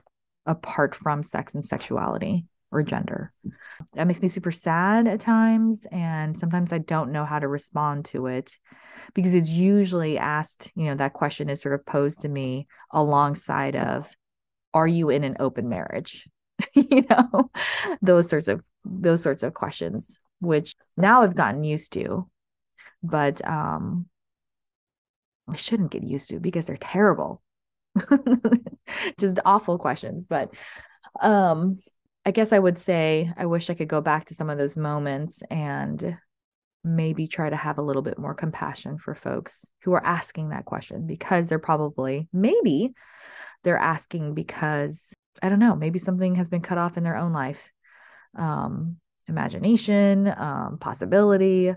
apart 0.47 0.95
from 0.95 1.23
sex 1.23 1.55
and 1.55 1.65
sexuality 1.65 2.47
or 2.73 2.83
gender. 2.83 3.31
That 3.93 4.07
makes 4.07 4.23
me 4.23 4.29
super 4.29 4.51
sad 4.51 5.07
at 5.07 5.21
times. 5.21 5.87
And 5.93 6.37
sometimes 6.37 6.73
I 6.73 6.79
don't 6.79 7.13
know 7.13 7.27
how 7.27 7.39
to 7.39 7.47
respond 7.47 8.07
to 8.07 8.27
it 8.27 8.57
because 9.15 9.35
it's 9.35 9.51
usually 9.51 10.17
asked, 10.17 10.73
you 10.75 10.87
know, 10.87 10.95
that 10.95 11.13
question 11.13 11.51
is 11.51 11.61
sort 11.61 11.75
of 11.75 11.85
posed 11.85 12.21
to 12.21 12.29
me 12.29 12.67
alongside 12.91 13.77
of, 13.77 14.11
are 14.73 14.89
you 14.89 15.11
in 15.11 15.25
an 15.25 15.37
open 15.39 15.69
marriage? 15.69 16.27
you 16.75 17.05
know, 17.11 17.51
those 18.01 18.31
sorts 18.31 18.49
of 18.49 18.65
those 18.85 19.23
sorts 19.23 19.43
of 19.43 19.53
questions, 19.53 20.21
which 20.41 20.75
now 20.97 21.23
I've 21.23 21.37
gotten 21.37 21.65
used 21.65 21.93
to. 21.93 22.29
But 23.03 23.47
um 23.47 24.07
I 25.49 25.57
shouldn't 25.57 25.91
get 25.91 26.03
used 26.03 26.31
to 26.31 26.41
because 26.41 26.67
they're 26.67 26.77
terrible. 26.77 27.43
Just 29.19 29.41
awful 29.45 29.79
questions. 29.79 30.27
But 30.27 30.51
um 31.21 31.79
I 32.25 32.31
guess 32.31 32.53
I 32.53 32.59
would 32.59 32.79
say 32.79 33.33
I 33.37 33.47
wish 33.47 33.69
I 33.69 33.75
could 33.75 33.89
go 33.89 34.01
back 34.01 34.27
to 34.27 34.35
some 34.35 34.49
of 34.49 34.59
those 34.59 34.77
moments 34.77 35.43
and 35.51 36.17
maybe 36.85 37.27
try 37.27 37.49
to 37.49 37.57
have 37.57 37.79
a 37.79 37.83
little 37.83 38.03
bit 38.03 38.19
more 38.19 38.35
compassion 38.35 38.99
for 38.99 39.15
folks 39.15 39.67
who 39.83 39.93
are 39.93 40.05
asking 40.05 40.49
that 40.49 40.65
question 40.65 41.07
because 41.07 41.49
they're 41.49 41.59
probably 41.59 42.29
maybe 42.33 42.93
they're 43.63 43.79
asking 43.79 44.35
because 44.35 45.15
I 45.43 45.49
don't 45.49 45.59
know, 45.61 45.77
maybe 45.77 45.99
something 45.99 46.35
has 46.37 46.51
been 46.51 46.63
cut 46.63 46.79
off 46.79 46.97
in 46.97 47.05
their 47.05 47.17
own 47.17 47.33
life. 47.33 47.71
Um 48.37 48.97
imagination, 49.29 50.33
um 50.37 50.79
possibility, 50.79 51.75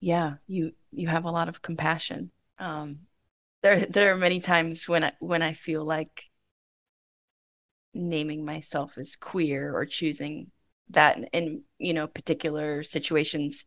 yeah 0.00 0.34
you 0.46 0.72
you 0.92 1.08
have 1.08 1.24
a 1.24 1.30
lot 1.30 1.48
of 1.48 1.62
compassion. 1.62 2.30
Um 2.58 3.00
there 3.62 3.86
there 3.86 4.12
are 4.14 4.18
many 4.18 4.40
times 4.40 4.88
when 4.88 5.04
i 5.04 5.12
when 5.20 5.42
i 5.42 5.52
feel 5.52 5.84
like 5.84 6.26
naming 7.94 8.44
myself 8.44 8.98
as 8.98 9.16
queer 9.16 9.74
or 9.74 9.84
choosing 9.86 10.50
that 10.90 11.18
in, 11.32 11.62
you 11.78 11.92
know 11.94 12.06
particular 12.06 12.82
situations 12.82 13.64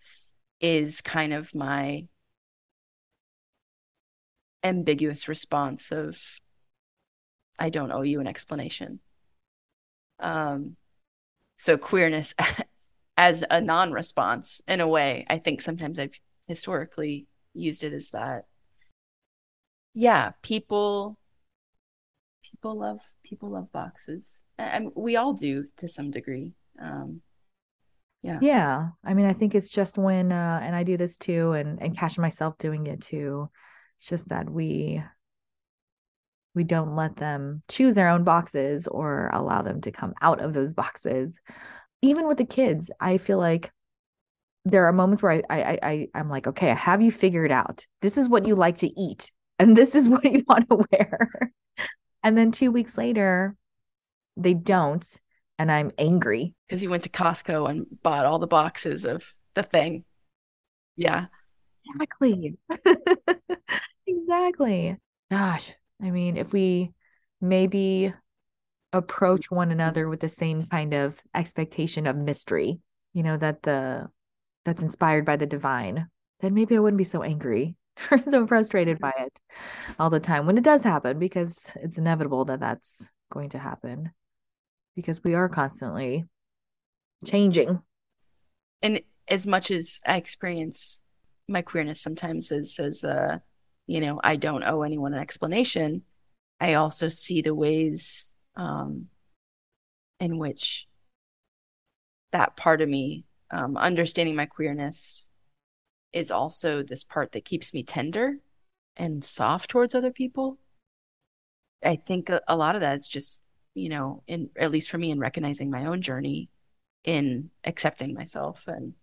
is 0.62 1.02
kind 1.02 1.34
of 1.34 1.54
my 1.56 2.08
ambiguous 4.64 5.28
response 5.28 5.92
of 5.92 6.40
i 7.60 7.70
don't 7.70 7.92
owe 7.92 8.02
you 8.02 8.20
an 8.20 8.28
explanation. 8.28 9.00
Um 10.20 10.76
so 11.58 11.78
queerness 11.78 12.34
as 13.22 13.44
a 13.52 13.62
non-response 13.62 14.62
in 14.68 14.82
a 14.82 14.88
way. 14.88 15.28
I 15.30 15.38
think 15.38 15.62
sometimes 15.62 16.00
I've 16.00 16.20
historically 16.48 17.28
used 17.54 17.84
it 17.84 17.94
as 17.94 18.10
that. 18.10 18.46
Yeah, 19.94 20.32
people 20.42 21.20
people 22.44 22.80
love 22.80 23.00
people 23.24 23.52
love 23.52 23.72
boxes. 23.72 24.40
and 24.58 24.90
we 24.96 25.18
all 25.18 25.34
do 25.34 25.66
to 25.78 25.88
some 25.88 26.10
degree. 26.10 26.54
Um, 26.82 27.22
yeah. 28.24 28.40
Yeah. 28.42 28.90
I 29.06 29.14
mean, 29.14 29.28
I 29.28 29.34
think 29.34 29.54
it's 29.54 29.70
just 29.70 30.00
when 30.00 30.32
uh 30.32 30.60
and 30.64 30.76
I 30.76 30.82
do 30.82 30.98
this 30.98 31.18
too 31.18 31.52
and 31.52 31.80
and 31.80 31.96
catch 31.96 32.18
myself 32.18 32.58
doing 32.58 32.88
it 32.88 33.02
too. 33.02 33.52
It's 33.98 34.08
just 34.08 34.30
that 34.30 34.50
we 34.50 35.04
we 36.56 36.64
don't 36.64 36.96
let 36.96 37.18
them 37.18 37.62
choose 37.70 37.94
their 37.94 38.10
own 38.10 38.24
boxes 38.24 38.88
or 38.88 39.30
allow 39.32 39.62
them 39.62 39.80
to 39.82 39.92
come 39.92 40.16
out 40.22 40.42
of 40.42 40.54
those 40.54 40.74
boxes 40.74 41.40
even 42.02 42.28
with 42.28 42.38
the 42.38 42.46
kids, 42.46 42.92
I 43.00 43.18
feel 43.18 43.38
like 43.38 43.72
there 44.66 44.86
are 44.86 44.94
moments 44.94 45.24
where 45.24 45.42
I, 45.50 45.62
I, 45.62 45.80
I, 45.84 46.08
I'm 46.14 46.30
like, 46.30 46.48
okay, 46.48 46.72
I 46.72 46.76
have 46.76 47.02
you 47.02 47.12
figured 47.12 47.52
out. 47.52 47.86
This 48.02 48.18
is 48.18 48.30
what 48.30 48.48
you 48.48 48.56
like 48.56 48.78
to 48.80 49.00
eat, 49.00 49.32
and 49.60 49.76
this 49.76 49.96
is 49.96 50.08
what 50.10 50.24
you 50.24 50.44
want 50.48 50.70
to 50.70 50.86
wear. 50.92 51.52
and 52.24 52.38
then 52.38 52.52
two 52.52 52.72
weeks 52.72 52.98
later, 52.98 53.56
they 54.38 54.54
don't, 54.54 55.06
and 55.58 55.72
I'm 55.72 55.92
angry 55.98 56.54
because 56.68 56.82
you 56.84 56.90
went 56.90 57.04
to 57.04 57.10
Costco 57.10 57.70
and 57.70 57.86
bought 58.04 58.26
all 58.26 58.40
the 58.40 58.48
boxes 58.48 59.06
of 59.06 59.34
the 59.54 59.64
thing. 59.64 60.06
Yeah, 60.96 61.26
exactly, 61.86 62.58
exactly. 64.08 64.98
Gosh, 65.30 65.74
I 66.02 66.12
mean, 66.12 66.38
if 66.38 66.52
we 66.54 66.94
maybe 67.40 68.14
approach 68.94 69.50
one 69.50 69.72
another 69.72 70.10
with 70.10 70.20
the 70.20 70.30
same 70.30 70.66
kind 70.66 70.94
of 70.94 71.22
expectation 71.34 72.08
of 72.08 72.18
mystery, 72.18 72.80
you 73.14 73.24
know, 73.24 73.38
that 73.38 73.64
the 73.64 74.10
that's 74.66 74.82
inspired 74.82 75.26
by 75.26 75.38
the 75.38 75.46
divine, 75.46 76.08
then 76.42 76.54
maybe 76.54 76.76
I 76.76 76.80
wouldn't 76.80 76.98
be 76.98 77.04
so 77.04 77.24
angry 77.24 77.76
or 78.12 78.18
so 78.18 78.46
frustrated 78.46 79.00
by 79.00 79.14
it 79.18 79.40
all 80.00 80.10
the 80.10 80.20
time 80.20 80.46
when 80.46 80.58
it 80.58 80.64
does 80.64 80.84
happen 80.84 81.20
because 81.20 81.76
it's 81.82 81.98
inevitable 81.98 82.46
that 82.46 82.60
that's 82.60 83.12
going 83.32 83.50
to 83.50 83.60
happen 83.60 84.12
because 84.96 85.24
we 85.24 85.34
are 85.34 85.50
constantly 85.50 86.26
changing. 87.26 87.82
And 88.82 89.02
as 89.28 89.48
much 89.48 89.72
as 89.72 90.02
I 90.06 90.18
experience 90.18 91.02
my 91.48 91.62
queerness 91.62 92.02
sometimes 92.02 92.52
as 92.52 92.80
as 92.80 93.04
a 93.04 93.42
you 93.88 94.00
know, 94.00 94.22
I 94.24 94.38
don't 94.38 94.64
owe 94.64 94.84
anyone 94.84 95.14
an 95.14 95.20
explanation, 95.20 96.04
I 96.60 96.76
also 96.76 97.10
see 97.10 97.42
the 97.42 97.54
ways 97.54 98.31
um, 98.56 99.08
in 100.20 100.38
which 100.38 100.88
that 102.32 102.56
part 102.56 102.82
of 102.82 102.90
me, 102.90 103.26
um, 103.52 103.78
understanding 103.78 104.36
my 104.36 104.46
queerness, 104.46 105.30
is 106.14 106.32
also 106.32 106.84
this 106.84 107.04
part 107.04 107.32
that 107.32 107.46
keeps 107.46 107.74
me 107.74 107.84
tender 107.84 108.38
and 108.98 109.24
soft 109.24 109.70
towards 109.70 109.96
other 109.96 110.12
people. 110.12 110.58
I 111.84 111.96
think 111.96 112.30
a, 112.30 112.42
a 112.48 112.56
lot 112.56 112.76
of 112.76 112.82
that 112.82 112.96
is 112.96 113.08
just, 113.08 113.42
you 113.74 113.90
know, 113.90 114.24
in 114.28 114.50
at 114.58 114.72
least 114.72 114.90
for 114.90 114.98
me, 114.98 115.12
in 115.12 115.20
recognizing 115.20 115.72
my 115.72 115.86
own 115.86 116.02
journey, 116.02 116.50
in 117.04 117.50
accepting 117.64 118.14
myself 118.14 118.64
and 118.68 118.94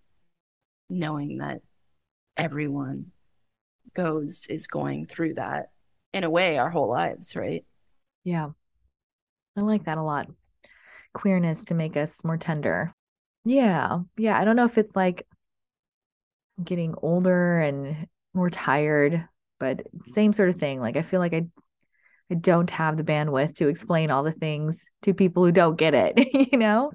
knowing 0.88 1.38
that 1.38 1.60
everyone 2.36 3.06
goes 3.94 4.46
is 4.48 4.66
going 4.66 5.06
through 5.06 5.34
that 5.34 5.70
in 6.12 6.24
a 6.24 6.30
way 6.30 6.58
our 6.58 6.70
whole 6.70 6.88
lives, 6.88 7.34
right? 7.34 7.64
Yeah. 8.24 8.50
I 9.58 9.62
like 9.62 9.84
that 9.84 9.98
a 9.98 10.02
lot. 10.02 10.28
Queerness 11.14 11.66
to 11.66 11.74
make 11.74 11.96
us 11.96 12.24
more 12.24 12.36
tender. 12.36 12.94
Yeah. 13.44 14.00
Yeah. 14.16 14.38
I 14.38 14.44
don't 14.44 14.56
know 14.56 14.64
if 14.64 14.78
it's 14.78 14.94
like 14.94 15.26
getting 16.62 16.94
older 17.02 17.58
and 17.58 18.06
more 18.34 18.50
tired, 18.50 19.26
but 19.58 19.86
same 20.04 20.32
sort 20.32 20.50
of 20.50 20.56
thing. 20.56 20.80
Like 20.80 20.96
I 20.96 21.02
feel 21.02 21.20
like 21.20 21.34
I 21.34 21.46
I 22.30 22.34
don't 22.34 22.68
have 22.70 22.96
the 22.96 23.04
bandwidth 23.04 23.54
to 23.54 23.68
explain 23.68 24.10
all 24.10 24.22
the 24.22 24.32
things 24.32 24.90
to 25.02 25.14
people 25.14 25.44
who 25.44 25.52
don't 25.52 25.78
get 25.78 25.94
it, 25.94 26.28
you 26.52 26.58
know? 26.58 26.92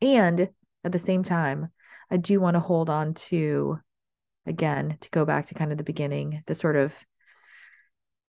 And 0.00 0.48
at 0.84 0.92
the 0.92 1.00
same 1.00 1.24
time, 1.24 1.72
I 2.10 2.16
do 2.16 2.40
want 2.40 2.54
to 2.54 2.60
hold 2.60 2.88
on 2.88 3.14
to 3.14 3.80
again 4.46 4.96
to 5.00 5.10
go 5.10 5.24
back 5.24 5.46
to 5.46 5.54
kind 5.54 5.72
of 5.72 5.78
the 5.78 5.84
beginning, 5.84 6.42
the 6.46 6.54
sort 6.54 6.76
of 6.76 6.96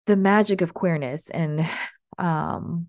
the 0.06 0.16
magic 0.16 0.62
of 0.62 0.74
queerness 0.74 1.28
and 1.28 1.68
um 2.16 2.88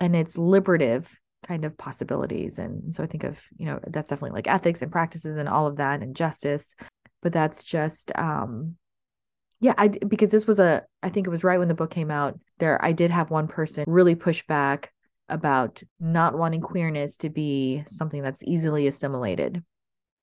and 0.00 0.16
its 0.16 0.36
liberative 0.36 1.16
kind 1.46 1.64
of 1.64 1.78
possibilities. 1.78 2.58
And 2.58 2.94
so 2.94 3.02
I 3.04 3.06
think 3.06 3.24
of, 3.24 3.40
you 3.56 3.66
know, 3.66 3.78
that's 3.86 4.10
definitely 4.10 4.36
like 4.36 4.48
ethics 4.48 4.82
and 4.82 4.90
practices 4.90 5.36
and 5.36 5.48
all 5.48 5.66
of 5.66 5.76
that 5.76 6.02
and 6.02 6.16
justice. 6.16 6.74
but 7.22 7.32
that's 7.32 7.64
just 7.64 8.10
um 8.16 8.76
yeah 9.60 9.74
i 9.78 9.88
because 9.88 10.30
this 10.30 10.46
was 10.46 10.58
a 10.58 10.82
i 11.02 11.08
think 11.08 11.26
it 11.26 11.30
was 11.30 11.44
right 11.44 11.58
when 11.58 11.68
the 11.68 11.74
book 11.74 11.90
came 11.90 12.10
out 12.10 12.38
there 12.58 12.82
i 12.84 12.92
did 12.92 13.10
have 13.10 13.30
one 13.30 13.46
person 13.46 13.84
really 13.86 14.14
push 14.14 14.42
back 14.46 14.92
about 15.28 15.82
not 16.00 16.36
wanting 16.36 16.60
queerness 16.60 17.16
to 17.18 17.28
be 17.30 17.84
something 17.88 18.22
that's 18.22 18.42
easily 18.44 18.86
assimilated 18.86 19.62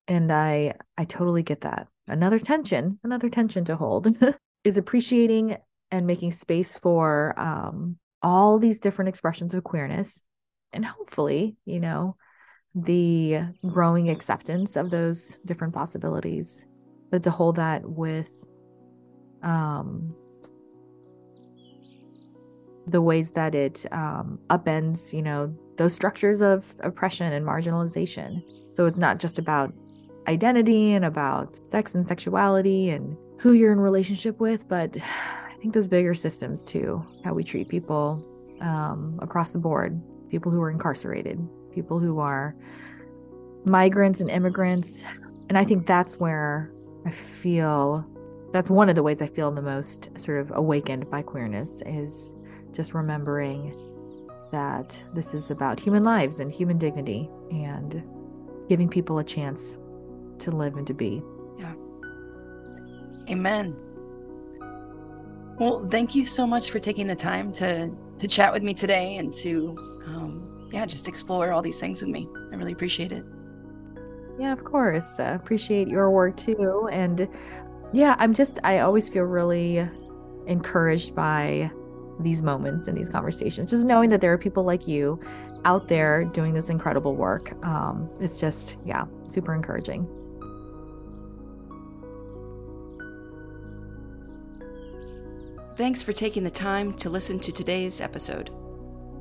and 0.06 0.30
i 0.32 0.74
i 0.96 1.04
totally 1.04 1.42
get 1.42 1.62
that 1.62 1.86
another 2.06 2.38
tension 2.38 2.98
another 3.04 3.28
tension 3.28 3.64
to 3.64 3.76
hold 3.76 4.08
is 4.64 4.76
appreciating 4.76 5.56
and 5.90 6.06
making 6.06 6.32
space 6.32 6.76
for 6.76 7.38
um 7.38 7.96
all 8.22 8.58
these 8.58 8.80
different 8.80 9.08
expressions 9.08 9.54
of 9.54 9.64
queerness. 9.64 10.22
And 10.72 10.84
hopefully 10.84 11.56
you 11.64 11.80
know 11.80 12.16
the 12.74 13.40
growing 13.66 14.10
acceptance 14.10 14.76
of 14.76 14.90
those 14.90 15.38
different 15.44 15.74
possibilities 15.74 16.66
but 17.10 17.22
to 17.22 17.30
hold 17.30 17.56
that 17.56 17.82
with 17.88 18.30
um 19.42 20.14
the 22.86 23.00
ways 23.00 23.32
that 23.32 23.54
it 23.54 23.86
um 23.92 24.38
upends 24.50 25.12
you 25.12 25.22
know 25.22 25.54
those 25.76 25.94
structures 25.94 26.42
of 26.42 26.74
oppression 26.80 27.32
and 27.32 27.46
marginalization. 27.46 28.42
So 28.72 28.86
it's 28.86 28.98
not 28.98 29.18
just 29.18 29.38
about 29.38 29.72
identity 30.26 30.92
and 30.92 31.04
about 31.04 31.66
sex 31.66 31.94
and 31.94 32.06
sexuality 32.06 32.90
and 32.90 33.16
who 33.38 33.52
you're 33.52 33.72
in 33.72 33.80
relationship 33.80 34.40
with 34.40 34.68
but 34.68 34.96
think 35.60 35.74
those 35.74 35.88
bigger 35.88 36.14
systems 36.14 36.64
too 36.64 37.04
how 37.24 37.34
we 37.34 37.44
treat 37.44 37.68
people 37.68 38.24
um, 38.60 39.18
across 39.22 39.52
the 39.52 39.58
board 39.58 40.00
people 40.30 40.50
who 40.52 40.60
are 40.60 40.70
incarcerated 40.70 41.38
people 41.72 41.98
who 41.98 42.18
are 42.18 42.54
migrants 43.64 44.20
and 44.20 44.30
immigrants 44.30 45.04
and 45.48 45.58
i 45.58 45.64
think 45.64 45.86
that's 45.86 46.18
where 46.18 46.72
I 47.08 47.10
feel 47.10 48.06
that's 48.52 48.70
one 48.70 48.88
of 48.88 48.94
the 48.94 49.02
ways 49.02 49.22
I 49.22 49.26
feel 49.26 49.50
the 49.50 49.62
most 49.62 50.10
sort 50.18 50.40
of 50.40 50.52
awakened 50.54 51.10
by 51.10 51.22
queerness 51.22 51.82
is 51.86 52.34
just 52.72 52.94
remembering 52.94 53.74
that 54.52 55.02
this 55.14 55.34
is 55.34 55.50
about 55.50 55.80
human 55.80 56.02
lives 56.02 56.38
and 56.38 56.52
human 56.52 56.78
dignity 56.78 57.30
and 57.50 58.02
giving 58.68 58.88
people 58.88 59.18
a 59.18 59.24
chance 59.24 59.78
to 60.38 60.50
live 60.50 60.76
and 60.76 60.86
to 60.86 60.94
be. 60.94 61.22
Yeah. 61.58 61.74
Amen. 63.30 63.74
Well, 65.58 65.86
thank 65.90 66.14
you 66.14 66.24
so 66.24 66.46
much 66.46 66.70
for 66.70 66.78
taking 66.78 67.06
the 67.06 67.16
time 67.16 67.52
to 67.54 67.90
to 68.18 68.28
chat 68.28 68.52
with 68.52 68.62
me 68.62 68.74
today 68.74 69.16
and 69.16 69.32
to 69.34 69.76
um, 70.06 70.68
yeah, 70.72 70.86
just 70.86 71.08
explore 71.08 71.52
all 71.52 71.62
these 71.62 71.78
things 71.78 72.00
with 72.00 72.10
me. 72.10 72.28
I 72.52 72.56
really 72.56 72.72
appreciate 72.72 73.12
it. 73.12 73.24
Yeah, 74.38 74.52
of 74.52 74.64
course. 74.64 75.18
Uh, 75.18 75.36
appreciate 75.40 75.88
your 75.88 76.10
work 76.10 76.36
too. 76.36 76.88
And 76.92 77.28
yeah, 77.92 78.14
I'm 78.18 78.34
just, 78.34 78.58
I 78.64 78.80
always 78.80 79.08
feel 79.08 79.24
really 79.24 79.88
encouraged 80.46 81.14
by 81.14 81.70
these 82.20 82.42
moments 82.42 82.86
and 82.88 82.96
these 82.96 83.08
conversations. 83.08 83.70
Just 83.70 83.86
knowing 83.86 84.10
that 84.10 84.20
there 84.20 84.32
are 84.32 84.38
people 84.38 84.64
like 84.64 84.86
you 84.86 85.20
out 85.64 85.88
there 85.88 86.24
doing 86.24 86.54
this 86.54 86.70
incredible 86.70 87.16
work. 87.16 87.52
Um, 87.64 88.08
it's 88.20 88.40
just, 88.40 88.76
yeah, 88.84 89.04
super 89.28 89.54
encouraging. 89.54 90.08
Thanks 95.78 96.02
for 96.02 96.12
taking 96.12 96.44
the 96.44 96.50
time 96.50 96.92
to 96.94 97.08
listen 97.08 97.38
to 97.40 97.50
today's 97.50 98.02
episode. 98.02 98.50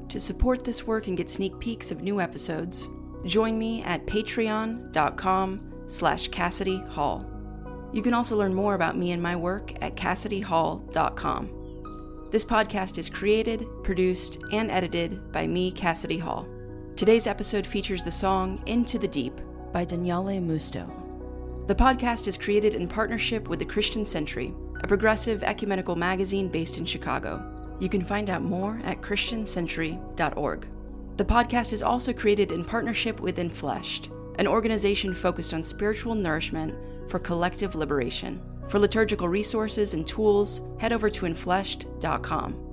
To 0.10 0.20
support 0.20 0.66
this 0.66 0.86
work 0.86 1.08
and 1.08 1.16
get 1.16 1.30
sneak 1.30 1.58
peeks 1.60 1.92
of 1.92 2.02
new 2.02 2.20
episodes, 2.20 2.90
Join 3.26 3.60
me 3.60 3.82
at 3.84 4.06
patreon.com 4.06 5.74
slash 5.88 6.28
Cassidy 6.30 6.78
Hall. 6.90 7.26
You 7.92 8.02
can 8.02 8.14
also 8.14 8.38
learn 8.38 8.54
more 8.54 8.76
about 8.76 8.98
me 8.98 9.12
and 9.12 9.22
my 9.22 9.36
work 9.36 9.74
at 9.82 9.96
CassidyHall.com. 9.96 12.30
This 12.32 12.46
podcast 12.46 12.98
is 12.98 13.10
created, 13.10 13.66
produced, 13.84 14.40
and 14.52 14.70
edited 14.70 15.32
by 15.32 15.48
me, 15.48 15.72
Cassidy 15.72 16.18
Hall. 16.18 16.46
Today's 16.96 17.28
episode 17.28 17.66
features 17.66 18.04
the 18.04 18.12
song 18.12 18.62
Into 18.66 19.00
the 19.00 19.08
Deep 19.08 19.40
by 19.72 19.86
Daniele 19.86 20.42
Musto. 20.42 20.97
The 21.68 21.76
podcast 21.76 22.30
is 22.30 22.38
created 22.38 22.76
in 22.76 22.88
partnership 22.88 23.50
with 23.50 23.60
the 23.60 23.66
Christian 23.66 24.06
Century, 24.06 24.54
a 24.80 24.88
progressive 24.88 25.44
ecumenical 25.44 25.98
magazine 25.98 26.48
based 26.48 26.78
in 26.78 26.86
Chicago. 26.86 27.44
You 27.82 27.90
can 27.90 28.06
find 28.06 28.30
out 28.30 28.42
more 28.42 28.80
at 28.86 29.02
ChristianCentury.org. 29.02 30.68
The 31.18 31.26
podcast 31.26 31.74
is 31.74 31.84
also 31.84 32.14
created 32.14 32.54
in 32.54 32.64
partnership 32.64 33.20
with 33.20 33.36
Infleshed, 33.36 34.10
an 34.40 34.48
organization 34.48 35.14
focused 35.14 35.54
on 35.54 35.62
spiritual 35.62 36.16
nourishment 36.16 36.74
for 37.10 37.20
collective 37.20 37.76
liberation. 37.76 38.42
For 38.70 38.80
liturgical 38.80 39.28
resources 39.28 39.94
and 39.94 40.08
tools, 40.08 40.62
head 40.80 40.94
over 40.94 41.10
to 41.10 41.26
infleshed.com. 41.26 42.67